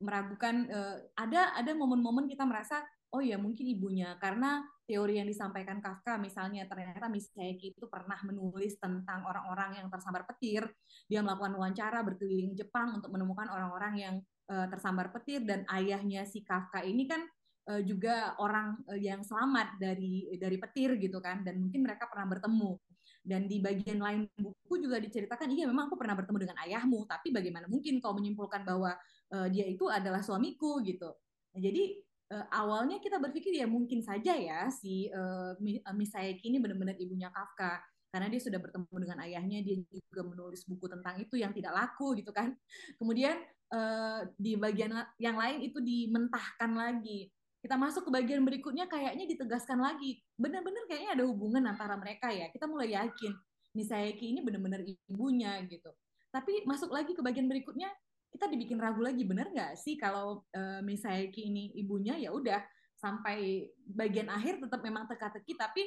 [0.00, 2.84] meragukan uh, ada ada momen-momen kita merasa
[3.16, 8.78] oh ya mungkin ibunya karena teori yang disampaikan Kafka misalnya ternyata Misaki itu pernah menulis
[8.78, 10.62] tentang orang-orang yang tersambar petir.
[11.10, 14.14] Dia melakukan wawancara berkeliling Jepang untuk menemukan orang-orang yang
[14.48, 15.42] uh, tersambar petir.
[15.42, 17.26] Dan ayahnya si Kafka ini kan
[17.68, 21.42] uh, juga orang uh, yang selamat dari dari petir gitu kan.
[21.42, 22.78] Dan mungkin mereka pernah bertemu.
[23.26, 27.34] Dan di bagian lain buku juga diceritakan iya memang aku pernah bertemu dengan ayahmu tapi
[27.34, 28.94] bagaimana mungkin kau menyimpulkan bahwa
[29.34, 31.10] uh, dia itu adalah suamiku gitu.
[31.56, 35.54] Nah, jadi uh, awalnya kita berpikir ya mungkin saja ya si uh,
[35.94, 37.82] Misayaki ini benar-benar ibunya Kafka.
[38.06, 42.16] Karena dia sudah bertemu dengan ayahnya dia juga menulis buku tentang itu yang tidak laku
[42.16, 42.54] gitu kan.
[42.96, 43.36] Kemudian
[43.74, 47.28] uh, di bagian yang lain itu dimentahkan lagi.
[47.60, 50.22] Kita masuk ke bagian berikutnya kayaknya ditegaskan lagi.
[50.38, 52.48] Benar-benar kayaknya ada hubungan antara mereka ya.
[52.48, 53.34] Kita mulai yakin
[53.76, 55.92] Misayaki ini benar-benar ibunya gitu.
[56.32, 57.92] Tapi masuk lagi ke bagian berikutnya,
[58.36, 62.20] kita dibikin ragu lagi benar nggak sih kalau uh, Misayaki ini ibunya?
[62.20, 62.60] Ya udah
[63.00, 65.82] sampai bagian akhir tetap memang teka-teki tapi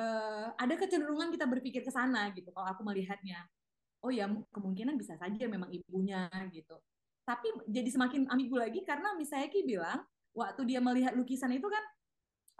[0.00, 3.44] uh, ada kecenderungan kita berpikir ke sana gitu kalau aku melihatnya.
[4.00, 6.80] Oh ya kemungkinan bisa saja memang ibunya gitu.
[7.28, 10.00] Tapi jadi semakin ambigu lagi karena Misayaki bilang
[10.32, 11.84] waktu dia melihat lukisan itu kan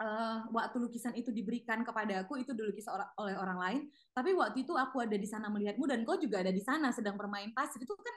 [0.05, 3.81] uh, waktu lukisan itu diberikan kepada aku itu dilukis oleh orang lain.
[4.13, 7.17] Tapi waktu itu aku ada di sana melihatmu dan kau juga ada di sana sedang
[7.17, 8.17] bermain pasir itu kan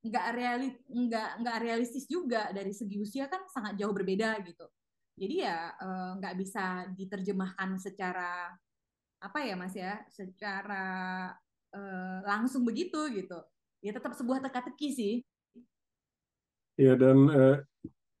[0.00, 4.64] nggak realis nggak nggak realistis juga dari segi usia kan sangat jauh berbeda gitu.
[5.20, 8.48] Jadi ya uh, nggak bisa diterjemahkan secara
[9.20, 11.28] apa ya mas ya secara
[11.76, 13.36] uh, langsung begitu gitu.
[13.84, 15.14] Ya tetap sebuah teka-teki sih.
[16.80, 17.56] Ya dan uh,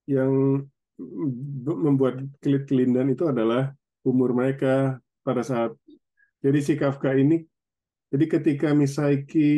[0.04, 0.64] yang
[1.64, 3.72] membuat kelindan itu adalah
[4.04, 5.72] umur mereka pada saat
[6.44, 7.44] jadi si Kafka ini
[8.10, 9.52] jadi ketika Misaiki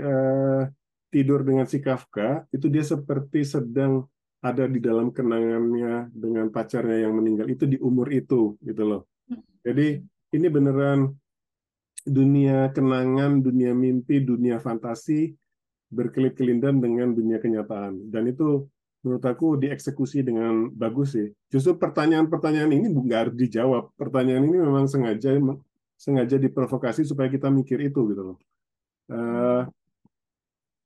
[0.00, 0.64] uh,
[1.10, 4.04] tidur dengan si Kafka itu dia seperti sedang
[4.44, 9.02] ada di dalam kenangannya dengan pacarnya yang meninggal itu di umur itu gitu loh.
[9.66, 9.98] Jadi
[10.36, 11.10] ini beneran
[12.06, 15.34] dunia kenangan, dunia mimpi, dunia fantasi
[15.90, 18.06] berkelit-kelindan dengan dunia kenyataan.
[18.06, 18.66] Dan itu
[19.02, 21.30] menurut aku dieksekusi dengan bagus sih.
[21.50, 23.90] Justru pertanyaan-pertanyaan ini nggak harus dijawab.
[23.98, 25.34] Pertanyaan ini memang sengaja
[25.96, 28.38] sengaja diprovokasi supaya kita mikir itu gitu loh.
[29.06, 29.62] Uh,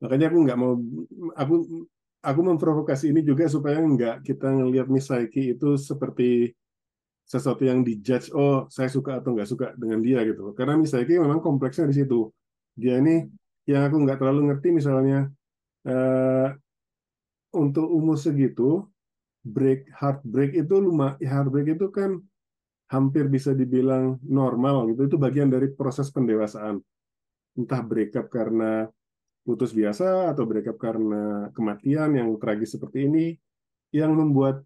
[0.01, 0.73] makanya aku nggak mau
[1.37, 1.55] aku
[2.21, 6.53] aku memprovokasi ini juga supaya nggak kita ngelihat Misaki itu seperti
[7.25, 10.53] sesuatu yang dijudge oh saya suka atau nggak suka dengan dia gitu.
[10.53, 12.29] Karena Misaki memang kompleksnya di situ.
[12.77, 13.25] Dia ini
[13.71, 15.31] yang aku nggak terlalu ngerti misalnya
[15.87, 16.49] uh,
[17.55, 18.85] untuk umur segitu
[19.41, 22.21] break heartbreak itu lumayan heartbreak itu kan
[22.91, 25.07] hampir bisa dibilang normal gitu.
[25.09, 26.83] Itu bagian dari proses pendewasaan.
[27.57, 28.91] Entah breakup karena
[29.45, 33.27] putus biasa atau breakup karena kematian yang tragis seperti ini
[33.91, 34.63] yang membuat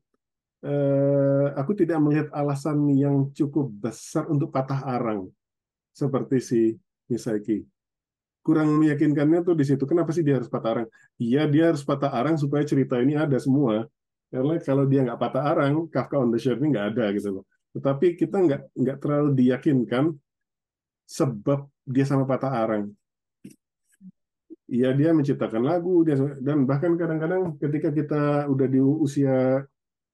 [0.64, 5.30] eh, aku tidak melihat alasan yang cukup besar untuk patah arang
[5.94, 6.60] seperti si
[7.06, 7.62] Misaki.
[8.44, 9.88] Kurang meyakinkannya tuh di situ.
[9.88, 10.88] Kenapa sih dia harus patah arang?
[11.16, 13.88] Iya, dia harus patah arang supaya cerita ini ada semua.
[14.28, 17.44] Karena kalau dia nggak patah arang, Kafka on the Shore ini nggak ada gitu loh.
[17.72, 20.12] Tetapi kita nggak nggak terlalu diyakinkan
[21.08, 22.92] sebab dia sama patah arang
[24.74, 29.62] ya dia menciptakan lagu dia dan bahkan kadang-kadang ketika kita udah di usia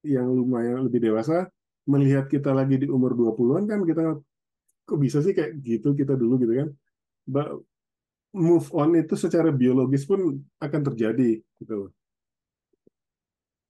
[0.05, 1.49] yang lumayan lebih dewasa
[1.89, 4.21] melihat kita lagi di umur 20-an kan kita
[4.85, 6.37] kok bisa sih kayak gitu kita dulu?
[6.41, 6.67] Gitu kan.
[8.31, 11.91] Move on itu secara biologis pun akan terjadi gitu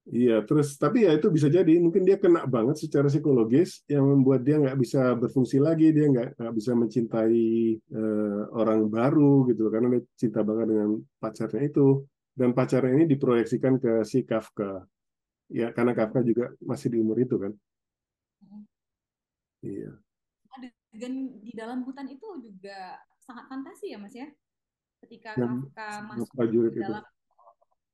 [0.10, 4.41] Iya, terus tapi ya itu bisa jadi mungkin dia kena banget secara psikologis yang membuat
[4.41, 7.45] dia nggak bisa berfungsi lagi, dia nggak nggak bisa mencintai
[7.94, 12.02] uh, orang baru gitu karena dia cinta banget dengan pacarnya itu
[12.34, 14.82] dan pacarnya ini diproyeksikan ke si Kafka.
[15.53, 17.53] Ya karena Kafka juga masih di umur itu kan.
[19.61, 20.02] Iya.
[20.98, 24.26] Dan di dalam hutan itu juga sangat fantasi ya Mas ya.
[24.98, 26.34] Ketika yang Kafka masuk
[26.73, 27.06] di dalam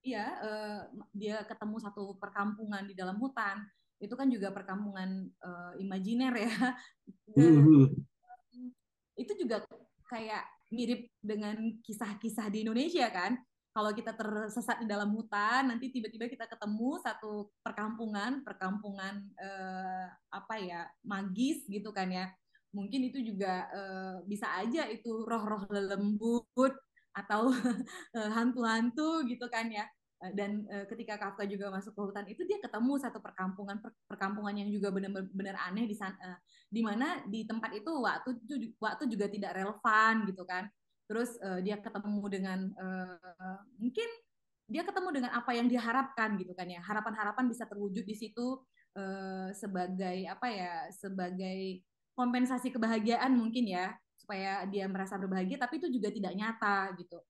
[0.08, 0.80] iya uh,
[1.12, 3.60] dia ketemu satu perkampungan di dalam hutan.
[4.00, 6.56] Itu kan juga perkampungan uh, imajiner ya.
[7.36, 7.86] Dan, mm-hmm.
[9.20, 9.68] itu juga
[10.08, 13.36] kayak mirip dengan kisah-kisah di Indonesia kan.
[13.76, 20.56] Kalau kita tersesat di dalam hutan nanti tiba-tiba kita ketemu satu perkampungan perkampungan uh, apa
[20.58, 22.32] ya magis gitu kan ya.
[22.74, 26.74] Mungkin itu juga uh, bisa aja itu roh-roh lembut
[27.18, 27.50] atau
[28.38, 29.86] hantu-hantu gitu kan ya
[30.34, 34.58] dan uh, ketika Kafka juga masuk ke hutan itu dia ketemu satu perkampungan per, perkampungan
[34.58, 36.38] yang juga benar-benar aneh di sana uh,
[36.74, 38.34] di mana di tempat itu waktu
[38.82, 40.66] waktu juga tidak relevan gitu kan.
[41.06, 44.10] Terus uh, dia ketemu dengan uh, mungkin
[44.68, 46.82] dia ketemu dengan apa yang diharapkan gitu kan ya.
[46.82, 48.66] Harapan-harapan bisa terwujud di situ
[48.98, 51.86] uh, sebagai apa ya sebagai
[52.18, 57.22] kompensasi kebahagiaan mungkin ya supaya dia merasa berbahagia tapi itu juga tidak nyata gitu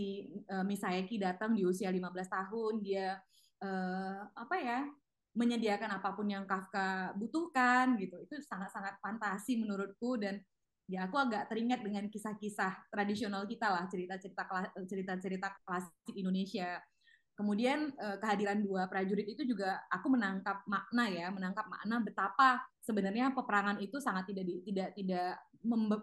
[0.00, 3.20] si uh, Misayaki datang di usia 15 tahun dia
[3.60, 4.80] uh, apa ya
[5.36, 8.16] menyediakan apa pun yang Kafka butuhkan gitu.
[8.24, 10.40] Itu sangat-sangat fantasi menurutku dan
[10.88, 14.42] ya aku agak teringat dengan kisah-kisah tradisional kita lah cerita-cerita
[14.88, 16.80] cerita-cerita klasik Indonesia.
[17.36, 23.36] Kemudian uh, kehadiran dua prajurit itu juga aku menangkap makna ya menangkap makna betapa sebenarnya
[23.36, 25.30] peperangan itu sangat tidak tidak tidak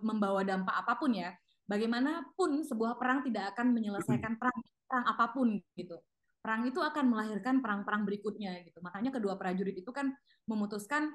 [0.01, 1.33] membawa dampak apa pun ya
[1.67, 4.57] bagaimanapun sebuah perang tidak akan menyelesaikan perang
[4.87, 5.99] perang apa pun gitu.
[6.39, 8.79] Perang itu akan melahirkan perang-perang berikutnya gitu.
[8.79, 10.15] Makanya kedua prajurit itu kan
[10.47, 11.11] memutuskan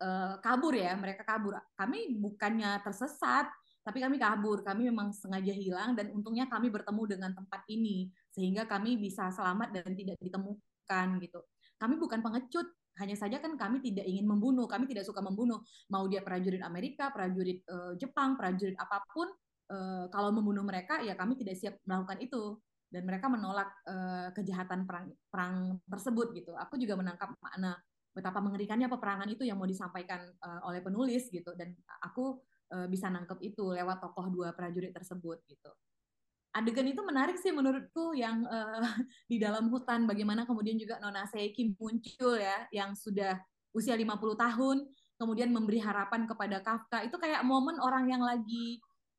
[0.00, 1.60] uh, kabur ya, mereka kabur.
[1.76, 3.52] Kami bukannya tersesat,
[3.84, 4.64] tapi kami kabur.
[4.64, 9.76] Kami memang sengaja hilang dan untungnya kami bertemu dengan tempat ini sehingga kami bisa selamat
[9.76, 11.44] dan tidak ditemukan gitu.
[11.76, 12.64] Kami bukan pengecut,
[13.04, 15.60] hanya saja kan kami tidak ingin membunuh, kami tidak suka membunuh.
[15.92, 19.28] Mau dia prajurit Amerika, prajurit uh, Jepang, prajurit apa pun,
[19.74, 22.62] uh, kalau membunuh mereka ya kami tidak siap melakukan itu
[22.94, 26.54] dan mereka menolak uh, kejahatan perang perang tersebut gitu.
[26.54, 27.74] Aku juga menangkap makna
[28.14, 32.38] betapa mengerikannya peperangan itu yang mau disampaikan uh, oleh penulis gitu dan aku
[32.70, 35.74] uh, bisa nangkep itu lewat tokoh dua prajurit tersebut gitu.
[36.54, 38.86] Adegan itu menarik sih menurutku yang uh,
[39.30, 43.42] di dalam hutan bagaimana kemudian juga Nona Seiki muncul ya yang sudah
[43.74, 44.86] usia 50 tahun
[45.18, 48.78] kemudian memberi harapan kepada Kafka itu kayak momen orang yang lagi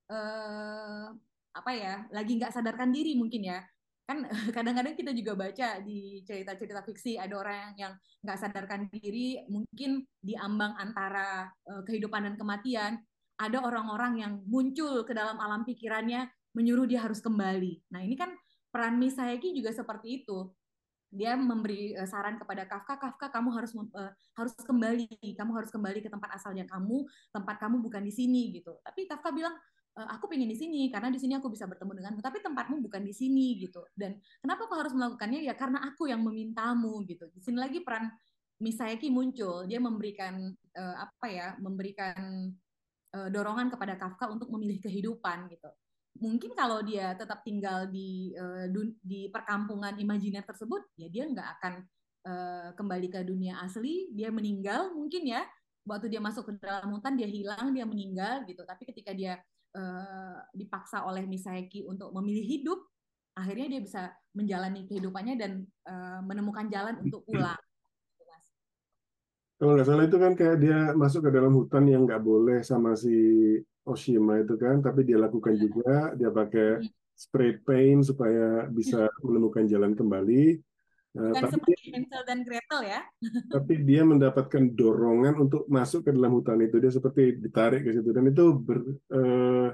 [0.09, 1.07] uh,
[1.55, 3.59] apa ya lagi nggak sadarkan diri mungkin ya.
[4.05, 10.05] Kan kadang-kadang kita juga baca di cerita-cerita fiksi ada orang yang nggak sadarkan diri mungkin
[10.19, 12.93] di ambang antara uh, kehidupan dan kematian
[13.35, 17.83] ada orang-orang yang muncul ke dalam alam pikirannya menyuruh dia harus kembali.
[17.91, 18.31] Nah ini kan
[18.71, 20.51] peran Misayaki juga seperti itu.
[21.15, 26.03] Dia memberi uh, saran kepada Kafka Kafka kamu harus uh, harus kembali kamu harus kembali
[26.03, 28.75] ke tempat asalnya kamu tempat kamu bukan di sini gitu.
[28.83, 32.19] Tapi Kafka bilang Eh, aku pengen di sini karena di sini aku bisa bertemu denganmu
[32.19, 33.87] tapi tempatmu bukan di sini gitu.
[33.95, 35.47] Dan kenapa kau harus melakukannya?
[35.47, 37.31] Ya karena aku yang memintamu gitu.
[37.31, 38.11] Di sini lagi peran
[38.55, 39.67] Misayaki muncul.
[39.67, 40.47] Dia memberikan
[40.79, 42.47] uh, apa ya memberikan
[43.11, 45.67] uh, dorongan kepada Kafka untuk memilih kehidupan gitu.
[46.23, 48.63] Mungkin kalau dia tetap tinggal di uh,
[49.03, 51.73] di perkampungan imajiner tersebut ya dia nggak akan
[52.23, 54.07] uh, kembali ke dunia asli.
[54.15, 55.43] Dia meninggal mungkin ya.
[55.85, 58.63] Waktu dia masuk ke dalam hutan dia hilang dia meninggal gitu.
[58.63, 59.35] Tapi ketika dia
[59.75, 62.79] uh, dipaksa oleh Misaki untuk memilih hidup,
[63.35, 65.51] akhirnya dia bisa menjalani kehidupannya dan
[65.85, 67.59] uh, menemukan jalan untuk pulang.
[69.55, 72.91] Kalau nggak salah itu kan kayak dia masuk ke dalam hutan yang nggak boleh sama
[72.99, 73.15] si
[73.87, 75.61] Oshima itu kan, tapi dia lakukan iya.
[75.61, 76.91] juga, dia pakai hmm.
[77.15, 80.59] spray paint supaya bisa menemukan jalan kembali.
[81.15, 82.99] Bukan tapi seperti Hansel dan Gretel ya.
[83.55, 86.75] Tapi dia mendapatkan dorongan untuk masuk ke dalam hutan itu.
[86.75, 88.11] Dia seperti ditarik ke situ.
[88.11, 88.83] Dan itu ber,
[89.15, 89.67] eh,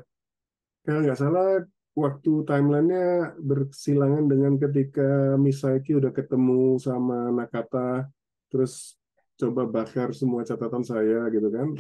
[0.86, 1.66] kalau nggak salah
[1.98, 8.06] waktu timelinenya bersilangan dengan ketika Misaki udah ketemu sama Nakata,
[8.54, 9.02] terus
[9.42, 11.74] coba bakar semua catatan saya gitu kan.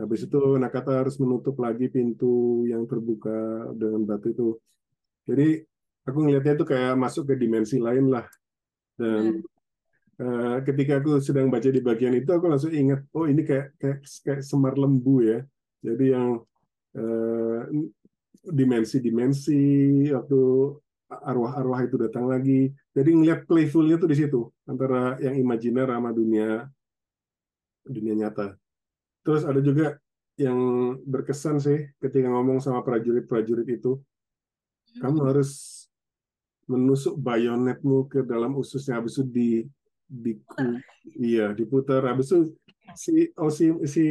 [0.00, 4.48] Habis itu Nakata harus menutup lagi pintu yang terbuka dengan batu itu.
[5.28, 5.68] Jadi
[6.08, 8.24] aku ngelihatnya itu kayak masuk ke dimensi lain lah
[9.00, 9.40] dan
[10.20, 13.98] uh, ketika aku sedang baca di bagian itu, aku langsung ingat, oh ini kayak kayak,
[14.04, 15.40] kayak semar lembu ya.
[15.80, 16.44] Jadi yang
[17.00, 17.60] uh,
[18.44, 19.62] dimensi-dimensi
[20.12, 20.40] waktu
[21.08, 22.68] arwah-arwah itu datang lagi.
[22.92, 26.68] Jadi ngeliat playfulnya tuh di situ antara yang imajiner sama dunia
[27.80, 28.54] dunia nyata.
[29.24, 29.96] Terus ada juga
[30.40, 30.56] yang
[31.04, 34.00] berkesan sih ketika ngomong sama prajurit-prajurit itu,
[35.00, 35.79] kamu harus
[36.70, 39.02] menusuk bayonetmu ke dalam ususnya.
[39.02, 39.50] Habis itu di
[40.06, 40.32] di
[41.18, 42.06] iya diputar.
[42.06, 42.38] Habis itu
[42.94, 44.04] si Osi si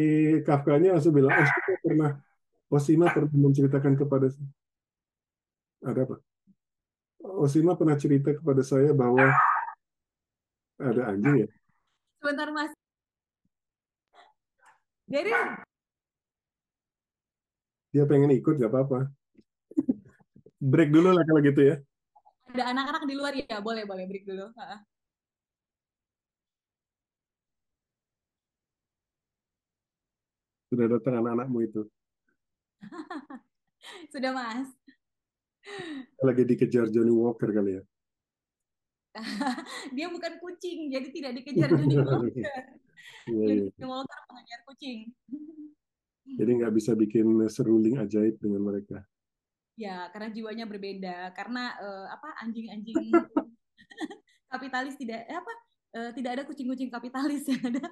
[0.43, 2.11] Kafkanya langsung bilang Osima pernah
[2.67, 4.27] Osima pernah menceritakan kepada
[5.79, 6.15] ada apa?
[7.39, 9.31] Osima pernah cerita kepada saya bahwa
[10.79, 11.49] ada anjing ya?
[12.19, 12.71] Sebentar mas.
[15.09, 15.31] Jadi
[17.89, 19.09] dia pengen ikut gak apa-apa.
[20.59, 21.75] Break dulu lah kalau gitu ya
[22.49, 24.49] ada anak-anak di luar ya boleh boleh break dulu
[30.69, 31.81] sudah datang anak-anakmu itu.
[34.13, 34.69] Sudah mas.
[36.21, 37.83] Lagi dikejar Johnny Walker kali ya.
[39.97, 42.29] Dia bukan kucing jadi tidak dikejar Johnny Walker.
[43.25, 43.65] Iya, iya.
[43.73, 45.09] Johnny Walker mengejar kucing.
[46.29, 49.01] Jadi nggak bisa bikin seruling ajaib dengan mereka
[49.79, 51.31] Ya, karena jiwanya berbeda.
[51.31, 52.99] Karena uh, apa anjing-anjing
[54.51, 55.53] kapitalis tidak eh, apa
[55.95, 57.87] uh, tidak ada kucing-kucing kapitalis yang ada.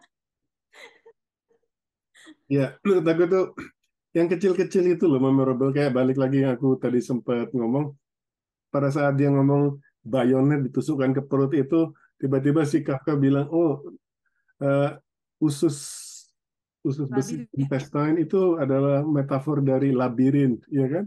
[2.52, 3.46] ya, menurut aku tuh
[4.12, 7.96] yang kecil-kecil itu loh memorable kayak balik lagi yang aku tadi sempat ngomong
[8.68, 13.84] pada saat dia ngomong bayonet ditusukkan ke perut itu tiba-tiba si Kafka bilang oh
[14.66, 14.92] uh,
[15.38, 15.78] usus
[16.82, 21.06] usus besi intestine itu adalah metafor dari labirin ya kan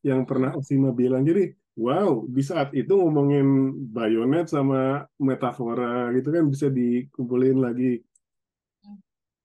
[0.00, 1.24] yang pernah Osima bilang.
[1.24, 8.00] Jadi, wow, di saat itu ngomongin bayonet sama metafora gitu kan bisa dikumpulin lagi.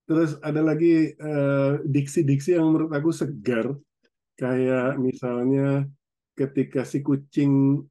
[0.05, 3.73] Terus ada lagi eh, diksi-diksi uh, yang menurut aku segar,
[4.37, 5.89] kayak misalnya
[6.37, 7.81] ketika si kucing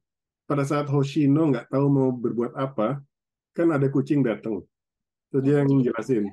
[0.47, 3.03] pada saat Hoshino nggak tahu mau berbuat apa,
[3.51, 4.63] kan ada kucing datang.
[5.27, 6.31] Terus dia yang jelasin.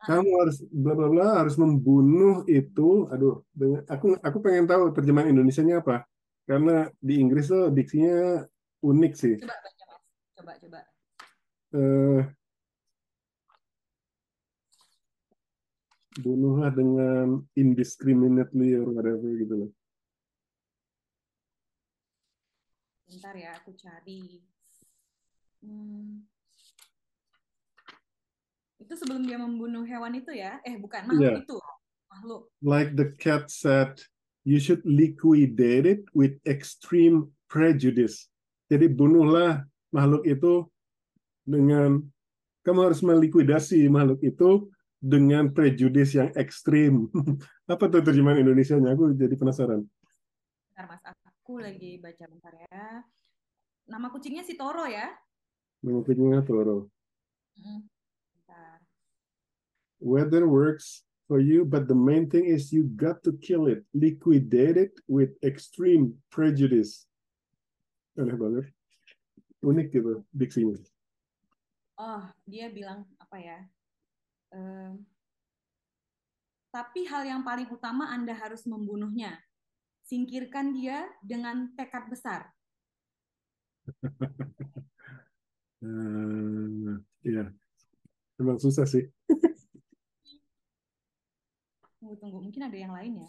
[0.00, 3.44] Kamu harus bla bla bla harus membunuh itu aduh
[3.84, 6.08] aku aku pengen tahu terjemahan Indonesianya apa
[6.48, 8.44] karena di Inggris tuh diksinya
[8.80, 10.02] unik sih Coba baca mas.
[10.36, 10.80] Coba coba.
[11.70, 12.20] Eh,
[16.24, 19.70] bunuhlah dengan indiscriminately or whatever gitu loh
[23.10, 24.38] Bentar ya, aku cari.
[25.66, 26.22] Hmm.
[28.90, 30.58] Itu sebelum dia membunuh hewan itu ya?
[30.66, 31.46] Eh, bukan makhluk Iya.
[31.46, 31.56] itu.
[32.10, 32.50] Makhluk.
[32.58, 33.94] like the cat said,
[34.42, 38.26] you should liquidate it with extreme prejudice.
[38.66, 39.62] Jadi bunuhlah
[39.94, 40.66] makhluk itu
[41.46, 42.02] dengan
[42.66, 44.66] kamu harus melikuidasi makhluk itu
[44.98, 47.06] dengan prejudis yang ekstrim.
[47.70, 48.98] Apa tuh terjemahan Indonesianya?
[48.98, 49.86] Aku jadi penasaran.
[50.74, 53.06] Bentar mas, aku lagi baca bentar ya.
[53.86, 55.14] Nama kucingnya si Toro ya?
[55.86, 56.90] Mengikutinya Toro.
[57.54, 57.89] Hmm.
[60.00, 63.84] Weather works for you, but the main thing is you got to kill it.
[63.92, 67.04] Liquidate it with extreme prejudice.
[68.16, 68.72] Aneh banget.
[69.60, 70.80] Unik gitu diksinya.
[72.00, 73.58] Oh, dia bilang apa ya?
[74.56, 74.92] Eh,
[76.72, 79.36] tapi hal yang paling utama Anda harus membunuhnya.
[80.08, 82.48] Singkirkan dia dengan tekad besar.
[85.80, 87.48] Hmm, iya.
[88.36, 89.08] Emang susah sih.
[92.10, 92.38] Tunggu, tunggu.
[92.42, 93.28] Mungkin ada yang lain ya?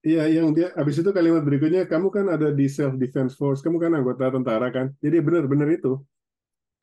[0.00, 3.80] Iya, yang dia habis itu kalimat berikutnya, kamu kan ada di self defense force, kamu
[3.80, 6.04] kan anggota tentara kan, jadi benar-benar itu.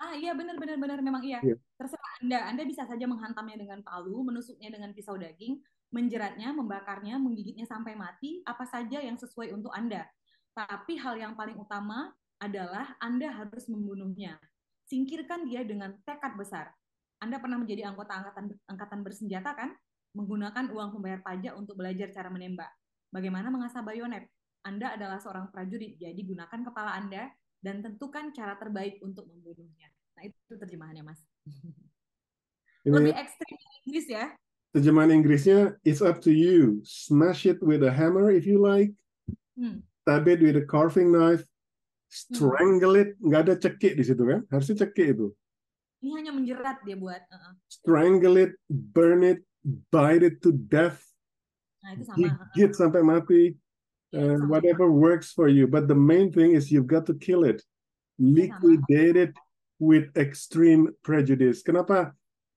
[0.02, 1.42] Ah iya benar benar benar memang iya.
[1.46, 1.62] Iya.
[1.78, 2.40] Terserah Anda.
[2.50, 5.62] Anda bisa saja menghantamnya dengan palu, menusuknya dengan pisau daging,
[5.94, 10.10] menjeratnya, membakarnya, menggigitnya sampai mati, apa saja yang sesuai untuk Anda.
[10.58, 14.42] Tapi hal yang paling utama adalah Anda harus membunuhnya.
[14.90, 16.74] Singkirkan dia dengan tekad besar.
[17.22, 19.78] Anda pernah menjadi anggota angkatan angkatan bersenjata kan?
[20.18, 22.74] Menggunakan uang pembayar pajak untuk belajar cara menembak.
[23.14, 24.26] Bagaimana mengasah bayonet?
[24.66, 27.30] Anda adalah seorang prajurit, jadi gunakan kepala Anda
[27.62, 29.88] dan tentukan cara terbaik untuk membunuhnya.
[30.18, 31.22] Nah, itu terjemahannya, Mas.
[32.84, 34.26] Ini Lebih ekstrim Inggris ya.
[34.74, 36.82] terjemahan Inggrisnya, it's up to you.
[36.84, 38.92] Smash it with a hammer if you like,
[39.58, 39.82] Hmm.
[40.04, 41.46] stab it with a carving knife,
[42.10, 43.18] strangle it.
[43.18, 44.46] Nggak ada cekik di situ kan?
[44.54, 45.28] Harusnya cekik itu.
[46.04, 47.24] Ini hanya menjerat dia buat.
[47.26, 47.54] uh-uh.
[47.66, 49.42] Strangle it, burn it,
[49.92, 51.04] bite it to death,
[51.84, 52.16] Nah, itu sama.
[52.20, 52.48] uh-uh.
[52.56, 53.44] gigit sampai mati.
[54.12, 54.48] Iya, uh, sama.
[54.48, 55.68] whatever works for you.
[55.68, 57.64] But the main thing is you've got to kill it.
[58.18, 59.34] Liquidate it
[59.78, 61.62] with extreme prejudice.
[61.62, 62.16] Kenapa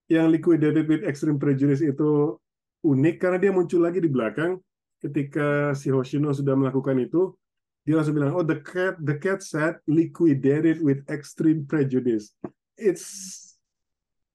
[0.09, 2.35] yang liquidated with extreme prejudice itu
[2.81, 3.15] unik?
[3.21, 4.57] Karena dia muncul lagi di belakang
[4.99, 7.35] ketika si Hoshino sudah melakukan itu.
[7.81, 12.33] Dia langsung bilang, oh the cat, the cat said liquidated with extreme prejudice.
[12.77, 13.05] It's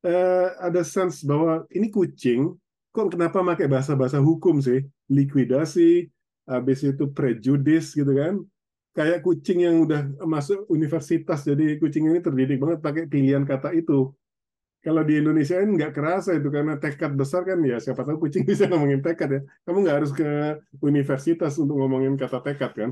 [0.03, 2.55] eh, ada sense bahwa ini kucing,
[2.97, 4.81] kok kenapa pakai bahasa-bahasa hukum sih?
[5.13, 6.09] Likuidasi,
[6.49, 8.41] habis itu prejudis gitu kan.
[8.97, 14.17] Kayak kucing yang udah masuk universitas jadi kucing ini terdidik banget pakai pilihan kata itu.
[14.81, 18.47] Kalau di Indonesia kan nggak kerasa itu karena tekad besar kan ya siapa tahu kucing
[18.49, 19.41] bisa ngomongin tekad ya.
[19.69, 22.91] Kamu nggak harus ke universitas untuk ngomongin kata tekad kan?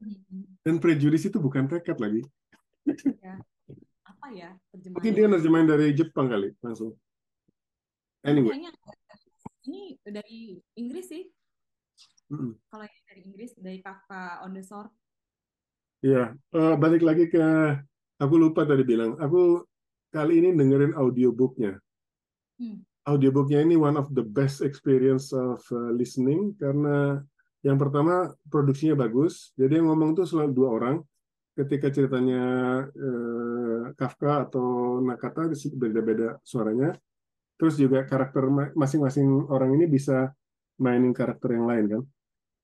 [0.00, 0.48] Hmm.
[0.64, 2.24] dan prejudis itu bukan tekad lagi.
[4.00, 4.56] Apa ya
[4.88, 6.96] mungkin dia nerjemahin dari Jepang kali langsung.
[8.24, 8.52] Anyway.
[8.52, 8.72] Kayaknya
[9.70, 11.24] ini dari Inggris sih.
[12.34, 12.58] Mm.
[12.66, 14.90] Kalau yang dari Inggris dari Kafka on the Shore.
[16.02, 17.44] Ya, eh, balik lagi ke
[18.18, 19.14] aku lupa tadi bilang.
[19.22, 19.62] Aku
[20.10, 21.78] kali ini dengerin audiobooknya.
[22.58, 22.82] Hmm.
[23.06, 27.20] Audiobooknya ini one of the best experience of uh, listening karena
[27.60, 29.52] yang pertama produksinya bagus.
[29.56, 30.96] Jadi yang ngomong tuh selalu dua orang.
[31.50, 32.42] Ketika ceritanya
[32.88, 36.96] eh, Kafka atau Nakata beda-beda suaranya.
[37.60, 40.32] Terus juga karakter ma- masing-masing orang ini bisa
[40.80, 42.02] mainin karakter yang lain kan.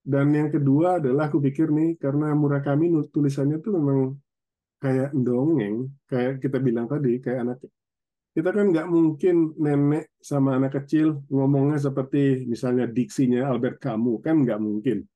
[0.01, 4.17] Dan yang kedua adalah aku pikir nih karena Murakami tulisannya tuh memang
[4.81, 7.57] kayak dongeng, kayak kita bilang tadi, kayak anak
[8.37, 14.45] kita kan nggak mungkin nenek sama anak kecil ngomongnya seperti misalnya diksinya Albert Camus kan
[14.45, 15.09] nggak mungkin.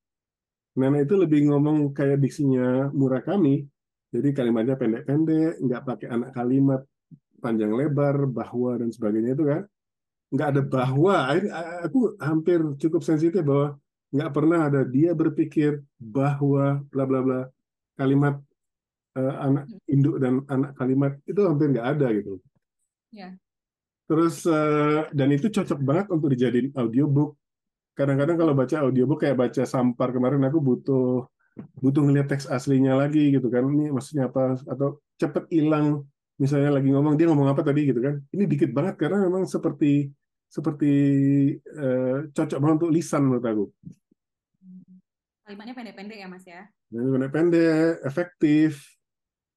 [0.81, 3.61] Nenek itu lebih ngomong kayak diksinya Murakami,
[4.09, 6.81] jadi kalimatnya pendek-pendek, nggak pakai anak kalimat
[7.41, 9.63] panjang lebar, bahwa dan sebagainya itu kan
[10.31, 11.17] nggak ada bahwa.
[11.89, 13.81] Aku hampir cukup sensitif bahwa
[14.11, 17.41] nggak pernah ada dia berpikir bahwa bla bla bla
[17.95, 18.43] kalimat
[19.15, 22.43] eh, anak induk dan anak kalimat itu hampir nggak ada gitu.
[23.15, 23.35] Ya.
[24.11, 27.39] Terus eh, dan itu cocok banget untuk dijadiin audiobook.
[27.95, 31.27] Kadang-kadang kalau baca audiobook kayak baca Sampar kemarin aku butuh
[31.79, 33.63] butuh ngeliat teks aslinya lagi gitu kan.
[33.67, 36.03] Ini maksudnya apa atau cepet hilang
[36.41, 38.17] misalnya lagi ngomong dia ngomong apa tadi gitu kan.
[38.33, 40.09] Ini dikit banget karena memang seperti
[40.49, 40.93] seperti
[41.77, 43.65] uh, cocok banget untuk lisan menurut aku.
[45.45, 46.65] Kalimatnya pendek-pendek ya mas ya?
[46.89, 48.81] Pendek-pendek efektif.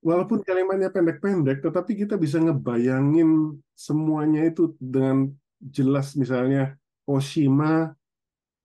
[0.04, 5.32] Walaupun kalimatnya pendek-pendek tetapi kita bisa ngebayangin semuanya itu dengan
[5.64, 6.20] jelas.
[6.20, 6.76] Misalnya
[7.08, 7.96] Oshima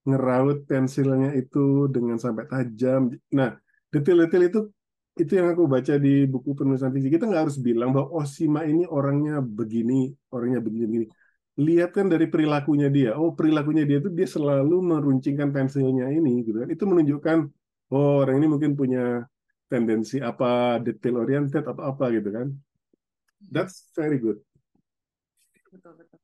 [0.03, 3.15] ngeraut pensilnya itu dengan sampai tajam.
[3.31, 3.55] Nah
[3.95, 4.61] detail-detail itu
[5.23, 8.85] itu yang aku baca di buku penulisan fiksi kita nggak harus bilang bahwa Oshima ini
[8.87, 11.07] orangnya begini orangnya begini begini
[11.59, 13.19] lihat kan dari perilakunya dia.
[13.19, 16.71] Oh, perilakunya dia itu dia selalu meruncingkan pensilnya ini gitu kan.
[16.71, 17.39] Itu menunjukkan
[17.91, 19.27] oh orang ini mungkin punya
[19.67, 22.47] tendensi apa detail oriented atau apa gitu kan.
[23.43, 24.39] That's very good.
[25.69, 26.19] Betul, betul.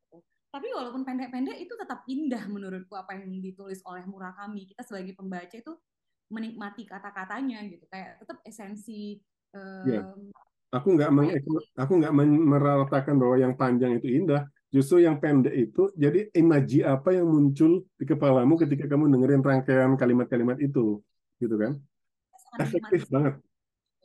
[0.54, 4.70] Tapi walaupun pendek-pendek itu tetap indah menurutku apa yang ditulis oleh Murakami.
[4.70, 5.74] Kita sebagai pembaca itu
[6.30, 7.84] menikmati kata-katanya gitu.
[7.88, 9.18] Kayak tetap esensi
[9.52, 10.04] um, yeah.
[10.74, 11.10] Aku nggak
[11.78, 14.42] aku nggak meratakan bahwa yang panjang itu indah
[14.74, 19.94] Justru yang pendek itu, jadi imaji apa yang muncul di kepalamu ketika kamu dengerin rangkaian
[19.94, 20.98] kalimat-kalimat itu,
[21.38, 21.78] gitu kan?
[22.58, 23.38] Efektif banget.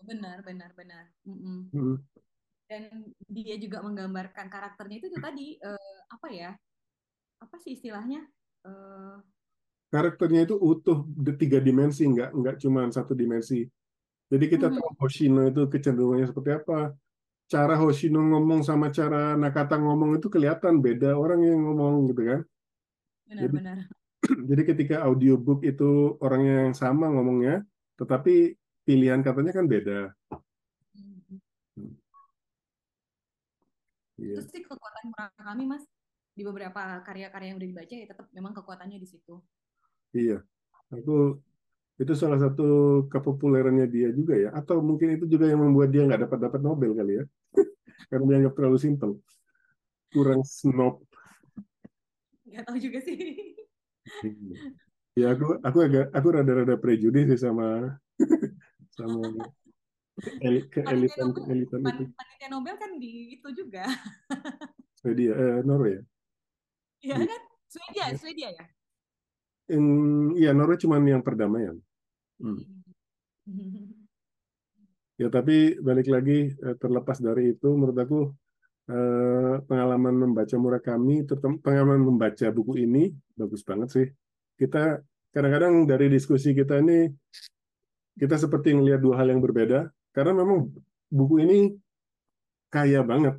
[0.06, 1.10] Benar, benar, benar.
[1.26, 1.96] Mm -mm.
[2.70, 2.86] Dan
[3.34, 6.54] dia juga menggambarkan karakternya itu, itu tadi uh, apa ya?
[7.42, 8.30] Apa sih istilahnya?
[8.62, 9.26] Uh...
[9.90, 13.66] Karakternya itu utuh di tiga dimensi, nggak nggak cuma satu dimensi.
[14.30, 14.86] Jadi kita mm -hmm.
[14.86, 16.94] tahu Hoshino itu kecenderungannya seperti apa,
[17.50, 22.42] cara Hoshino ngomong sama cara Nakata ngomong itu kelihatan beda orang yang ngomong gitu kan.
[23.26, 23.78] Benar-benar.
[23.90, 27.66] Jadi, jadi ketika audiobook itu orangnya yang sama ngomongnya,
[27.98, 28.54] tetapi
[28.86, 30.14] pilihan katanya kan beda.
[30.30, 31.94] Hmm.
[34.22, 35.10] Itu sih kekuatan
[35.42, 35.84] kami mas
[36.38, 39.42] di beberapa karya-karya yang udah dibaca ya tetap memang kekuatannya di situ.
[40.16, 40.42] Iya,
[40.90, 41.38] aku
[42.00, 42.64] itu salah satu
[43.12, 44.50] kepopulerannya dia juga ya.
[44.56, 47.24] Atau mungkin itu juga yang membuat dia nggak dapat dapat Nobel kali ya.
[48.10, 49.12] Karena dianggap terlalu simpel.
[50.10, 51.04] Kurang snob.
[52.48, 53.18] Nggak tahu juga sih.
[55.14, 57.94] Ya aku aku agak aku rada-rada prejudis sih sama
[58.98, 59.30] sama
[60.42, 62.04] elit keelitan keelitan itu.
[62.16, 63.86] panitia Nobel kan di itu juga.
[64.98, 66.04] Swedia eh, Norway ya?
[67.06, 67.42] Iya kan?
[67.70, 68.66] Swedia Swedia ya
[69.70, 71.78] Iya, Norway cuma yang perdamaian.
[72.42, 72.58] Hmm.
[75.20, 78.20] Ya tapi balik lagi eh, terlepas dari itu, menurut aku
[78.90, 81.28] eh, pengalaman membaca Murakami,
[81.62, 84.08] pengalaman membaca buku ini bagus banget sih.
[84.58, 84.98] Kita
[85.30, 87.06] kadang-kadang dari diskusi kita ini
[88.20, 90.72] kita seperti melihat dua hal yang berbeda karena memang
[91.12, 91.60] buku ini
[92.74, 93.38] kaya banget.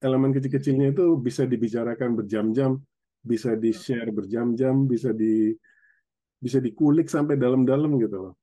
[0.00, 2.80] Elemen kecil-kecilnya itu bisa dibicarakan berjam-jam,
[3.20, 5.52] bisa di-share berjam-jam, bisa di
[6.40, 8.34] bisa dikulik sampai dalam-dalam gitu loh.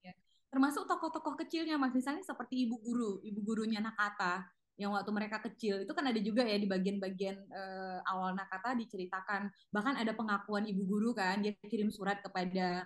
[0.00, 0.16] Ya.
[0.48, 5.88] Termasuk tokoh-tokoh kecilnya Mas, misalnya seperti ibu guru, ibu gurunya Nakata yang waktu mereka kecil
[5.88, 10.84] itu kan ada juga ya di bagian-bagian uh, awal Nakata diceritakan bahkan ada pengakuan ibu
[10.84, 12.84] guru kan dia kirim surat kepada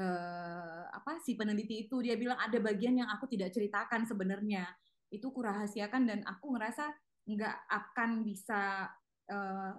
[0.00, 4.64] uh, apa si peneliti itu dia bilang ada bagian yang aku tidak ceritakan sebenarnya
[5.12, 6.88] itu kurahasiakan dan aku ngerasa
[7.28, 8.88] nggak akan bisa
[9.28, 9.76] uh,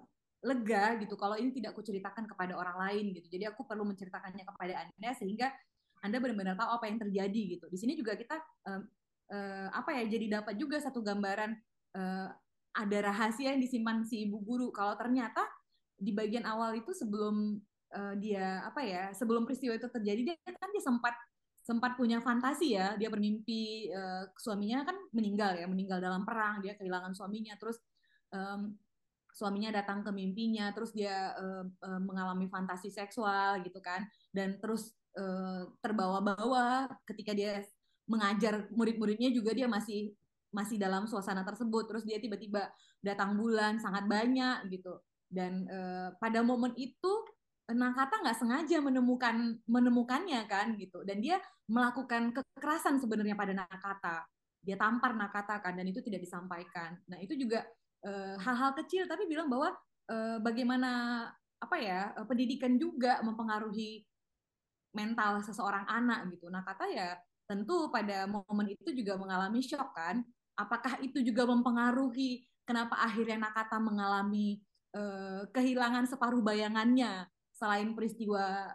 [0.47, 3.27] lega gitu kalau ini tidak kuceritakan kepada orang lain gitu.
[3.27, 5.51] Jadi aku perlu menceritakannya kepada Anda sehingga
[5.99, 7.65] Anda benar-benar tahu apa yang terjadi gitu.
[7.67, 8.81] Di sini juga kita uh,
[9.35, 11.51] uh, apa ya jadi dapat juga satu gambaran
[11.99, 12.29] uh,
[12.77, 14.69] ada rahasia yang disimpan si ibu guru.
[14.69, 15.43] Kalau ternyata
[15.97, 17.57] di bagian awal itu sebelum
[17.97, 21.17] uh, dia apa ya, sebelum peristiwa itu terjadi dia kan dia sempat
[21.65, 26.79] sempat punya fantasi ya, dia bermimpi uh, suaminya kan meninggal ya, meninggal dalam perang, dia
[26.79, 27.75] kehilangan suaminya terus
[28.31, 28.71] um,
[29.37, 34.01] suaminya datang ke mimpinya terus dia uh, uh, mengalami fantasi seksual gitu kan
[34.33, 37.61] dan terus uh, terbawa-bawa ketika dia
[38.09, 40.15] mengajar murid-muridnya juga dia masih
[40.55, 41.91] masih dalam suasana tersebut.
[41.91, 42.71] Terus dia tiba-tiba
[43.03, 44.97] datang bulan sangat banyak gitu.
[45.27, 47.13] Dan uh, pada momen itu
[47.67, 51.03] Nakata nggak sengaja menemukan menemukannya kan gitu.
[51.03, 51.35] Dan dia
[51.67, 54.23] melakukan kekerasan sebenarnya pada Nakata.
[54.63, 56.95] Dia tampar Nakata kan dan itu tidak disampaikan.
[57.11, 57.67] Nah itu juga
[58.41, 59.73] hal-hal uh, kecil tapi bilang bahwa
[60.11, 61.23] uh, bagaimana
[61.57, 64.05] apa ya uh, pendidikan juga mempengaruhi
[64.95, 66.49] mental seseorang anak gitu.
[66.49, 67.17] Nah kata ya
[67.47, 70.25] tentu pada momen itu juga mengalami shock kan.
[70.57, 74.59] Apakah itu juga mempengaruhi kenapa akhirnya Nakata mengalami
[74.97, 78.73] uh, kehilangan separuh bayangannya selain peristiwa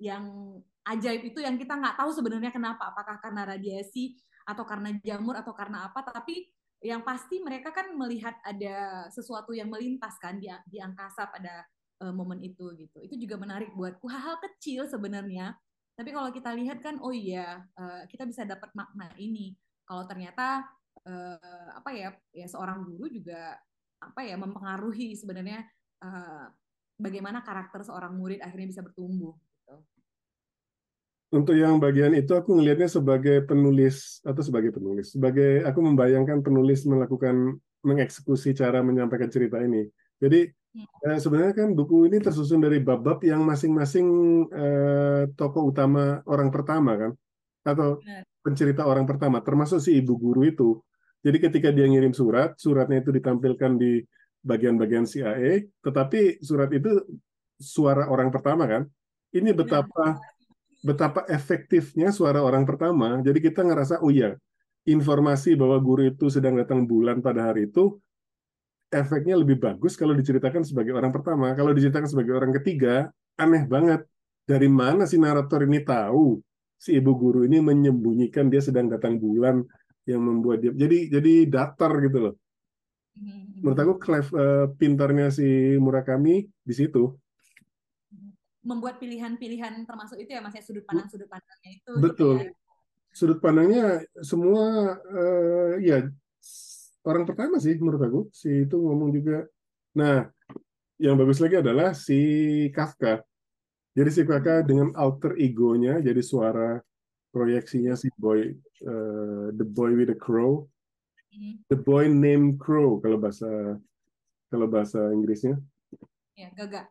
[0.00, 5.32] yang ajaib itu yang kita nggak tahu sebenarnya kenapa apakah karena radiasi atau karena jamur
[5.40, 6.52] atau karena apa tapi
[6.84, 11.64] yang pasti mereka kan melihat ada sesuatu yang melintas kan di, di angkasa pada
[12.04, 13.00] uh, momen itu gitu.
[13.00, 15.56] Itu juga menarik buatku hal-hal kecil sebenarnya.
[15.96, 19.56] Tapi kalau kita lihat kan oh iya uh, kita bisa dapat makna ini.
[19.88, 20.60] Kalau ternyata
[21.08, 23.56] uh, apa ya ya seorang guru juga
[24.04, 25.64] apa ya mempengaruhi sebenarnya
[26.04, 26.52] uh,
[27.00, 29.32] bagaimana karakter seorang murid akhirnya bisa bertumbuh.
[31.34, 36.86] Untuk yang bagian itu aku ngelihatnya sebagai penulis atau sebagai penulis, sebagai aku membayangkan penulis
[36.86, 39.82] melakukan mengeksekusi cara menyampaikan cerita ini.
[40.22, 40.46] Jadi
[41.10, 44.06] eh, sebenarnya kan buku ini tersusun dari bab-bab yang masing-masing
[44.46, 47.10] eh, tokoh utama orang pertama kan,
[47.66, 47.98] atau
[48.38, 50.78] pencerita orang pertama, termasuk si ibu guru itu.
[51.18, 53.98] Jadi ketika dia ngirim surat, suratnya itu ditampilkan di
[54.38, 56.94] bagian-bagian CIA, tetapi surat itu
[57.58, 58.86] suara orang pertama kan.
[59.34, 60.14] Ini betapa
[60.84, 63.16] betapa efektifnya suara orang pertama.
[63.24, 64.36] Jadi kita ngerasa oh iya,
[64.84, 67.96] informasi bahwa guru itu sedang datang bulan pada hari itu
[68.92, 71.56] efeknya lebih bagus kalau diceritakan sebagai orang pertama.
[71.56, 73.08] Kalau diceritakan sebagai orang ketiga,
[73.40, 74.04] aneh banget.
[74.44, 76.36] Dari mana si narator ini tahu
[76.76, 79.64] si ibu guru ini menyembunyikan dia sedang datang bulan
[80.04, 82.34] yang membuat dia jadi jadi datar gitu loh.
[83.16, 83.64] Mm-hmm.
[83.64, 87.16] Menurut aku clever uh, pintarnya si Murakami di situ.
[88.64, 91.92] Membuat pilihan-pilihan termasuk itu ya mas ya sudut pandang sudut pandangnya itu.
[91.92, 92.34] Gitu Betul.
[92.40, 92.52] Gitu ya.
[93.14, 96.08] Sudut pandangnya semua uh, ya
[97.06, 99.46] orang pertama sih menurut aku si itu ngomong juga.
[99.94, 100.26] Nah,
[100.98, 102.18] yang bagus lagi adalah si
[102.74, 103.22] Kafka.
[103.94, 104.66] Jadi si Kafka mm-hmm.
[104.66, 106.82] dengan alter egonya jadi suara
[107.34, 108.46] proyeksinya si boy
[108.86, 110.70] uh, the boy with the crow
[111.34, 111.58] mm-hmm.
[111.66, 113.74] the boy named crow kalau bahasa
[114.54, 115.58] kalau bahasa Inggrisnya
[116.38, 116.86] ya gagak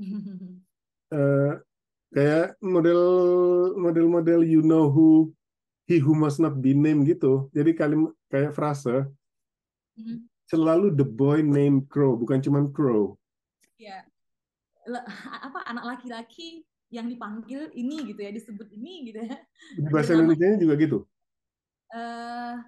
[1.14, 1.52] uh,
[2.10, 3.02] kayak model
[3.78, 5.30] model model you know who
[5.86, 7.50] he who must not be named gitu.
[7.54, 9.06] Jadi kalimat kayak frase
[9.98, 10.26] mm-hmm.
[10.50, 13.14] selalu the boy named crow bukan cuma crow.
[13.78, 14.02] Ya
[15.40, 16.62] apa anak laki-laki
[16.92, 19.36] yang dipanggil ini gitu ya disebut ini gitu ya.
[19.74, 20.98] Di bahasa Indonesia juga gitu?
[21.94, 22.58] Uh,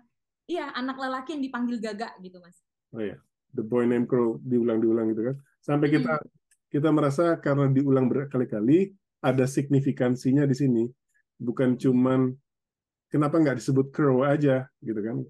[0.47, 2.59] iya anak lelaki yang dipanggil gagak gitu mas.
[2.95, 3.19] Oh iya
[3.55, 5.37] the boy named crow diulang-diulang gitu kan.
[5.63, 6.36] Sampai kita hmm.
[6.77, 8.93] Kita merasa karena diulang berkali-kali
[9.25, 10.85] ada signifikansinya di sini.
[11.41, 12.37] Bukan cuman
[13.09, 15.25] kenapa nggak disebut crow aja gitu kan?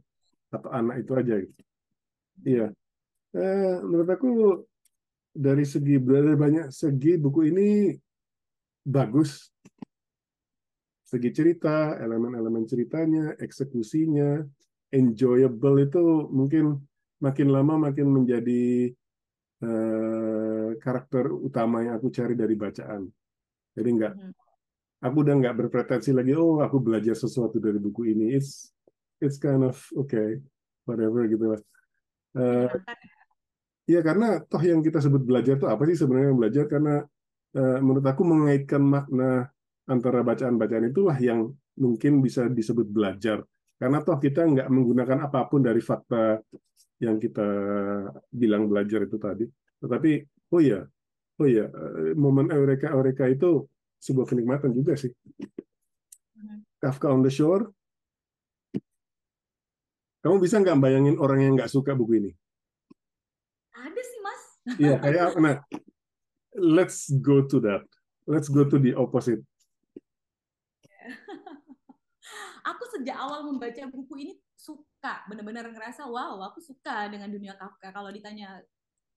[0.51, 1.63] Atau anak itu aja gitu.
[2.43, 2.67] Iya.
[3.31, 4.31] Eh, menurut aku
[5.31, 7.95] dari segi dari banyak segi buku ini
[8.83, 9.47] bagus.
[11.07, 14.43] Segi cerita, elemen-elemen ceritanya, eksekusinya,
[14.91, 16.83] enjoyable itu mungkin
[17.23, 18.91] makin lama makin menjadi
[19.63, 23.09] uh, karakter utama yang aku cari dari bacaan.
[23.77, 24.35] Jadi enggak, hmm.
[25.05, 26.33] aku udah nggak berpretensi lagi.
[26.37, 28.37] Oh, aku belajar sesuatu dari buku ini.
[28.37, 28.73] It's
[29.21, 30.41] it's kind of okay,
[30.85, 31.61] whatever gitu lah.
[32.37, 32.69] Uh,
[33.89, 37.07] ya karena toh yang kita sebut belajar itu apa sih sebenarnya belajar karena
[37.57, 39.49] Eh, menurut aku mengaitkan makna
[39.89, 41.49] antara bacaan-bacaan itulah yang
[41.81, 43.41] mungkin bisa disebut belajar.
[43.81, 46.37] Karena toh kita nggak menggunakan apa pun dari fakta
[47.03, 47.47] yang kita
[48.33, 49.45] bilang belajar itu tadi.
[49.83, 50.11] Tetapi,
[50.53, 50.81] oh ya,
[51.41, 51.69] oh ya,
[52.17, 53.69] momen eureka-eureka itu
[54.01, 55.13] sebuah kenikmatan juga sih.
[56.81, 57.73] Kafka on the Shore,
[60.21, 62.31] kamu bisa nggak bayangin orang yang nggak suka buku ini?
[63.73, 64.43] Ada sih, Mas.
[64.77, 65.57] Iya, kayak nah,
[66.57, 67.87] let's go to that.
[68.27, 69.45] Let's go to the opposite.
[72.71, 74.35] aku sejak awal membaca buku ini
[75.07, 77.95] suka, benar-benar ngerasa wow, aku suka dengan dunia Kafka.
[77.95, 78.59] Kalau ditanya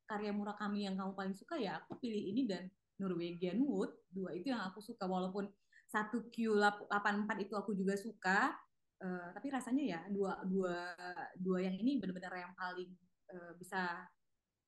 [0.06, 2.70] karya Murakami yang kamu paling suka ya, aku pilih ini dan
[3.02, 3.90] Norwegian Wood.
[4.14, 5.50] Dua itu yang aku suka walaupun
[5.90, 8.54] satu Q84 itu aku juga suka,
[9.02, 10.94] uh, tapi rasanya ya dua dua
[11.42, 12.94] dua yang ini benar-benar yang paling
[13.34, 14.06] uh, bisa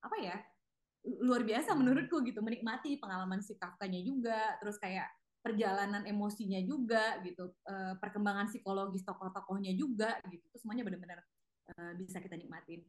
[0.01, 0.41] apa ya
[1.21, 5.05] luar biasa menurutku gitu menikmati pengalaman si Kafkanya juga terus kayak
[5.41, 11.19] perjalanan emosinya juga gitu uh, perkembangan psikologis tokoh-tokohnya juga gitu itu semuanya benar-benar
[11.73, 12.85] uh, bisa kita nikmatin.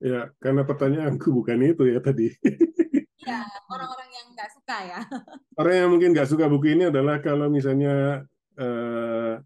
[0.00, 2.32] Ya karena pertanyaanku bukan itu ya tadi.
[3.20, 5.00] Ya orang-orang yang nggak suka ya.
[5.60, 8.24] Orang yang mungkin nggak suka buku ini adalah kalau misalnya
[8.56, 9.36] uh,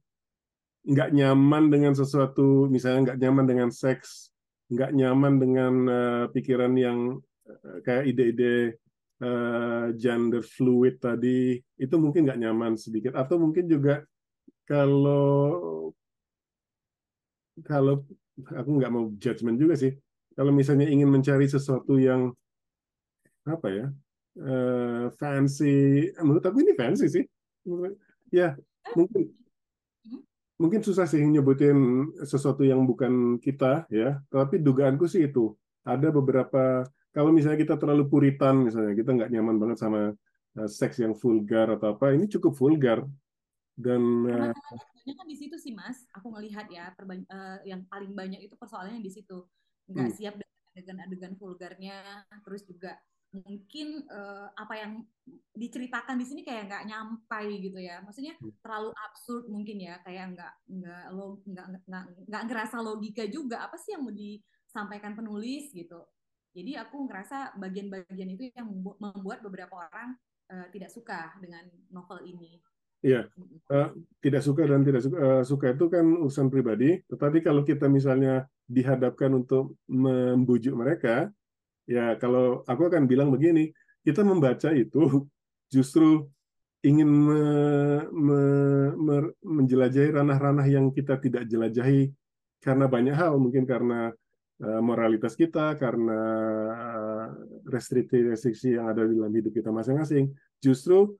[0.86, 4.30] nggak nyaman dengan sesuatu misalnya nggak nyaman dengan seks
[4.68, 7.18] nggak nyaman dengan uh, pikiran yang
[7.50, 8.78] uh, kayak ide-ide
[9.22, 13.14] uh, gender fluid tadi itu mungkin nggak nyaman sedikit.
[13.14, 14.02] Atau mungkin juga
[14.66, 15.92] kalau
[17.62, 18.02] kalau
[18.50, 19.94] aku nggak mau judgement juga sih.
[20.34, 22.34] Kalau misalnya ingin mencari sesuatu yang
[23.44, 23.86] apa ya
[24.40, 27.24] uh, fancy menurut aku ini fancy sih.
[28.34, 28.58] Ya
[28.98, 29.30] mungkin
[30.58, 34.18] mungkin susah sih nyebutin sesuatu yang bukan kita ya.
[34.26, 35.54] Tapi dugaanku sih itu
[35.86, 36.82] ada beberapa
[37.14, 40.10] kalau misalnya kita terlalu puritan misalnya kita nggak nyaman banget sama
[40.58, 43.06] uh, seks yang vulgar atau apa ini cukup vulgar
[43.74, 48.40] dan Karena uh, kan di situ sih Mas, aku ngelihat ya eh, yang paling banyak
[48.46, 49.44] itu persoalannya di situ.
[49.90, 52.96] Nggak hmm, siap dengan adegan-adegan vulgarnya, terus juga
[53.34, 55.02] mungkin eh, apa yang
[55.58, 58.00] diceritakan di sini kayak nggak nyampai gitu ya.
[58.06, 63.66] Maksudnya terlalu absurd mungkin ya, kayak nggak nggak lo nggak nggak nggak ngerasa logika juga.
[63.66, 66.00] Apa sih yang mau disampaikan penulis gitu.
[66.54, 70.14] Jadi aku ngerasa bagian-bagian itu yang membu- membuat beberapa orang
[70.44, 72.60] eh, tidak suka dengan novel ini.
[73.04, 73.28] Iya,
[73.68, 73.88] eh,
[74.24, 77.00] tidak suka dan tidak suka, eh, suka itu kan urusan pribadi.
[77.04, 81.28] Tetapi kalau kita misalnya dihadapkan untuk membujuk mereka,
[81.84, 83.72] ya kalau aku akan bilang begini,
[84.04, 85.00] kita membaca itu
[85.74, 86.28] justru
[86.84, 92.12] ingin me- me- me- menjelajahi ranah-ranah yang kita tidak jelajahi
[92.60, 94.12] karena banyak hal, mungkin karena
[94.80, 96.20] moralitas kita, karena
[96.72, 97.26] eh,
[97.68, 100.32] restriksi-restriksi yang ada di dalam hidup kita masing-masing.
[100.62, 101.16] Justru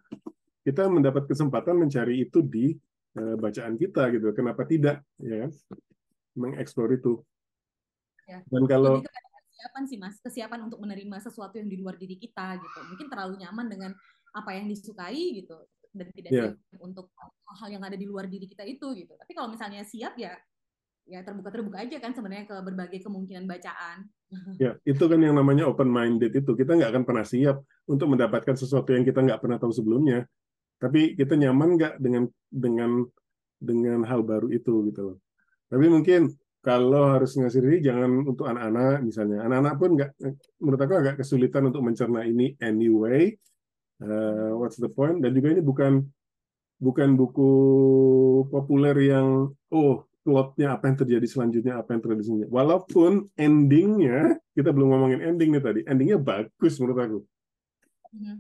[0.64, 2.72] kita mendapat kesempatan mencari itu di
[3.18, 4.32] eh, bacaan kita gitu.
[4.32, 5.50] Kenapa tidak ya kan?
[6.34, 7.22] mengeksplor itu.
[8.26, 8.42] Ya.
[8.50, 9.04] Dan kalau
[9.54, 12.78] kesiapan sih Mas, kesiapan untuk menerima sesuatu yang di luar diri kita gitu.
[12.90, 13.90] Mungkin terlalu nyaman dengan
[14.34, 15.54] apa yang disukai gitu
[15.94, 17.14] dan tidak ya siap untuk
[17.46, 19.14] hal-hal yang ada di luar diri kita itu gitu.
[19.14, 20.34] Tapi kalau misalnya siap ya
[21.04, 24.08] ya terbuka-terbuka aja kan sebenarnya ke berbagai kemungkinan bacaan.
[24.62, 28.56] ya itu kan yang namanya open minded itu kita nggak akan pernah siap untuk mendapatkan
[28.56, 30.24] sesuatu yang kita nggak pernah tahu sebelumnya.
[30.80, 32.90] Tapi kita nyaman nggak dengan dengan
[33.60, 35.16] dengan hal baru itu gitu loh.
[35.68, 36.32] Tapi mungkin
[36.64, 39.44] kalau harus ngasih diri jangan untuk anak-anak misalnya.
[39.44, 40.10] Anak-anak pun nggak
[40.64, 43.36] menurut aku agak kesulitan untuk mencerna ini anyway.
[44.00, 45.20] Uh, what's the point?
[45.20, 46.00] Dan juga ini bukan
[46.80, 47.50] bukan buku
[48.50, 52.50] populer yang oh plotnya apa yang terjadi selanjutnya apa yang terjadi selanjutnya.
[52.50, 57.18] Walaupun endingnya kita belum ngomongin ending nih tadi, endingnya bagus menurut aku.
[58.16, 58.36] Mhm.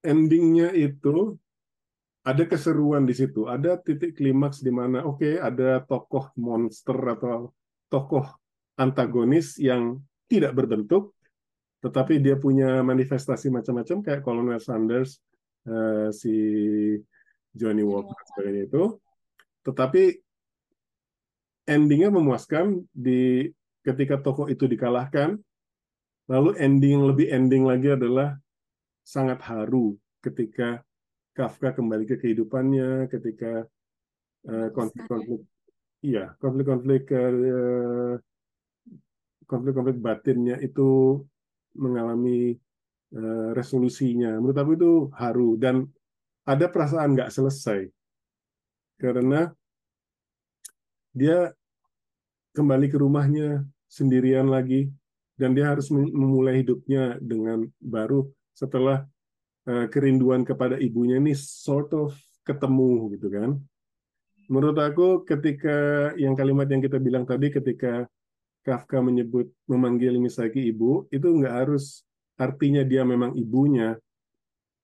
[0.00, 1.40] Endingnya itu
[2.20, 7.48] ada keseruan di situ, ada titik klimaks di mana oke okay, ada tokoh monster atau
[7.88, 8.28] tokoh
[8.76, 9.96] antagonis yang
[10.28, 11.16] tidak berbentuk,
[11.80, 15.16] tetapi dia punya manifestasi macam-macam kayak Colonel Sanders,
[15.64, 16.32] uh, si
[17.56, 18.84] Johnny Walker sebagainya itu.
[19.64, 20.02] Tetapi
[21.70, 23.46] endingnya memuaskan di
[23.86, 25.38] ketika tokoh itu dikalahkan.
[26.26, 28.38] Lalu ending yang lebih ending lagi adalah
[29.02, 30.82] sangat haru ketika
[31.30, 33.62] Kafka kembali ke kehidupannya, ketika
[34.74, 35.46] konflik-konflik, uh,
[36.02, 38.18] iya konflik-konflik uh,
[39.46, 41.22] konflik-konflik batinnya itu
[41.78, 42.58] mengalami
[43.14, 44.42] uh, resolusinya.
[44.42, 45.86] Menurut aku itu haru dan
[46.42, 47.86] ada perasaan nggak selesai
[48.98, 49.54] karena
[51.14, 51.54] dia
[52.54, 54.90] kembali ke rumahnya sendirian lagi
[55.38, 59.08] dan dia harus memulai hidupnya dengan baru setelah
[59.64, 62.12] uh, kerinduan kepada ibunya ini sort of
[62.44, 63.50] ketemu gitu kan.
[64.50, 68.04] Menurut aku ketika yang kalimat yang kita bilang tadi ketika
[68.60, 72.04] Kafka menyebut memanggil Misaki ibu itu nggak harus
[72.36, 73.96] artinya dia memang ibunya.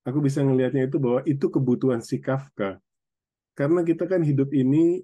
[0.07, 2.81] Aku bisa ngelihatnya itu bahwa itu kebutuhan si Kafka.
[3.59, 5.03] Karena kita kan hidup ini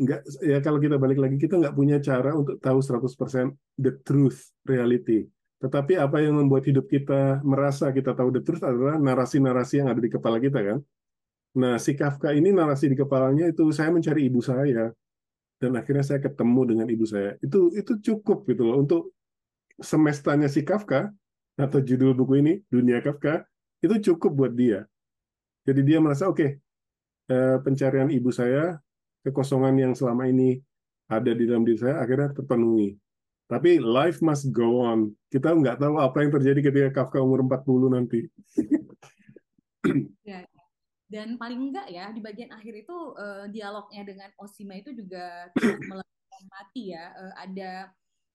[0.00, 4.52] nggak ya kalau kita balik lagi kita nggak punya cara untuk tahu 100% the truth
[4.64, 5.28] reality.
[5.62, 10.00] Tetapi apa yang membuat hidup kita merasa kita tahu the truth adalah narasi-narasi yang ada
[10.02, 10.78] di kepala kita kan.
[11.52, 14.90] Nah, si Kafka ini narasi di kepalanya itu saya mencari ibu saya
[15.60, 17.38] dan akhirnya saya ketemu dengan ibu saya.
[17.38, 19.14] Itu itu cukup gitu loh untuk
[19.78, 21.12] semestanya si Kafka
[21.54, 23.44] atau judul buku ini Dunia Kafka
[23.84, 24.88] itu cukup buat dia.
[25.62, 26.50] Jadi dia merasa oke okay,
[27.62, 28.82] pencarian ibu saya
[29.22, 30.58] kekosongan yang selama ini
[31.06, 32.98] ada di dalam diri saya akhirnya terpenuhi.
[33.50, 35.12] Tapi life must go on.
[35.28, 38.20] Kita nggak tahu apa yang terjadi ketika Kafka umur 40 nanti.
[40.24, 40.46] ya,
[41.12, 45.52] dan paling enggak ya di bagian akhir itu uh, dialognya dengan Osima itu juga
[45.90, 47.12] meletakkan mati ya.
[47.12, 47.92] Uh, ada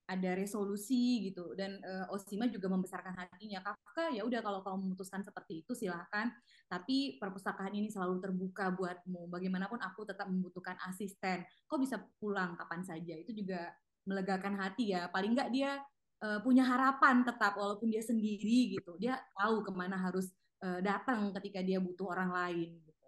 [0.08, 1.52] ada resolusi gitu.
[1.54, 3.60] Dan uh, Osima juga membesarkan hatinya.
[3.60, 6.32] Kafka ya udah kalau kamu memutuskan seperti itu silahkan
[6.72, 9.28] tapi perpustakaan ini selalu terbuka buatmu.
[9.28, 11.44] Bagaimanapun aku tetap membutuhkan asisten.
[11.68, 13.14] Kau bisa pulang kapan saja?
[13.20, 13.72] Itu juga
[14.08, 15.12] melegakan hati ya.
[15.12, 15.84] Paling nggak dia
[16.24, 18.96] uh, punya harapan tetap walaupun dia sendiri gitu.
[18.96, 20.32] Dia tahu ke mana harus
[20.64, 23.08] uh, datang ketika dia butuh orang lain gitu.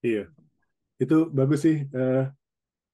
[0.00, 0.24] Iya.
[0.96, 2.28] Itu bagus sih uh,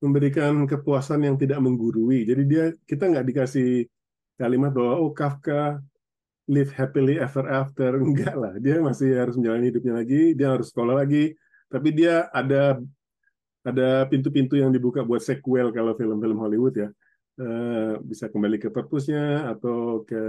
[0.01, 2.29] memberikan kepuasan yang tidak menggurui.
[2.29, 3.89] Jadi dia kita nggak dikasih
[4.37, 5.81] kalimat bahwa oh Kafka
[6.47, 8.55] live happily ever after enggak lah.
[8.61, 11.33] Dia masih harus menjalani hidupnya lagi, dia harus sekolah lagi.
[11.67, 12.79] Tapi dia ada
[13.67, 16.91] ada pintu-pintu yang dibuka buat sequel kalau film-film Hollywood ya.
[17.37, 20.23] Uh, bisa kembali ke perpusnya atau ke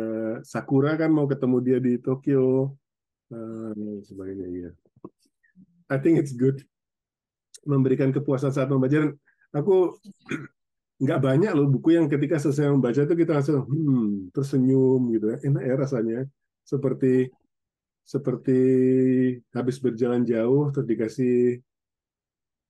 [0.44, 2.76] Sakura kan mau ketemu dia di Tokyo
[3.32, 4.72] uh, sebagainya ya.
[5.88, 6.68] I think it's good.
[7.68, 9.12] memberikan kepuasan saat membaca.
[9.56, 9.96] Aku
[11.04, 15.38] nggak banyak loh buku yang ketika selesai membaca itu kita langsung hmm, tersenyum gitu ya.
[15.46, 16.20] Enak ya rasanya.
[16.68, 17.32] Seperti
[18.08, 18.60] seperti
[19.52, 21.60] habis berjalan jauh terus dikasih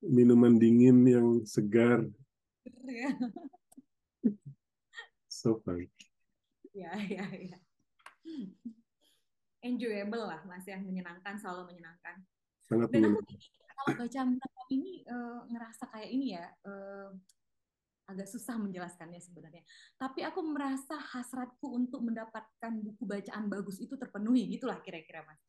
[0.01, 2.05] minuman dingin yang segar.
[2.85, 3.13] Ya.
[5.37, 5.85] So fun.
[6.73, 7.57] Ya, ya, ya.
[9.61, 12.25] Enjoyable lah, Mas ya, menyenangkan, selalu menyenangkan.
[12.65, 13.37] Sangat Dan aku ini,
[13.77, 17.13] kalau baca Murakami ini uh, ngerasa kayak ini ya, uh,
[18.07, 19.61] agak susah menjelaskannya sebenarnya.
[19.99, 25.39] Tapi aku merasa hasratku untuk mendapatkan buku bacaan bagus itu terpenuhi, gitulah kira-kira Mas.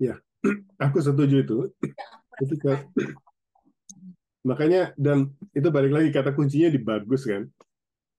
[0.00, 0.16] Ya,
[0.84, 1.58] aku setuju itu.
[1.84, 2.08] Ya,
[2.40, 2.78] rasakan.
[4.40, 7.44] makanya dan itu balik lagi kata kuncinya di bagus kan.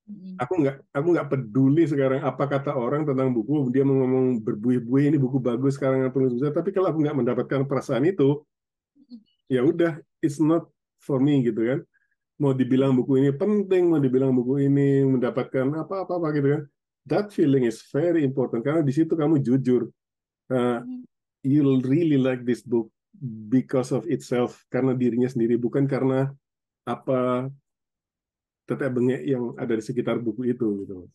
[0.06, 0.38] Mm-mm.
[0.38, 3.74] Aku nggak aku nggak peduli sekarang apa kata orang tentang buku.
[3.74, 6.54] Dia mau ngomong berbuih-buih ini buku bagus sekarang yang penulis besar.
[6.54, 8.44] Tapi kalau aku nggak mendapatkan perasaan itu,
[9.52, 10.72] ya udah it's not
[11.04, 11.80] for me gitu kan.
[12.40, 16.62] Mau dibilang buku ini penting, mau dibilang buku ini mendapatkan apa-apa apa gitu kan.
[17.04, 19.92] That feeling is very important karena di situ kamu jujur.
[20.52, 21.08] Uh, Mm.
[21.48, 22.92] you'll really like this book
[23.50, 26.28] because of itself karena dirinya sendiri bukan karena
[26.84, 27.48] apa
[28.68, 31.08] tetek bengek yang ada di sekitar buku itu gitu.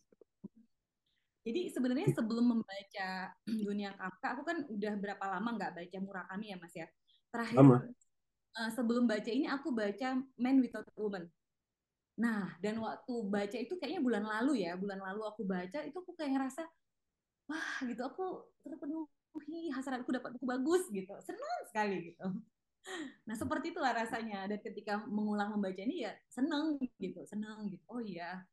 [1.47, 3.09] Jadi sebenarnya sebelum membaca
[3.71, 6.87] Dunia Kafka, aku kan udah berapa lama nggak baca Murakami ya Mas ya.
[7.31, 7.77] Terakhir Lama.
[8.61, 10.09] Eh, sebelum baca ini aku baca
[10.41, 11.24] Man Without a Woman.
[12.16, 16.12] Nah, dan waktu baca itu kayaknya bulan lalu ya, bulan lalu aku baca itu aku
[16.16, 16.62] kayak ngerasa
[17.51, 18.24] wah gitu aku
[18.65, 21.15] terpenuhi hasratku dapat buku bagus gitu.
[21.24, 22.24] Senang sekali gitu.
[23.28, 24.47] Nah, seperti itulah rasanya.
[24.51, 27.83] Dan ketika mengulang membaca ini ya seneng gitu, seneng gitu.
[27.91, 28.45] Oh iya,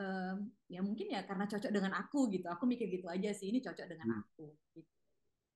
[0.00, 2.46] em, ya mungkin ya karena cocok dengan aku gitu.
[2.50, 4.20] Aku mikir gitu aja sih, ini cocok dengan Hmm.
[4.24, 4.46] aku.
[4.74, 4.95] Gitu.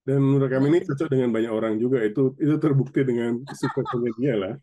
[0.00, 4.34] Dan menurut kami ini cocok dengan banyak orang juga itu itu terbukti dengan suksesnya dia
[4.34, 4.54] lah.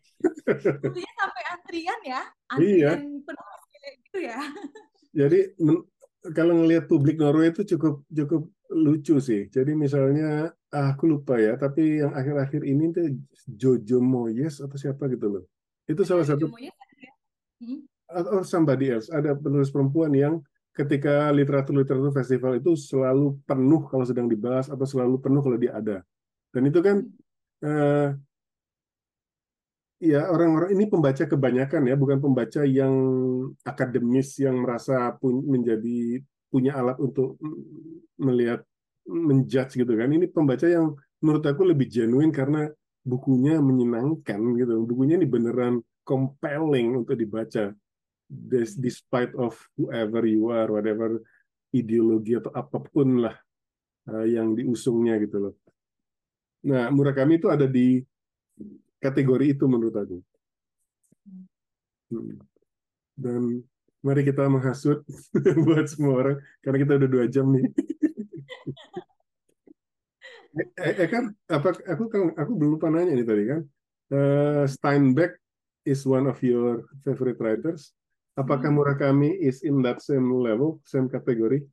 [0.44, 2.20] Tentunya sampai antrian ya,
[2.58, 2.90] Iya.
[2.98, 4.38] antrian penulis kayak gitu ya.
[5.14, 5.86] Jadi men-
[6.34, 9.46] kalau ngelihat publik Norway itu cukup cukup lucu sih.
[9.48, 13.06] Jadi misalnya ah, aku lupa ya, tapi yang akhir-akhir ini tuh
[13.48, 15.44] Jojo Moyes atau siapa gitu loh.
[15.86, 17.12] Itu salah Iya, satu Jojo Moyes ya.
[17.62, 17.80] Hmm.
[18.32, 19.08] or somebody else.
[19.08, 20.42] Ada penulis perempuan yang
[20.78, 25.96] ketika literatur-literatur festival itu selalu penuh kalau sedang dibahas atau selalu penuh kalau dia ada.
[26.54, 27.02] Dan itu kan
[27.66, 28.08] eh,
[29.98, 32.94] ya orang-orang ini pembaca kebanyakan ya, bukan pembaca yang
[33.66, 37.36] akademis yang merasa pun, menjadi punya alat untuk
[38.16, 38.62] melihat
[39.04, 40.08] menjudge gitu kan.
[40.14, 42.70] Ini pembaca yang menurut aku lebih genuine karena
[43.02, 44.86] bukunya menyenangkan gitu.
[44.86, 47.74] Bukunya ini beneran compelling untuk dibaca.
[48.28, 51.16] Des- Despite of whoever you are, whatever
[51.72, 53.36] ideologi atau apa pun lah
[54.12, 55.54] eh, yang diusungnya gitu loh.
[56.68, 58.02] Nah, Murakami itu ada di
[59.02, 60.16] kategori itu menurut aku.
[62.10, 62.40] Hmm.
[63.18, 63.42] Dan
[64.04, 65.04] mari kita menghasut
[65.66, 67.66] buat semua orang karena kita udah dua jam nih.
[70.80, 73.60] eh, eh, kan apa aku kan aku belum lupa nanya nih tadi kan.
[74.14, 75.32] Eh, Steinbeck
[75.84, 77.92] is one of your favorite writers.
[78.38, 78.78] Apakah Hmm.
[78.78, 81.66] Murakami is in that same level, same kategori?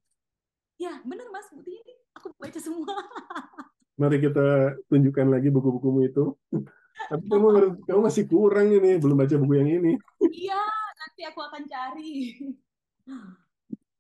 [0.82, 2.90] Ya, bener Mas, buktinya ini aku baca semua.
[4.02, 6.34] Mari kita tunjukkan lagi buku-bukumu itu.
[7.14, 9.94] Tapi kamu kamu masih kurang ini, belum baca buku yang ini.
[10.26, 10.58] Iya,
[10.98, 12.34] nanti aku akan cari.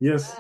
[0.01, 0.33] Yes.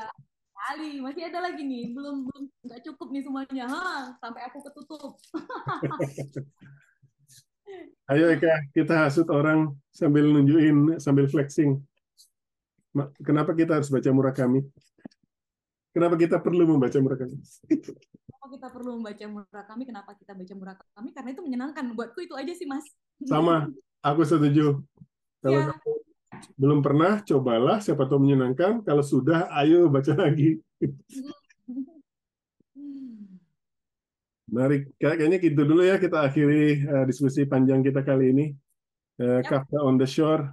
[0.65, 1.93] Kali, masih ada lagi nih.
[1.93, 3.69] Belum belum nggak cukup nih semuanya.
[3.69, 5.13] Ha, sampai aku ketutup.
[8.09, 11.85] Ayo Eka, kita hasut orang sambil nunjukin, sambil flexing.
[13.19, 14.63] Kenapa kita harus baca Murakami?
[15.91, 17.35] Kenapa kita perlu membaca Murakami?
[18.27, 19.83] Kenapa kita perlu membaca Murakami?
[19.83, 21.09] Kenapa kita baca Murakami?
[21.11, 21.85] Karena itu menyenangkan.
[21.91, 22.87] Buatku itu aja sih, Mas.
[23.23, 23.67] Sama,
[23.99, 24.79] aku setuju.
[25.43, 25.71] Kalau Ya.
[25.71, 25.91] kamu
[26.59, 27.79] belum pernah, cobalah.
[27.79, 28.83] Siapa tahu menyenangkan.
[28.83, 30.59] Kalau sudah, ayo baca lagi.
[34.45, 35.95] Mari, kayaknya gitu dulu ya.
[35.99, 38.45] Kita akhiri eh, diskusi panjang kita kali ini.
[39.19, 39.41] Eh.
[39.47, 40.51] Kafka on the Shore.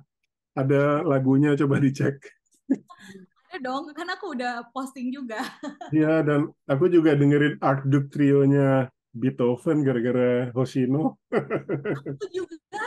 [0.52, 2.20] Ada lagunya, coba dicek.
[3.52, 5.40] Ada dong, kan aku udah posting juga.
[5.92, 11.20] Ya, dan aku juga dengerin Archduke Trio-nya Beethoven gara-gara Hoshino.
[11.28, 12.84] Aku juga.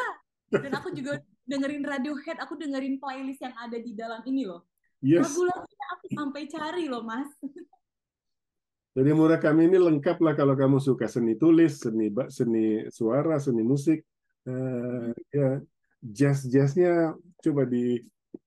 [0.50, 2.42] Dan aku juga dengerin Radiohead.
[2.42, 4.66] Aku dengerin playlist yang ada di dalam ini loh.
[5.06, 5.30] Yes.
[5.30, 7.30] Lagu-lagunya aku sampai cari loh, Mas.
[8.98, 14.02] Jadi Murakami ini lengkap lah kalau kamu suka seni tulis, seni seni suara, seni musik,
[14.46, 15.58] Eh, ya
[16.02, 18.02] jazz-jazznya coba di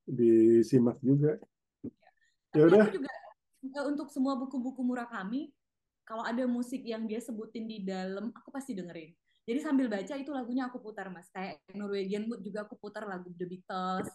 [0.09, 1.37] disimak juga.
[2.57, 5.53] Ya udah, eh, untuk semua buku-buku Murakami,
[6.09, 9.13] kalau ada musik yang dia sebutin di dalam, aku pasti dengerin.
[9.49, 11.29] Jadi sambil baca itu lagunya aku putar mas.
[11.33, 14.09] Kayak Norwegian Wood juga aku putar lagu The Beatles,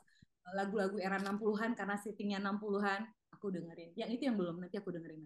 [0.53, 3.01] lagu-lagu era 60-an karena settingnya 60-an
[3.33, 3.97] aku dengerin.
[3.97, 5.25] Yang itu yang belum nanti aku dengerin.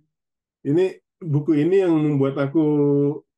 [0.63, 0.85] Ini
[1.23, 2.65] buku ini yang membuat aku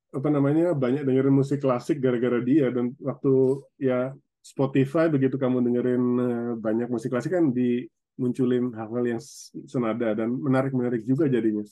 [0.09, 6.03] apa namanya banyak dengerin musik klasik gara-gara dia dan waktu ya Spotify begitu kamu dengerin
[6.19, 9.21] eh, banyak musik klasik kan dimunculin hal-hal yang
[9.67, 11.63] senada dan menarik-menarik juga jadinya.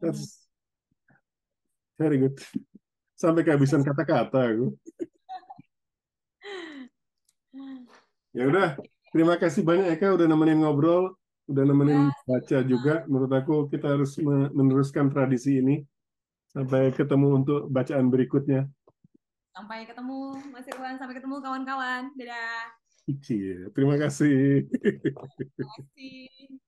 [0.00, 0.48] That's
[2.00, 2.36] very good.
[3.14, 4.66] Sampai kehabisan kata-kata aku.
[8.34, 8.74] Ya udah,
[9.14, 11.14] terima kasih banyak Eka udah nemenin ngobrol,
[11.46, 13.06] udah nemenin baca juga.
[13.06, 14.18] Menurut aku kita harus
[14.50, 15.86] meneruskan tradisi ini
[16.50, 18.66] sampai ketemu untuk bacaan berikutnya.
[19.54, 22.10] Sampai ketemu Mas Irwan, sampai ketemu kawan-kawan.
[22.18, 22.74] Dadah.
[23.06, 24.66] Iya, terima kasih.
[24.82, 25.22] Terima
[25.78, 26.58] kasih.